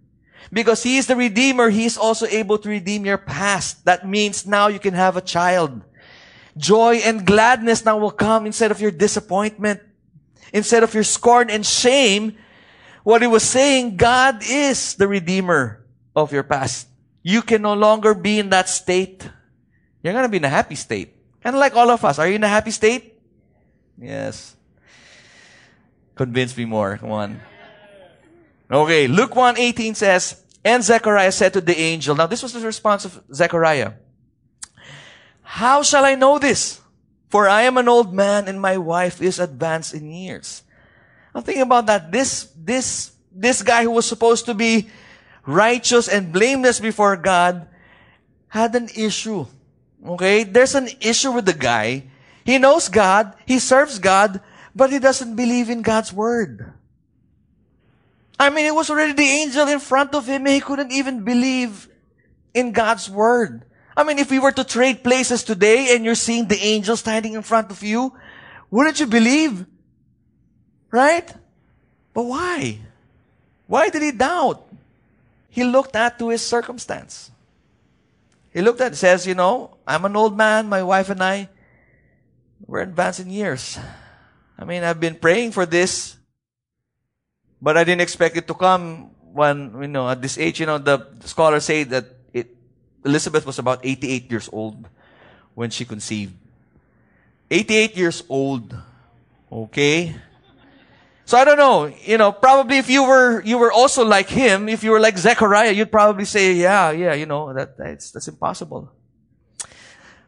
Because 0.53 0.83
He 0.83 0.97
is 0.99 1.07
the 1.07 1.17
Redeemer, 1.17 1.71
He 1.71 1.85
is 1.85 1.99
also 1.99 2.27
able 2.27 2.59
to 2.59 2.69
redeem 2.69 3.05
your 3.05 3.19
past. 3.19 3.85
That 3.85 4.09
means 4.09 4.47
now 4.47 4.69
you 4.69 4.79
can 4.79 4.95
have 4.95 5.17
a 5.17 5.23
child. 5.23 5.83
Joy 6.57 6.97
and 7.05 7.27
gladness 7.27 7.85
now 7.85 7.99
will 7.99 8.13
come 8.13 8.47
instead 8.47 8.71
of 8.71 8.81
your 8.81 8.91
disappointment. 8.91 9.81
Instead 10.53 10.83
of 10.83 10.95
your 10.95 11.03
scorn 11.03 11.51
and 11.51 11.67
shame, 11.67 12.37
what 13.03 13.23
He 13.23 13.29
was 13.29 13.43
saying, 13.43 13.97
God 13.97 14.43
is 14.49 14.95
the 14.95 15.09
Redeemer 15.09 15.85
of 16.15 16.33
your 16.33 16.45
past 16.45 16.89
you 17.25 17.41
can 17.41 17.63
no 17.63 17.73
longer 17.73 18.15
be 18.15 18.39
in 18.39 18.51
that 18.51 18.69
state. 18.69 19.27
You're 20.05 20.13
to 20.13 20.29
be 20.29 20.37
in 20.37 20.45
a 20.45 20.53
happy 20.53 20.77
state. 20.77 21.17
Of 21.43 21.55
like 21.57 21.75
all 21.75 21.91
of 21.91 22.05
us. 22.05 22.19
Are 22.19 22.29
you 22.29 22.37
in 22.37 22.45
a 22.45 22.49
happy 22.49 22.71
state? 22.71 23.19
Yes. 23.99 24.55
Convince 26.15 26.57
me 26.57 26.67
more. 26.67 26.99
Come 26.99 27.11
on. 27.11 27.41
Okay, 28.71 29.07
Luke 29.07 29.33
1:18 29.33 29.95
says, 29.95 30.43
And 30.65 30.83
Zechariah 30.83 31.33
said 31.33 31.53
to 31.53 31.61
the 31.61 31.79
angel, 31.79 32.15
now 32.15 32.27
this 32.27 32.43
was 32.43 32.53
the 32.53 32.61
response 32.61 33.05
of 33.05 33.21
Zechariah. 33.33 33.93
How 35.43 35.83
shall 35.83 36.05
I 36.05 36.15
know 36.15 36.39
this? 36.39 36.81
For 37.29 37.49
I 37.49 37.63
am 37.63 37.77
an 37.77 37.89
old 37.89 38.15
man 38.15 38.49
and 38.49 38.61
my 38.61 38.77
wife 38.79 39.21
is 39.21 39.39
advanced 39.39 39.93
in 39.93 40.11
years. 40.11 40.63
I'm 41.35 41.43
thinking 41.43 41.63
about 41.63 41.87
that. 41.87 42.13
This, 42.13 42.49
this, 42.57 43.13
this 43.33 43.63
guy 43.63 43.83
who 43.83 43.91
was 43.91 44.07
supposed 44.07 44.47
to 44.47 44.55
be 44.55 44.89
righteous 45.47 46.09
and 46.09 46.33
blameless 46.33 46.81
before 46.81 47.17
God, 47.17 47.69
had 48.49 48.75
an 48.75 48.89
issue. 48.95 49.47
Okay? 50.07 50.45
There's 50.45 50.75
an 50.75 50.89
issue 51.01 51.33
with 51.33 51.47
the 51.47 51.55
guy. 51.55 52.05
He 52.45 52.59
knows 52.59 52.89
God, 52.89 53.35
he 53.47 53.59
serves 53.59 53.99
God, 53.99 54.41
but 54.75 54.91
he 54.91 54.99
doesn't 54.99 55.35
believe 55.35 55.71
in 55.71 55.83
God's 55.83 56.13
word. 56.13 56.74
I 58.39 58.51
mean, 58.51 58.67
it 58.67 58.75
was 58.75 58.91
already 58.91 59.13
the 59.13 59.23
angel 59.23 59.69
in 59.69 59.79
front 59.79 60.15
of 60.15 60.27
him. 60.27 60.47
He 60.47 60.61
couldn't 60.61 60.93
even 60.93 61.25
believe 61.25 61.89
in 62.53 62.73
God's 62.73 63.09
word. 63.09 63.65
I 63.97 64.03
mean, 64.03 64.19
if 64.19 64.31
we 64.31 64.39
were 64.39 64.53
to 64.53 64.65
trade 64.65 65.05
places 65.05 65.45
today 65.45 65.95
and 65.95 66.05
you're 66.05 66.17
seeing 66.17 66.49
the 66.49 66.59
angel 66.59 66.97
standing 66.97 67.35
in 67.35 67.43
front 67.43 67.71
of 67.71 67.83
you, 67.83 68.13
wouldn't 68.71 68.99
you 68.99 69.07
believe? 69.07 69.67
Right? 70.91 71.33
But 72.13 72.25
why? 72.25 72.79
Why 73.67 73.89
did 73.89 74.03
he 74.03 74.11
doubt? 74.11 74.67
He 75.49 75.63
looked 75.63 75.95
at 75.95 76.19
to 76.19 76.31
his 76.31 76.43
circumstance. 76.43 77.31
He 78.53 78.61
looked 78.61 78.81
at, 78.81 78.95
says, 78.97 79.27
you 79.27 79.35
know, 79.35 79.77
I'm 79.87 80.05
an 80.05 80.17
old 80.17 80.37
man, 80.37 80.69
my 80.69 80.83
wife 80.83 81.11
and 81.11 81.23
I, 81.23 81.49
we're 82.67 82.81
advanced 82.81 83.21
in 83.21 83.31
years. 83.31 83.79
I 84.59 84.65
mean, 84.65 84.85
I've 84.85 85.01
been 85.01 85.17
praying 85.17 85.53
for 85.53 85.67
this, 85.67 86.17
but 87.65 87.79
I 87.79 87.85
didn't 87.85 88.03
expect 88.03 88.37
it 88.37 88.47
to 88.49 88.55
come 88.55 89.09
when, 89.33 89.73
you 89.81 89.89
know, 89.89 90.07
at 90.07 90.21
this 90.21 90.37
age, 90.37 90.61
you 90.61 90.67
know, 90.67 90.77
the 90.77 91.09
scholars 91.25 91.65
say 91.65 91.83
that 91.85 92.05
it, 92.35 92.55
Elizabeth 93.07 93.47
was 93.47 93.59
about 93.59 93.81
88 93.83 94.31
years 94.31 94.51
old 94.53 94.87
when 95.55 95.71
she 95.71 95.87
conceived. 95.87 96.35
88 97.51 97.97
years 97.97 98.23
old. 98.29 98.77
Okay? 99.51 100.15
So 101.25 101.39
I 101.39 101.47
don't 101.47 101.57
know, 101.57 101.87
you 101.87 102.19
know, 102.19 102.33
probably 102.33 102.77
if 102.77 102.91
you 102.91 103.03
were, 103.03 103.41
you 103.41 103.57
were 103.57 103.73
also 103.73 104.05
like 104.05 104.29
him, 104.29 104.69
if 104.69 104.85
you 104.85 104.91
were 104.91 105.01
like 105.01 105.17
Zechariah, 105.17 105.73
you'd 105.73 105.91
probably 105.91 106.27
say, 106.27 106.53
yeah, 106.53 106.91
yeah, 106.91 107.15
you 107.15 107.25
know, 107.25 107.55
that, 107.55 107.79
that's, 107.79 108.11
that's 108.11 108.29
impossible. 108.29 108.93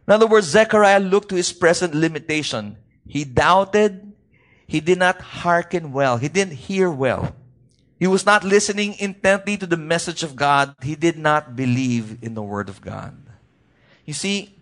In 0.09 0.15
other 0.15 0.27
words, 0.27 0.47
Zechariah 0.47 1.01
looked 1.01 1.29
to 1.29 1.35
his 1.35 1.53
present 1.53 1.95
limitation. 1.95 2.79
He 3.07 3.25
doubted. 3.25 4.06
He 4.67 4.81
did 4.81 4.99
not 4.99 5.21
hearken 5.21 5.93
well. 5.93 6.17
He 6.17 6.29
didn't 6.29 6.55
hear 6.55 6.91
well. 6.91 7.35
He 7.99 8.07
was 8.07 8.27
not 8.27 8.45
listening 8.45 8.95
intently 8.99 9.57
to 9.57 9.67
the 9.67 9.77
message 9.77 10.23
of 10.23 10.37
God. 10.37 10.75
He 10.83 10.97
did 10.97 11.17
not 11.17 11.57
believe 11.57 12.19
in 12.23 12.35
the 12.35 12.43
word 12.43 12.69
of 12.69 12.81
God. 12.81 13.17
You 14.05 14.13
see, 14.13 14.55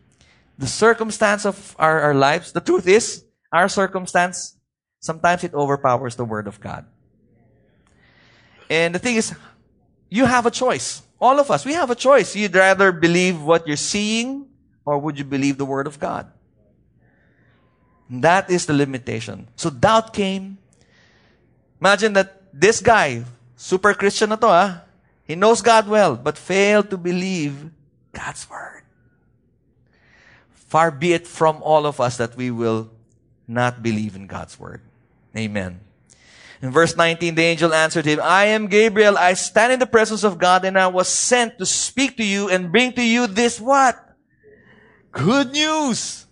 the 0.59 0.67
circumstance 0.67 1.45
of 1.45 1.75
our, 1.79 2.01
our 2.01 2.15
lives, 2.15 2.53
the 2.53 2.61
truth 2.61 2.87
is, 2.87 3.25
our 3.53 3.69
circumstance 3.69 4.57
sometimes 5.05 5.45
it 5.45 5.53
overpowers 5.53 6.17
the 6.17 6.25
Word 6.25 6.47
of 6.47 6.61
God. 6.61 6.87
And 8.71 8.95
the 8.95 8.99
thing 8.99 9.17
is, 9.17 9.35
you 10.09 10.25
have 10.25 10.47
a 10.47 10.51
choice. 10.51 11.03
All 11.21 11.39
of 11.39 11.51
us, 11.51 11.65
we 11.65 11.75
have 11.75 11.91
a 11.91 11.95
choice. 11.95 12.35
You'd 12.35 12.55
rather 12.55 12.91
believe 12.91 13.43
what 13.43 13.67
you're 13.67 13.77
seeing 13.77 14.49
or 14.85 14.99
would 14.99 15.19
you 15.19 15.25
believe 15.25 15.59
the 15.59 15.65
Word 15.65 15.87
of 15.87 16.01
God? 16.01 16.33
That 18.23 18.51
is 18.51 18.67
the 18.67 18.75
limitation. 18.75 19.49
So 19.57 19.71
doubt 19.71 20.13
came. 20.13 20.59
Imagine 21.81 22.13
that 22.15 22.43
this 22.53 22.81
guy, 22.81 23.25
super 23.57 23.95
Christian 23.95 24.31
na 24.31 24.37
to 24.37 24.47
ah, 24.47 24.81
he 25.25 25.35
knows 25.35 25.63
God 25.63 25.89
well, 25.89 26.17
but 26.17 26.37
failed 26.37 26.91
to 26.91 26.99
believe 26.99 27.71
God's 28.13 28.49
Word. 28.49 28.83
Far 30.53 30.91
be 30.91 31.13
it 31.13 31.27
from 31.27 31.63
all 31.63 31.87
of 31.87 32.01
us 32.01 32.17
that 32.19 32.37
we 32.37 32.51
will 32.51 32.91
not 33.49 33.83
believe 33.83 34.17
in 34.17 34.27
God's 34.27 34.59
Word. 34.59 34.81
Amen. 35.37 35.81
In 36.63 36.71
verse 36.71 36.97
19, 36.97 37.35
the 37.35 37.43
angel 37.43 37.75
answered 37.75 38.07
him, 38.07 38.21
I 38.23 38.47
am 38.47 38.69
Gabriel. 38.69 39.19
I 39.19 39.35
stand 39.35 39.73
in 39.73 39.79
the 39.79 39.87
presence 39.87 40.25
of 40.25 40.39
God 40.39 40.65
and 40.65 40.79
I 40.79 40.87
was 40.87 41.09
sent 41.09 41.59
to 41.59 41.67
speak 41.67 42.17
to 42.17 42.25
you 42.25 42.49
and 42.49 42.73
bring 42.73 42.93
to 42.95 43.03
you 43.03 43.27
this 43.27 43.61
what? 43.61 44.01
Good 45.13 45.53
news. 45.53 46.24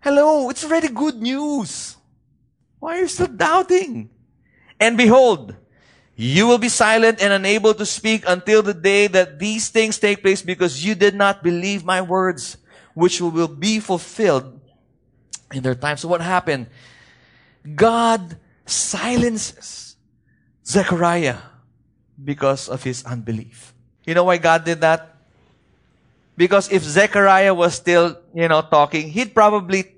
Hello, 0.00 0.48
it's 0.48 0.64
already 0.64 0.88
good 0.88 1.20
news. 1.20 1.96
Why 2.78 2.96
are 2.96 3.00
you 3.00 3.08
still 3.08 3.26
doubting? 3.28 4.08
And 4.80 4.96
behold, 4.96 5.54
you 6.16 6.46
will 6.46 6.58
be 6.58 6.70
silent 6.70 7.20
and 7.20 7.32
unable 7.32 7.74
to 7.74 7.84
speak 7.84 8.24
until 8.26 8.62
the 8.62 8.72
day 8.72 9.08
that 9.08 9.38
these 9.38 9.68
things 9.68 9.98
take 9.98 10.22
place 10.22 10.40
because 10.40 10.84
you 10.84 10.94
did 10.94 11.14
not 11.14 11.42
believe 11.42 11.84
my 11.84 12.00
words, 12.00 12.56
which 12.94 13.20
will 13.20 13.48
be 13.48 13.78
fulfilled 13.78 14.58
in 15.52 15.62
their 15.62 15.74
time. 15.74 15.98
So 15.98 16.08
what 16.08 16.22
happened? 16.22 16.68
God 17.76 18.38
silences 18.64 19.96
Zechariah 20.64 21.36
because 22.24 22.68
of 22.68 22.82
his 22.82 23.04
unbelief. 23.04 23.74
You 24.06 24.14
know 24.14 24.24
why 24.24 24.38
God 24.38 24.64
did 24.64 24.80
that? 24.80 25.19
Because 26.36 26.70
if 26.72 26.82
Zechariah 26.82 27.52
was 27.52 27.74
still, 27.74 28.16
you 28.34 28.48
know, 28.48 28.62
talking, 28.62 29.10
he'd 29.10 29.34
probably 29.34 29.94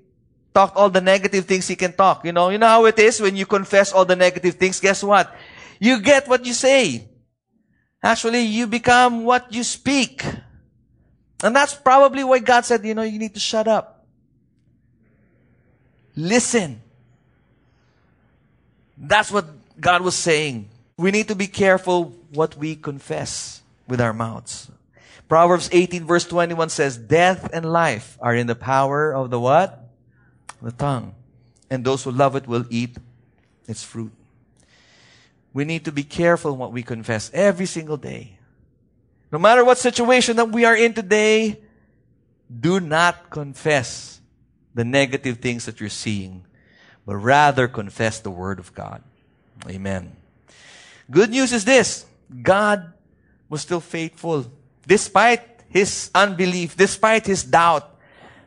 talk 0.53 0.73
all 0.75 0.89
the 0.89 1.01
negative 1.01 1.45
things 1.45 1.67
he 1.67 1.75
can 1.75 1.93
talk. 1.93 2.25
You 2.25 2.31
know, 2.31 2.49
you 2.49 2.57
know 2.57 2.67
how 2.67 2.85
it 2.85 2.99
is 2.99 3.21
when 3.21 3.35
you 3.35 3.45
confess 3.45 3.93
all 3.93 4.05
the 4.05 4.15
negative 4.15 4.55
things. 4.55 4.79
Guess 4.79 5.03
what? 5.03 5.33
You 5.79 6.01
get 6.01 6.27
what 6.27 6.45
you 6.45 6.53
say. 6.53 7.07
Actually, 8.03 8.41
you 8.41 8.67
become 8.67 9.23
what 9.23 9.53
you 9.53 9.63
speak. 9.63 10.23
And 11.43 11.55
that's 11.55 11.73
probably 11.73 12.23
why 12.23 12.39
God 12.39 12.65
said, 12.65 12.85
you 12.85 12.93
know, 12.93 13.01
you 13.03 13.19
need 13.19 13.33
to 13.33 13.39
shut 13.39 13.67
up. 13.67 13.93
listen. 16.15 16.81
That's 18.97 19.31
what 19.31 19.45
God 19.79 20.01
was 20.01 20.15
saying. 20.15 20.69
We 20.97 21.11
need 21.11 21.27
to 21.27 21.35
be 21.35 21.47
careful 21.47 22.13
what 22.31 22.55
we 22.57 22.75
confess 22.75 23.61
with 23.87 23.99
our 23.99 24.13
mouths. 24.13 24.69
Proverbs 25.27 25.69
18 25.71 26.05
verse 26.05 26.25
21 26.25 26.69
says, 26.69 26.97
Death 26.97 27.49
and 27.53 27.65
life 27.65 28.17
are 28.21 28.35
in 28.35 28.47
the 28.47 28.55
power 28.55 29.13
of 29.13 29.29
the 29.29 29.39
what? 29.39 29.89
The 30.61 30.71
tongue. 30.71 31.15
And 31.69 31.83
those 31.83 32.03
who 32.03 32.11
love 32.11 32.35
it 32.35 32.47
will 32.47 32.65
eat 32.69 32.97
its 33.67 33.83
fruit. 33.83 34.11
We 35.53 35.65
need 35.65 35.85
to 35.85 35.91
be 35.91 36.03
careful 36.03 36.55
what 36.55 36.71
we 36.71 36.83
confess 36.83 37.31
every 37.33 37.65
single 37.65 37.97
day. 37.97 38.37
No 39.31 39.39
matter 39.39 39.63
what 39.63 39.77
situation 39.77 40.35
that 40.35 40.51
we 40.51 40.65
are 40.65 40.75
in 40.75 40.93
today, 40.93 41.59
do 42.59 42.79
not 42.79 43.29
confess 43.29 44.21
the 44.73 44.83
negative 44.83 45.37
things 45.37 45.65
that 45.65 45.79
you're 45.79 45.89
seeing, 45.89 46.45
but 47.05 47.15
rather 47.15 47.67
confess 47.67 48.19
the 48.19 48.31
Word 48.31 48.59
of 48.59 48.73
God. 48.73 49.03
Amen. 49.69 50.15
Good 51.09 51.29
news 51.29 51.53
is 51.53 51.65
this 51.65 52.05
God 52.41 52.93
was 53.49 53.61
still 53.61 53.79
faithful 53.79 54.51
despite 54.87 55.41
his 55.69 56.11
unbelief, 56.13 56.77
despite 56.77 57.25
his 57.25 57.43
doubt, 57.43 57.89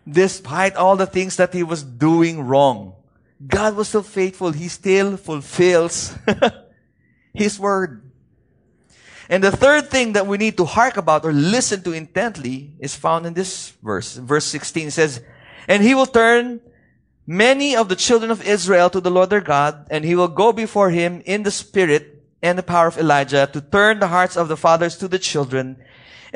despite 0.09 0.77
all 0.77 0.97
the 0.97 1.07
things 1.07 1.37
that 1.37 1.53
he 1.53 1.63
was 1.63 1.83
doing 1.83 2.43
wrong. 2.43 2.95
God 3.45 3.77
was 3.77 3.89
still 3.89 4.03
faithful. 4.03 4.53
He 4.53 4.69
still 4.69 5.17
fulfills 5.17 6.17
his 7.35 7.59
word. 7.59 8.03
And 9.29 9.43
the 9.43 9.51
third 9.51 9.91
thing 9.91 10.13
that 10.13 10.27
we 10.27 10.39
need 10.39 10.57
to 10.57 10.65
hark 10.65 10.97
about 10.97 11.25
or 11.25 11.33
listen 11.33 11.83
to 11.83 11.93
intently 11.93 12.73
is 12.79 12.95
found 12.95 13.27
in 13.27 13.35
this 13.35 13.71
verse. 13.83 14.15
Verse 14.15 14.45
16 14.47 14.93
says, 14.93 15.21
And 15.67 15.83
he 15.83 15.95
will 15.95 16.07
turn 16.07 16.61
many 17.27 17.75
of 17.75 17.89
the 17.89 17.97
children 17.97 18.31
of 18.31 18.47
Israel 18.47 18.89
to 18.91 19.01
the 19.01 19.11
Lord 19.11 19.31
their 19.31 19.41
God, 19.41 19.89
and 19.91 20.05
he 20.05 20.15
will 20.15 20.29
go 20.29 20.53
before 20.53 20.91
him 20.91 21.23
in 21.27 21.43
the 21.43 21.51
spirit 21.51 22.23
and 22.41 22.57
the 22.57 22.63
power 22.63 22.87
of 22.87 22.99
Elijah 22.99 23.51
to 23.53 23.61
turn 23.61 23.99
the 23.99 24.09
hearts 24.09 24.37
of 24.37 24.47
the 24.47 24.57
fathers 24.57 24.97
to 24.99 25.09
the 25.09 25.19
children 25.19 25.77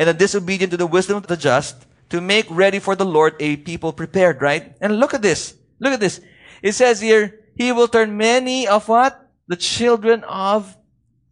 and 0.01 0.09
the 0.09 0.15
disobedient 0.15 0.71
to 0.71 0.79
the 0.79 0.87
wisdom 0.87 1.19
of 1.19 1.27
the 1.27 1.37
just 1.37 1.85
to 2.09 2.23
make 2.23 2.47
ready 2.49 2.79
for 2.79 2.97
the 2.97 3.05
Lord 3.05 3.37
a 3.39 3.61
people 3.61 3.93
prepared, 3.93 4.41
right? 4.41 4.73
And 4.81 4.99
look 4.99 5.13
at 5.13 5.21
this. 5.21 5.53
Look 5.79 5.93
at 5.93 6.01
this. 6.01 6.23
It 6.63 6.73
says 6.73 7.03
here, 7.03 7.45
he 7.55 7.71
will 7.71 7.87
turn 7.87 8.17
many 8.17 8.67
of 8.67 8.89
what? 8.89 9.29
The 9.47 9.61
children 9.61 10.25
of 10.25 10.75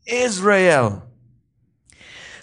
Israel. 0.07 1.09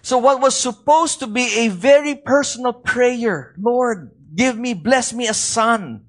So 0.01 0.17
what 0.17 0.41
was 0.41 0.57
supposed 0.57 1.19
to 1.19 1.27
be 1.27 1.45
a 1.65 1.67
very 1.67 2.15
personal 2.15 2.73
prayer, 2.73 3.53
Lord, 3.59 4.09
give 4.33 4.57
me, 4.57 4.73
bless 4.73 5.13
me 5.13 5.27
a 5.27 5.33
son. 5.35 6.05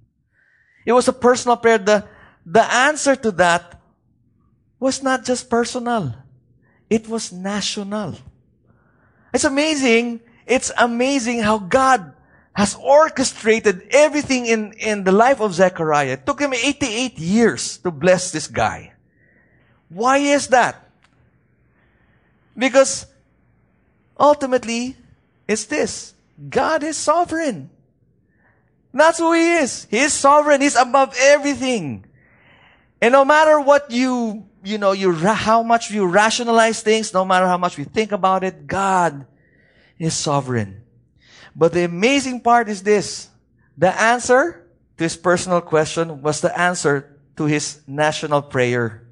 It 0.86 0.92
was 0.92 1.08
a 1.08 1.12
personal 1.12 1.58
prayer. 1.58 1.76
The, 1.76 2.08
the 2.46 2.64
answer 2.64 3.16
to 3.16 3.30
that 3.32 3.82
was 4.80 5.02
not 5.02 5.26
just 5.26 5.50
personal. 5.50 6.14
It 6.88 7.06
was 7.06 7.32
national. 7.32 8.16
It's 9.32 9.44
amazing. 9.44 10.20
It's 10.46 10.72
amazing 10.78 11.40
how 11.40 11.58
God 11.58 12.14
has 12.52 12.74
orchestrated 12.80 13.86
everything 13.90 14.46
in, 14.46 14.72
in 14.74 15.04
the 15.04 15.12
life 15.12 15.40
of 15.40 15.52
Zechariah. 15.54 16.12
It 16.12 16.26
took 16.26 16.40
him 16.40 16.54
88 16.54 17.18
years 17.18 17.78
to 17.78 17.90
bless 17.90 18.32
this 18.32 18.46
guy. 18.46 18.94
Why 19.88 20.18
is 20.18 20.48
that? 20.48 20.88
Because 22.56 23.06
Ultimately, 24.18 24.96
it's 25.46 25.66
this. 25.66 26.14
God 26.48 26.82
is 26.82 26.96
sovereign. 26.96 27.70
That's 28.92 29.18
who 29.18 29.32
He 29.34 29.56
is. 29.56 29.86
He 29.90 29.98
is 29.98 30.12
sovereign. 30.12 30.60
He's 30.60 30.76
above 30.76 31.14
everything. 31.20 32.06
And 33.00 33.12
no 33.12 33.24
matter 33.24 33.60
what 33.60 33.90
you, 33.90 34.46
you 34.66 34.78
know, 34.78 34.92
you, 34.92 35.12
how 35.14 35.62
much 35.62 35.90
you 35.90 36.06
rationalize 36.06 36.82
things, 36.82 37.14
no 37.14 37.24
matter 37.24 37.46
how 37.46 37.56
much 37.56 37.78
we 37.78 37.84
think 37.84 38.10
about 38.10 38.42
it, 38.42 38.66
God 38.66 39.24
is 39.98 40.14
sovereign. 40.14 40.82
But 41.54 41.72
the 41.72 41.84
amazing 41.84 42.40
part 42.40 42.68
is 42.68 42.82
this. 42.82 43.28
The 43.78 43.94
answer 43.94 44.66
to 44.98 45.04
his 45.04 45.16
personal 45.16 45.60
question 45.60 46.20
was 46.20 46.40
the 46.40 46.50
answer 46.58 47.16
to 47.36 47.44
his 47.44 47.80
national 47.86 48.42
prayer. 48.42 49.06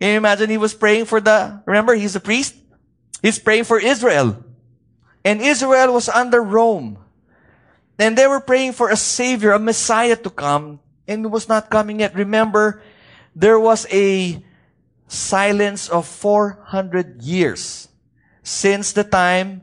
Can 0.00 0.10
you 0.10 0.16
imagine 0.16 0.50
he 0.50 0.58
was 0.58 0.74
praying 0.74 1.06
for 1.06 1.20
the, 1.20 1.62
remember, 1.64 1.94
he's 1.94 2.16
a 2.16 2.20
priest? 2.20 2.56
He's 3.22 3.38
praying 3.38 3.64
for 3.64 3.78
Israel. 3.78 4.44
And 5.24 5.40
Israel 5.40 5.92
was 5.92 6.08
under 6.08 6.42
Rome. 6.42 6.98
And 7.98 8.16
they 8.16 8.26
were 8.26 8.40
praying 8.40 8.72
for 8.72 8.90
a 8.90 8.96
savior, 8.96 9.52
a 9.52 9.58
messiah 9.58 10.16
to 10.16 10.30
come, 10.30 10.80
and 11.06 11.24
it 11.24 11.28
was 11.28 11.48
not 11.48 11.68
coming 11.70 12.00
yet. 12.00 12.14
Remember, 12.14 12.80
there 13.34 13.58
was 13.58 13.86
a 13.90 14.42
silence 15.08 15.88
of 15.88 16.06
400 16.06 17.22
years 17.22 17.88
since 18.42 18.92
the 18.92 19.04
time 19.04 19.62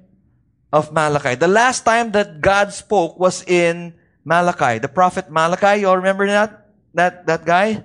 of 0.73 0.91
Malachi. 0.91 1.35
The 1.35 1.47
last 1.47 1.85
time 1.85 2.11
that 2.11 2.41
God 2.41 2.73
spoke 2.73 3.17
was 3.17 3.43
in 3.47 3.93
Malachi, 4.25 4.79
the 4.79 4.89
prophet 4.89 5.29
Malachi. 5.29 5.81
You 5.81 5.87
all 5.87 5.97
remember 5.97 6.27
that? 6.27 6.67
That, 6.93 7.25
that 7.27 7.45
guy? 7.45 7.83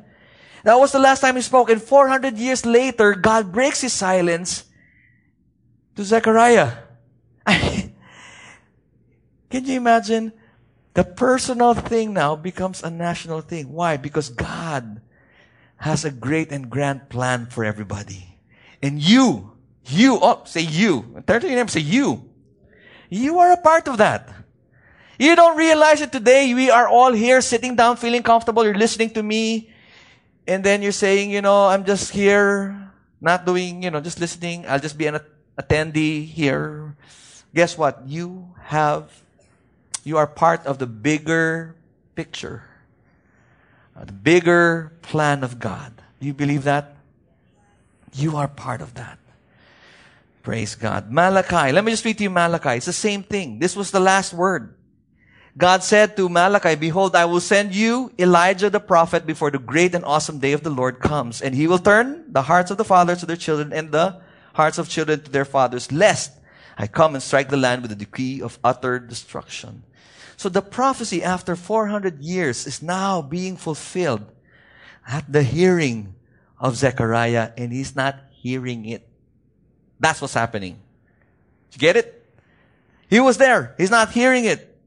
That 0.65 0.75
was 0.75 0.93
the 0.93 0.99
last 0.99 1.21
time 1.21 1.37
he 1.37 1.43
spoke. 1.43 1.71
And 1.71 1.81
400 1.81 2.37
years 2.37 2.67
later, 2.67 3.15
God 3.15 3.53
breaks 3.53 3.81
his 3.83 3.93
silence 3.93 4.65
to 5.97 6.05
Zechariah. 6.05 6.73
Can 9.51 9.65
you 9.65 9.77
imagine? 9.77 10.33
The 10.95 11.05
personal 11.05 11.75
thing 11.75 12.13
now 12.13 12.35
becomes 12.35 12.83
a 12.83 12.91
national 12.91 13.43
thing. 13.43 13.73
Why? 13.73 13.97
Because 13.97 14.29
God 14.29 15.01
has 15.81 16.05
a 16.05 16.11
great 16.11 16.53
and 16.53 16.69
grand 16.69 17.09
plan 17.09 17.47
for 17.47 17.65
everybody. 17.65 18.37
And 18.83 19.01
you, 19.01 19.53
you, 19.87 20.19
oh, 20.21 20.43
say 20.45 20.61
you. 20.61 21.23
Turn 21.27 21.41
to 21.41 21.49
your 21.49 21.57
name, 21.57 21.69
say 21.69 21.81
you. 21.81 22.29
You 23.09 23.41
are 23.41 23.53
a 23.53 23.57
part 23.57 23.89
of 23.89 23.99
that. 23.99 24.29
You 25.19 25.35
don't 25.37 25.57
realize 25.57 26.01
it 26.01 26.13
today. 26.13 26.55
We 26.55 26.71
are 26.71 26.89
all 26.89 27.13
here 27.13 27.41
sitting 27.41 27.77
down, 27.77 27.97
feeling 27.97 28.23
comfortable. 28.23 28.65
You're 28.65 28.79
listening 28.79 29.11
to 29.11 29.23
me. 29.23 29.69
And 30.47 30.65
then 30.65 30.81
you're 30.81 30.97
saying, 30.97 31.31
you 31.31 31.43
know, 31.43 31.67
I'm 31.67 31.85
just 31.85 32.11
here, 32.13 32.93
not 33.21 33.45
doing, 33.45 33.83
you 33.83 33.91
know, 33.91 34.01
just 34.01 34.21
listening. 34.21 34.65
I'll 34.67 34.81
just 34.81 34.97
be 34.97 35.07
an 35.07 35.21
attendee 35.59 36.25
here. 36.25 36.97
Guess 37.55 37.77
what? 37.77 38.03
You 38.07 38.55
have, 38.65 39.11
you 40.05 40.17
are 40.17 40.27
part 40.27 40.65
of 40.67 40.79
the 40.79 40.87
bigger 40.87 41.77
picture, 42.15 42.65
the 44.07 44.13
bigger 44.13 44.93
plan 45.03 45.45
of 45.45 45.59
God. 45.59 45.93
Do 46.21 46.27
you 46.27 46.35
believe 46.35 46.65
that? 46.65 46.97
You 48.13 48.37
are 48.37 48.49
part 48.49 48.81
of 48.81 48.95
that. 48.95 49.19
Praise 50.43 50.75
God. 50.75 51.11
Malachi. 51.11 51.73
Let 51.73 51.85
me 51.85 51.93
just 51.93 52.05
read 52.05 52.19
to 52.19 52.25
you 52.25 52.31
Malachi. 52.31 52.77
It's 52.77 52.87
the 52.87 52.93
same 52.93 53.23
thing. 53.23 53.59
This 53.59 53.77
was 53.77 53.91
the 53.91 54.01
last 54.01 54.33
word. 54.33 54.75
God 55.57 55.83
said 55.83 56.17
to 56.17 56.29
Malachi, 56.29 56.77
Behold, 56.77 57.15
I 57.15 57.25
will 57.25 57.41
send 57.41 57.75
you 57.75 58.13
Elijah 58.19 58.71
the 58.71 58.81
prophet 58.81 59.27
before 59.27 59.51
the 59.51 59.59
great 59.59 59.95
and 59.95 60.05
awesome 60.05 60.39
day 60.39 60.53
of 60.53 60.63
the 60.63 60.71
Lord 60.71 61.01
comes. 61.01 61.43
And 61.43 61.55
he 61.55 61.67
will 61.67 61.79
turn 61.79 62.33
the 62.33 62.43
hearts 62.43 62.71
of 62.71 62.79
the 62.79 62.85
fathers 62.85 63.21
to 63.21 63.27
their 63.27 63.37
children 63.37 63.73
and 63.73 63.93
the 63.93 64.21
hearts 64.55 64.79
of 64.79 64.89
children 64.89 65.21
to 65.23 65.31
their 65.31 65.45
fathers, 65.45 65.93
lest 65.93 66.33
I 66.79 66.87
come 66.87 67.15
and 67.15 67.23
strike 67.23 67.51
the 67.51 67.57
land 67.57 67.83
with 67.83 67.93
a 67.93 67.97
decree 67.97 68.41
of 68.41 68.59
utter 68.65 68.99
destruction. 68.99 69.83
So 70.41 70.49
the 70.49 70.63
prophecy 70.63 71.23
after 71.23 71.55
400 71.55 72.25
years 72.25 72.67
is 72.67 72.81
now 72.81 73.21
being 73.21 73.59
fulfilled 73.59 74.25
at 75.07 75.31
the 75.31 75.43
hearing 75.43 76.15
of 76.59 76.77
Zechariah, 76.77 77.53
and 77.59 77.71
he's 77.71 77.95
not 77.95 78.17
hearing 78.31 78.87
it. 78.87 79.07
That's 80.01 80.19
what's 80.19 80.33
happening. 80.33 80.81
You 81.73 81.79
get 81.79 81.97
it? 81.97 82.25
He 83.11 83.21
was 83.21 83.37
there. 83.37 83.75
He's 83.77 83.91
not 83.91 84.13
hearing 84.13 84.47
it. 84.47 84.81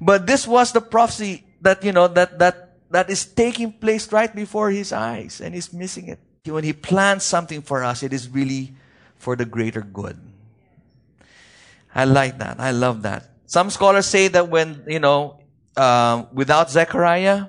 But 0.00 0.26
this 0.26 0.48
was 0.48 0.72
the 0.72 0.80
prophecy 0.80 1.46
that, 1.60 1.84
you 1.84 1.92
know, 1.92 2.08
that, 2.08 2.40
that, 2.40 2.74
that 2.90 3.08
is 3.08 3.24
taking 3.24 3.70
place 3.70 4.10
right 4.10 4.34
before 4.34 4.72
his 4.72 4.90
eyes, 4.92 5.40
and 5.40 5.54
he's 5.54 5.72
missing 5.72 6.08
it. 6.08 6.18
When 6.42 6.64
he 6.64 6.72
plans 6.72 7.22
something 7.22 7.62
for 7.62 7.84
us, 7.84 8.02
it 8.02 8.12
is 8.12 8.28
really 8.28 8.74
for 9.14 9.36
the 9.36 9.44
greater 9.44 9.82
good. 9.82 10.18
I 11.94 12.04
like 12.04 12.38
that. 12.38 12.58
I 12.58 12.72
love 12.72 13.02
that. 13.02 13.37
Some 13.48 13.70
scholars 13.72 14.04
say 14.04 14.28
that 14.28 14.52
when, 14.52 14.84
you 14.86 15.00
know, 15.00 15.40
uh, 15.74 16.26
without 16.36 16.70
Zechariah, 16.70 17.46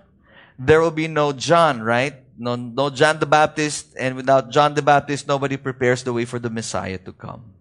there 0.58 0.80
will 0.80 0.96
be 0.96 1.10
no 1.10 1.34
John, 1.34 1.84
right? 1.84 2.16
No, 2.40 2.56
no 2.56 2.90
John 2.90 3.20
the 3.20 3.26
Baptist, 3.26 4.00
and 4.00 4.16
without 4.16 4.50
John 4.50 4.74
the 4.76 4.82
Baptist, 4.82 5.28
nobody 5.28 5.58
prepares 5.58 6.02
the 6.04 6.14
way 6.14 6.24
for 6.24 6.40
the 6.40 6.50
Messiah 6.50 6.98
to 7.00 7.12
come. 7.12 7.52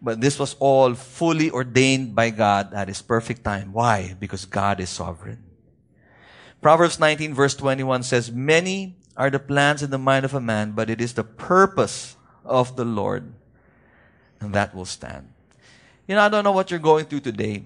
But 0.00 0.22
this 0.22 0.38
was 0.38 0.56
all 0.60 0.94
fully 0.94 1.50
ordained 1.50 2.14
by 2.14 2.30
God 2.30 2.72
at 2.72 2.88
His 2.88 3.02
perfect 3.02 3.44
time. 3.44 3.74
Why? 3.74 4.16
Because 4.18 4.46
God 4.46 4.80
is 4.80 4.88
sovereign. 4.88 5.44
Proverbs 6.62 6.98
19 6.98 7.34
verse 7.34 7.54
21 7.54 8.02
says, 8.02 8.32
Many 8.32 8.96
are 9.14 9.28
the 9.28 9.38
plans 9.38 9.82
in 9.82 9.90
the 9.90 10.00
mind 10.00 10.24
of 10.24 10.32
a 10.32 10.40
man, 10.40 10.72
but 10.72 10.88
it 10.88 11.02
is 11.02 11.12
the 11.12 11.24
purpose 11.24 12.16
of 12.46 12.76
the 12.76 12.84
Lord, 12.86 13.34
and 14.40 14.54
that 14.54 14.74
will 14.74 14.88
stand. 14.88 15.35
You 16.06 16.14
know, 16.14 16.22
I 16.22 16.28
don't 16.28 16.44
know 16.44 16.52
what 16.52 16.70
you're 16.70 16.80
going 16.80 17.06
through 17.06 17.20
today, 17.20 17.62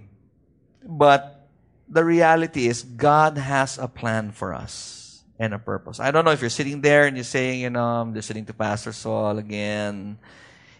but 0.84 1.48
the 1.88 2.04
reality 2.04 2.68
is 2.68 2.82
God 2.82 3.36
has 3.36 3.76
a 3.76 3.88
plan 3.88 4.32
for 4.32 4.54
us 4.54 5.22
and 5.38 5.52
a 5.52 5.58
purpose. 5.58 6.00
I 6.00 6.10
don't 6.10 6.24
know 6.24 6.30
if 6.30 6.40
you're 6.40 6.48
sitting 6.48 6.80
there 6.80 7.06
and 7.06 7.16
you're 7.16 7.24
saying, 7.24 7.60
you 7.60 7.70
know, 7.70 7.84
I'm 7.84 8.14
listening 8.14 8.46
to 8.46 8.54
Pastor 8.54 8.92
Saul 8.92 9.38
again. 9.38 10.18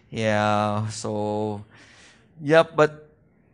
Yeah, 0.09 0.87
so, 0.89 1.63
yep, 2.41 2.75
but 2.75 3.09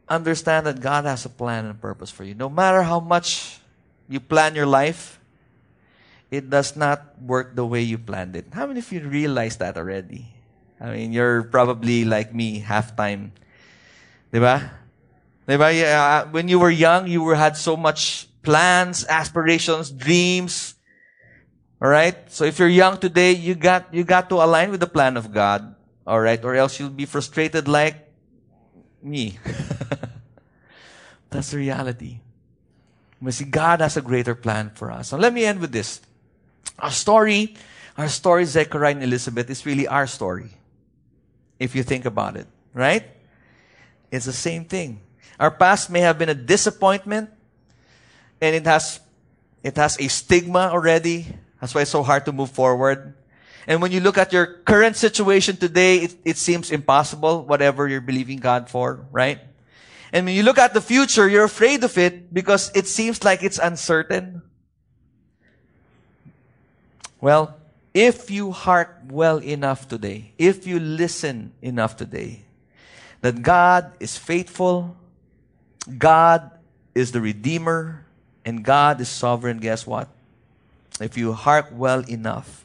understand 0.07 0.67
that 0.67 0.79
God 0.79 1.05
has 1.05 1.25
a 1.25 1.29
plan 1.29 1.65
and 1.65 1.75
a 1.75 1.79
purpose 1.79 2.09
for 2.09 2.23
you. 2.23 2.33
No 2.33 2.49
matter 2.49 2.83
how 2.83 2.99
much 2.99 3.59
you 4.07 4.19
plan 4.19 4.55
your 4.55 4.65
life, 4.65 5.19
it 6.31 6.49
does 6.49 6.75
not 6.75 7.21
work 7.21 7.55
the 7.55 7.65
way 7.65 7.81
you 7.81 7.97
planned 7.97 8.35
it. 8.35 8.47
How 8.51 8.67
many 8.67 8.79
of 8.79 8.91
you 8.91 9.01
realize 9.07 9.57
that 9.57 9.77
already? 9.77 10.27
I 10.79 10.91
mean, 10.91 11.13
you're 11.13 11.43
probably 11.43 12.05
like 12.05 12.33
me, 12.33 12.59
half 12.59 12.95
time. 12.95 13.31
Diba? 14.31 14.69
Diba? 15.47 15.79
Yeah, 15.79 15.97
uh, 15.97 16.03
uh, 16.03 16.31
when 16.31 16.47
you 16.47 16.59
were 16.59 16.69
young, 16.69 17.07
you 17.07 17.23
were, 17.23 17.35
had 17.35 17.55
so 17.55 17.77
much 17.77 18.27
plans, 18.43 19.05
aspirations, 19.07 19.91
dreams. 19.91 20.75
Alright? 21.81 22.31
So 22.31 22.43
if 22.43 22.59
you're 22.59 22.67
young 22.67 22.97
today, 22.97 23.31
you 23.31 23.55
got, 23.55 23.93
you 23.93 24.03
got 24.03 24.29
to 24.29 24.35
align 24.35 24.71
with 24.71 24.79
the 24.79 24.87
plan 24.87 25.15
of 25.15 25.31
God. 25.31 25.75
Alright? 26.05 26.43
Or 26.43 26.55
else 26.55 26.79
you'll 26.79 26.89
be 26.89 27.05
frustrated 27.05 27.67
like 27.67 27.95
me. 29.01 29.39
That's 31.29 31.51
the 31.51 31.57
reality. 31.57 32.19
But 33.21 33.33
see, 33.33 33.45
God 33.45 33.81
has 33.81 33.97
a 33.97 34.01
greater 34.01 34.35
plan 34.35 34.71
for 34.75 34.91
us. 34.91 35.11
Now 35.11 35.17
let 35.17 35.33
me 35.33 35.45
end 35.45 35.59
with 35.59 35.71
this. 35.71 36.01
Our 36.79 36.91
story, 36.91 37.55
our 37.97 38.07
story, 38.07 38.45
Zechariah 38.45 38.93
and 38.93 39.03
Elizabeth, 39.03 39.49
is 39.49 39.65
really 39.65 39.87
our 39.87 40.05
story. 40.05 40.51
If 41.59 41.75
you 41.75 41.81
think 41.81 42.05
about 42.05 42.37
it, 42.37 42.47
right? 42.73 43.03
It's 44.11 44.25
the 44.25 44.33
same 44.33 44.65
thing. 44.65 45.01
Our 45.39 45.51
past 45.51 45.89
may 45.89 46.01
have 46.01 46.17
been 46.17 46.29
a 46.29 46.35
disappointment, 46.35 47.29
and 48.41 48.55
it 48.55 48.65
has, 48.65 48.99
it 49.63 49.75
has 49.77 49.99
a 49.99 50.07
stigma 50.07 50.69
already. 50.71 51.27
That's 51.61 51.75
why 51.75 51.81
it's 51.81 51.91
so 51.91 52.03
hard 52.03 52.25
to 52.25 52.31
move 52.31 52.51
forward. 52.51 53.13
And 53.67 53.81
when 53.81 53.91
you 53.91 53.99
look 53.99 54.17
at 54.17 54.31
your 54.31 54.45
current 54.63 54.95
situation 54.95 55.57
today, 55.57 55.97
it, 55.97 56.15
it 56.23 56.37
seems 56.37 56.71
impossible, 56.71 57.43
whatever 57.43 57.87
you're 57.87 58.01
believing 58.01 58.39
God 58.39 58.69
for, 58.69 59.05
right? 59.11 59.39
And 60.13 60.25
when 60.25 60.35
you 60.35 60.43
look 60.43 60.57
at 60.57 60.73
the 60.73 60.81
future, 60.81 61.27
you're 61.27 61.43
afraid 61.43 61.83
of 61.83 61.97
it 61.97 62.33
because 62.33 62.71
it 62.73 62.87
seems 62.87 63.25
like 63.25 63.43
it's 63.43 63.59
uncertain. 63.59 64.41
Well, 67.19 67.57
if 67.93 68.31
you 68.31 68.51
hark 68.51 69.01
well 69.09 69.39
enough 69.39 69.87
today, 69.87 70.31
if 70.37 70.65
you 70.65 70.79
listen 70.79 71.51
enough 71.61 71.97
today, 71.97 72.45
that 73.27 73.43
God 73.43 73.91
is 73.99 74.15
faithful, 74.15 74.95
God 75.97 76.49
is 76.95 77.11
the 77.11 77.19
Redeemer, 77.19 78.05
and 78.45 78.63
God 78.63 79.01
is 79.01 79.09
sovereign, 79.09 79.59
guess 79.59 79.85
what? 79.85 80.07
If 81.01 81.17
you 81.17 81.33
hark 81.33 81.67
well 81.73 82.07
enough, 82.07 82.63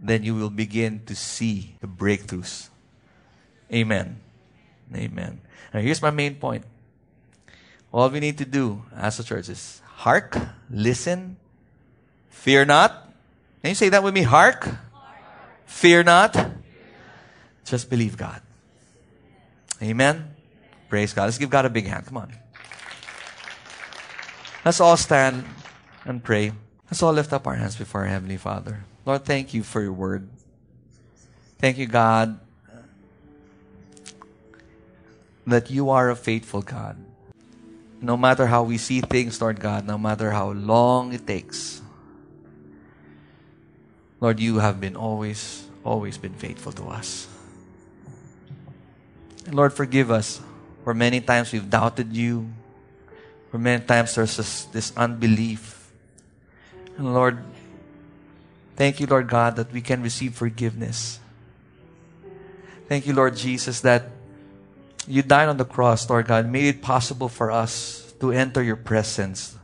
then 0.00 0.24
you 0.24 0.34
will 0.34 0.48
begin 0.48 1.04
to 1.04 1.14
see 1.14 1.76
the 1.82 1.86
breakthroughs. 1.86 2.70
Amen. 3.70 4.20
Amen. 4.96 5.42
Now, 5.74 5.80
here's 5.80 6.00
my 6.00 6.10
main 6.10 6.36
point. 6.36 6.64
All 7.92 8.08
we 8.08 8.20
need 8.20 8.38
to 8.38 8.46
do 8.46 8.84
as 8.96 9.20
a 9.20 9.24
church 9.24 9.50
is 9.50 9.82
hark, 10.00 10.34
listen, 10.70 11.36
fear 12.30 12.64
not. 12.64 13.12
Can 13.60 13.68
you 13.68 13.74
say 13.74 13.90
that 13.90 14.02
with 14.02 14.14
me? 14.14 14.22
Hark, 14.22 14.66
fear 15.66 16.02
not. 16.02 16.34
Just 17.66 17.90
believe 17.90 18.16
God. 18.16 18.40
Amen. 19.82 20.34
Praise 20.88 21.12
God. 21.12 21.24
Let's 21.24 21.38
give 21.38 21.50
God 21.50 21.64
a 21.64 21.70
big 21.70 21.86
hand. 21.86 22.06
Come 22.06 22.18
on. 22.18 22.32
Let's 24.64 24.80
all 24.80 24.96
stand 24.96 25.44
and 26.04 26.22
pray. 26.22 26.52
Let's 26.86 27.02
all 27.02 27.12
lift 27.12 27.32
up 27.32 27.46
our 27.46 27.54
hands 27.54 27.76
before 27.76 28.02
our 28.02 28.06
Heavenly 28.06 28.36
Father. 28.36 28.84
Lord, 29.04 29.24
thank 29.24 29.52
you 29.52 29.62
for 29.62 29.82
your 29.82 29.92
word. 29.92 30.28
Thank 31.58 31.78
you, 31.78 31.86
God, 31.86 32.38
that 35.46 35.70
you 35.70 35.90
are 35.90 36.10
a 36.10 36.16
faithful 36.16 36.62
God. 36.62 36.96
No 38.00 38.16
matter 38.16 38.46
how 38.46 38.62
we 38.62 38.78
see 38.78 39.00
things, 39.00 39.40
Lord 39.40 39.60
God, 39.60 39.86
no 39.86 39.96
matter 39.96 40.30
how 40.30 40.50
long 40.52 41.12
it 41.12 41.26
takes, 41.26 41.80
Lord, 44.20 44.40
you 44.40 44.58
have 44.58 44.80
been 44.80 44.96
always, 44.96 45.66
always 45.84 46.16
been 46.16 46.34
faithful 46.34 46.72
to 46.72 46.84
us. 46.84 47.28
And 49.46 49.54
Lord, 49.54 49.72
forgive 49.72 50.10
us 50.10 50.40
for 50.84 50.94
many 50.94 51.20
times 51.20 51.52
we've 51.52 51.68
doubted 51.68 52.14
you. 52.14 52.48
For 53.50 53.58
many 53.58 53.84
times 53.84 54.14
there's 54.14 54.36
this, 54.36 54.64
this 54.66 54.92
unbelief. 54.96 55.92
And 56.96 57.14
Lord, 57.14 57.38
thank 58.76 59.00
you, 59.00 59.06
Lord 59.06 59.28
God, 59.28 59.56
that 59.56 59.72
we 59.72 59.80
can 59.80 60.02
receive 60.02 60.34
forgiveness. 60.34 61.18
Thank 62.88 63.06
you, 63.06 63.14
Lord 63.14 63.36
Jesus, 63.36 63.80
that 63.80 64.10
you 65.06 65.22
died 65.22 65.48
on 65.48 65.56
the 65.56 65.64
cross, 65.64 66.08
Lord 66.08 66.26
God, 66.26 66.50
made 66.50 66.66
it 66.66 66.82
possible 66.82 67.28
for 67.28 67.50
us 67.50 68.12
to 68.20 68.32
enter 68.32 68.62
your 68.62 68.76
presence. 68.76 69.56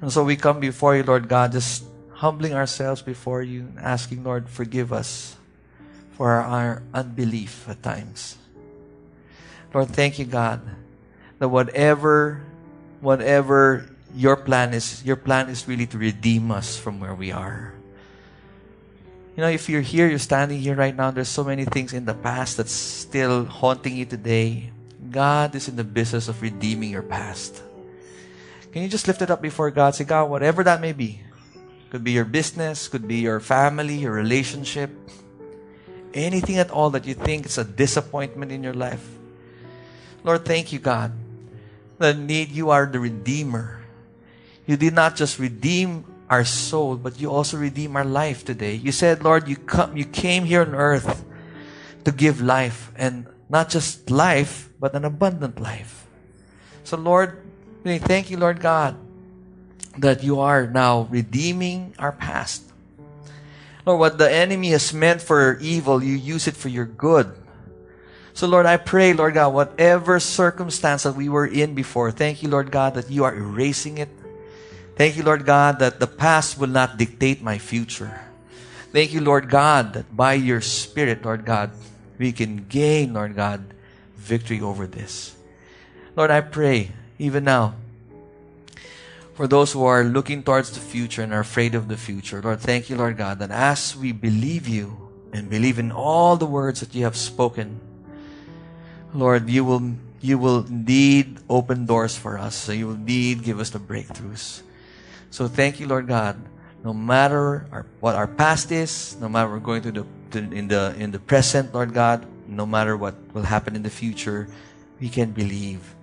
And 0.00 0.12
so 0.12 0.24
we 0.24 0.36
come 0.36 0.60
before 0.60 0.96
you, 0.96 1.02
Lord 1.02 1.28
God, 1.28 1.52
just 1.52 1.84
humbling 2.12 2.54
ourselves 2.54 3.02
before 3.02 3.42
you, 3.42 3.72
asking, 3.80 4.24
Lord, 4.24 4.48
forgive 4.48 4.92
us 4.92 5.36
for 6.12 6.32
our 6.32 6.82
unbelief 6.92 7.68
at 7.68 7.82
times. 7.82 8.36
Lord, 9.76 9.92
thank 9.92 10.18
you, 10.18 10.24
God, 10.24 10.64
that 11.36 11.52
whatever, 11.52 12.40
whatever 13.04 13.84
your 14.16 14.34
plan 14.34 14.72
is, 14.72 15.04
your 15.04 15.16
plan 15.16 15.50
is 15.52 15.68
really 15.68 15.84
to 15.92 15.98
redeem 15.98 16.50
us 16.50 16.78
from 16.80 16.98
where 16.98 17.14
we 17.14 17.30
are. 17.30 17.74
You 19.36 19.42
know, 19.42 19.50
if 19.52 19.68
you're 19.68 19.84
here, 19.84 20.08
you're 20.08 20.18
standing 20.18 20.60
here 20.60 20.74
right 20.74 20.96
now, 20.96 21.10
there's 21.10 21.28
so 21.28 21.44
many 21.44 21.66
things 21.66 21.92
in 21.92 22.06
the 22.06 22.14
past 22.14 22.56
that's 22.56 22.72
still 22.72 23.44
haunting 23.44 23.94
you 23.98 24.06
today. 24.06 24.72
God 25.10 25.54
is 25.54 25.68
in 25.68 25.76
the 25.76 25.84
business 25.84 26.28
of 26.28 26.40
redeeming 26.40 26.88
your 26.88 27.04
past. 27.04 27.62
Can 28.72 28.80
you 28.80 28.88
just 28.88 29.06
lift 29.06 29.20
it 29.20 29.30
up 29.30 29.42
before 29.42 29.70
God? 29.70 29.94
Say, 29.94 30.04
God, 30.04 30.30
whatever 30.30 30.64
that 30.64 30.80
may 30.80 30.94
be, 30.94 31.20
could 31.90 32.02
be 32.02 32.12
your 32.12 32.24
business, 32.24 32.88
could 32.88 33.06
be 33.06 33.16
your 33.16 33.40
family, 33.40 33.96
your 33.96 34.12
relationship, 34.12 34.88
anything 36.14 36.56
at 36.56 36.70
all 36.70 36.88
that 36.96 37.04
you 37.04 37.12
think 37.12 37.44
is 37.44 37.58
a 37.58 37.64
disappointment 37.64 38.50
in 38.50 38.62
your 38.62 38.72
life. 38.72 39.06
Lord, 40.26 40.44
thank 40.44 40.72
you, 40.72 40.80
God, 40.80 41.12
that 41.98 42.18
need 42.18 42.50
you 42.50 42.70
are 42.70 42.84
the 42.84 42.98
Redeemer. 42.98 43.78
You 44.66 44.76
did 44.76 44.92
not 44.92 45.14
just 45.14 45.38
redeem 45.38 46.04
our 46.28 46.44
soul, 46.44 46.96
but 46.96 47.20
you 47.20 47.30
also 47.30 47.56
redeem 47.56 47.94
our 47.94 48.04
life 48.04 48.44
today. 48.44 48.74
You 48.74 48.90
said, 48.90 49.22
Lord, 49.22 49.46
you 49.46 49.54
come, 49.54 49.96
you 49.96 50.04
came 50.04 50.44
here 50.44 50.62
on 50.62 50.74
earth 50.74 51.24
to 52.02 52.10
give 52.10 52.42
life 52.42 52.90
and 52.96 53.30
not 53.48 53.70
just 53.70 54.10
life, 54.10 54.68
but 54.80 54.94
an 54.94 55.04
abundant 55.04 55.60
life. 55.60 56.08
So 56.82 56.96
Lord, 56.96 57.38
we 57.84 57.98
thank 57.98 58.28
you, 58.28 58.36
Lord 58.36 58.58
God, 58.58 58.96
that 59.98 60.24
you 60.24 60.40
are 60.40 60.66
now 60.66 61.02
redeeming 61.02 61.94
our 62.00 62.10
past. 62.10 62.66
Lord, 63.86 64.00
what 64.00 64.18
the 64.18 64.26
enemy 64.28 64.70
has 64.70 64.92
meant 64.92 65.22
for 65.22 65.56
evil, 65.60 66.02
you 66.02 66.16
use 66.16 66.48
it 66.48 66.56
for 66.56 66.68
your 66.68 66.84
good. 66.84 67.45
So 68.36 68.46
Lord, 68.46 68.66
I 68.66 68.76
pray, 68.76 69.14
Lord 69.14 69.34
God, 69.34 69.54
whatever 69.54 70.20
circumstance 70.20 71.02
that 71.02 71.16
we 71.16 71.28
were 71.28 71.46
in 71.46 71.74
before, 71.74 72.12
thank 72.12 72.42
you, 72.42 72.50
Lord 72.50 72.70
God, 72.70 72.94
that 72.94 73.10
you 73.10 73.24
are 73.24 73.34
erasing 73.34 73.96
it 73.96 74.10
Thank 74.96 75.18
you, 75.18 75.22
Lord 75.22 75.44
God, 75.44 75.78
that 75.80 76.00
the 76.00 76.08
past 76.08 76.56
will 76.56 76.72
not 76.72 76.96
dictate 76.96 77.42
my 77.42 77.58
future. 77.58 78.18
Thank 78.92 79.12
you, 79.12 79.20
Lord 79.20 79.50
God, 79.50 79.92
that 79.92 80.16
by 80.16 80.32
your 80.40 80.62
Spirit, 80.62 81.22
Lord 81.22 81.44
God, 81.44 81.70
we 82.16 82.32
can 82.32 82.64
gain, 82.64 83.12
Lord 83.12 83.36
God, 83.36 83.62
victory 84.16 84.62
over 84.62 84.86
this. 84.86 85.36
Lord, 86.16 86.30
I 86.30 86.40
pray, 86.40 86.92
even 87.18 87.44
now, 87.44 87.74
for 89.34 89.46
those 89.46 89.72
who 89.72 89.84
are 89.84 90.02
looking 90.02 90.42
towards 90.42 90.72
the 90.72 90.80
future 90.80 91.20
and 91.20 91.34
are 91.34 91.44
afraid 91.44 91.74
of 91.74 91.88
the 91.88 91.98
future, 91.98 92.40
Lord, 92.40 92.60
thank 92.60 92.88
you, 92.88 92.96
Lord 92.96 93.18
God, 93.18 93.38
that 93.40 93.50
as 93.50 93.94
we 93.94 94.12
believe 94.12 94.66
you 94.66 94.96
and 95.34 95.50
believe 95.50 95.78
in 95.78 95.92
all 95.92 96.38
the 96.38 96.48
words 96.48 96.80
that 96.80 96.94
you 96.94 97.04
have 97.04 97.16
spoken, 97.16 97.80
Lord, 99.16 99.48
you 99.48 99.64
will 99.64 99.96
you 100.20 100.38
will 100.38 100.66
indeed 100.66 101.38
open 101.48 101.86
doors 101.86 102.16
for 102.16 102.38
us. 102.38 102.54
So 102.54 102.72
you 102.72 102.88
will 102.88 103.00
indeed 103.00 103.42
give 103.42 103.60
us 103.60 103.70
the 103.70 103.78
breakthroughs. 103.78 104.62
So 105.30 105.48
thank 105.48 105.80
you, 105.80 105.86
Lord 105.86 106.06
God. 106.06 106.36
No 106.84 106.92
matter 106.94 107.66
our, 107.72 107.86
what 108.00 108.14
our 108.14 108.26
past 108.26 108.70
is, 108.70 109.16
no 109.20 109.28
matter 109.28 109.50
we're 109.50 109.64
going 109.64 109.82
to 109.82 109.92
the 109.92 110.06
to, 110.30 110.38
in 110.38 110.68
the 110.68 110.94
in 110.98 111.10
the 111.10 111.18
present, 111.18 111.74
Lord 111.74 111.92
God, 111.94 112.26
no 112.46 112.66
matter 112.66 112.96
what 112.96 113.14
will 113.34 113.42
happen 113.42 113.74
in 113.74 113.82
the 113.82 113.90
future, 113.90 114.48
we 115.00 115.08
can 115.08 115.32
believe 115.32 115.94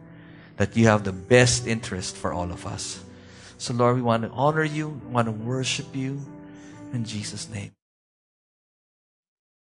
that 0.58 0.76
you 0.76 0.88
have 0.88 1.04
the 1.04 1.14
best 1.14 1.68
interest 1.68 2.16
for 2.16 2.34
all 2.34 2.52
of 2.52 2.66
us. 2.66 3.04
So 3.58 3.74
Lord, 3.74 3.96
we 3.96 4.02
want 4.02 4.24
to 4.24 4.30
honor 4.30 4.64
you, 4.64 5.02
want 5.10 5.28
to 5.28 5.32
worship 5.32 5.96
you 5.96 6.20
in 6.92 7.06
Jesus' 7.06 7.50
name. 7.50 7.72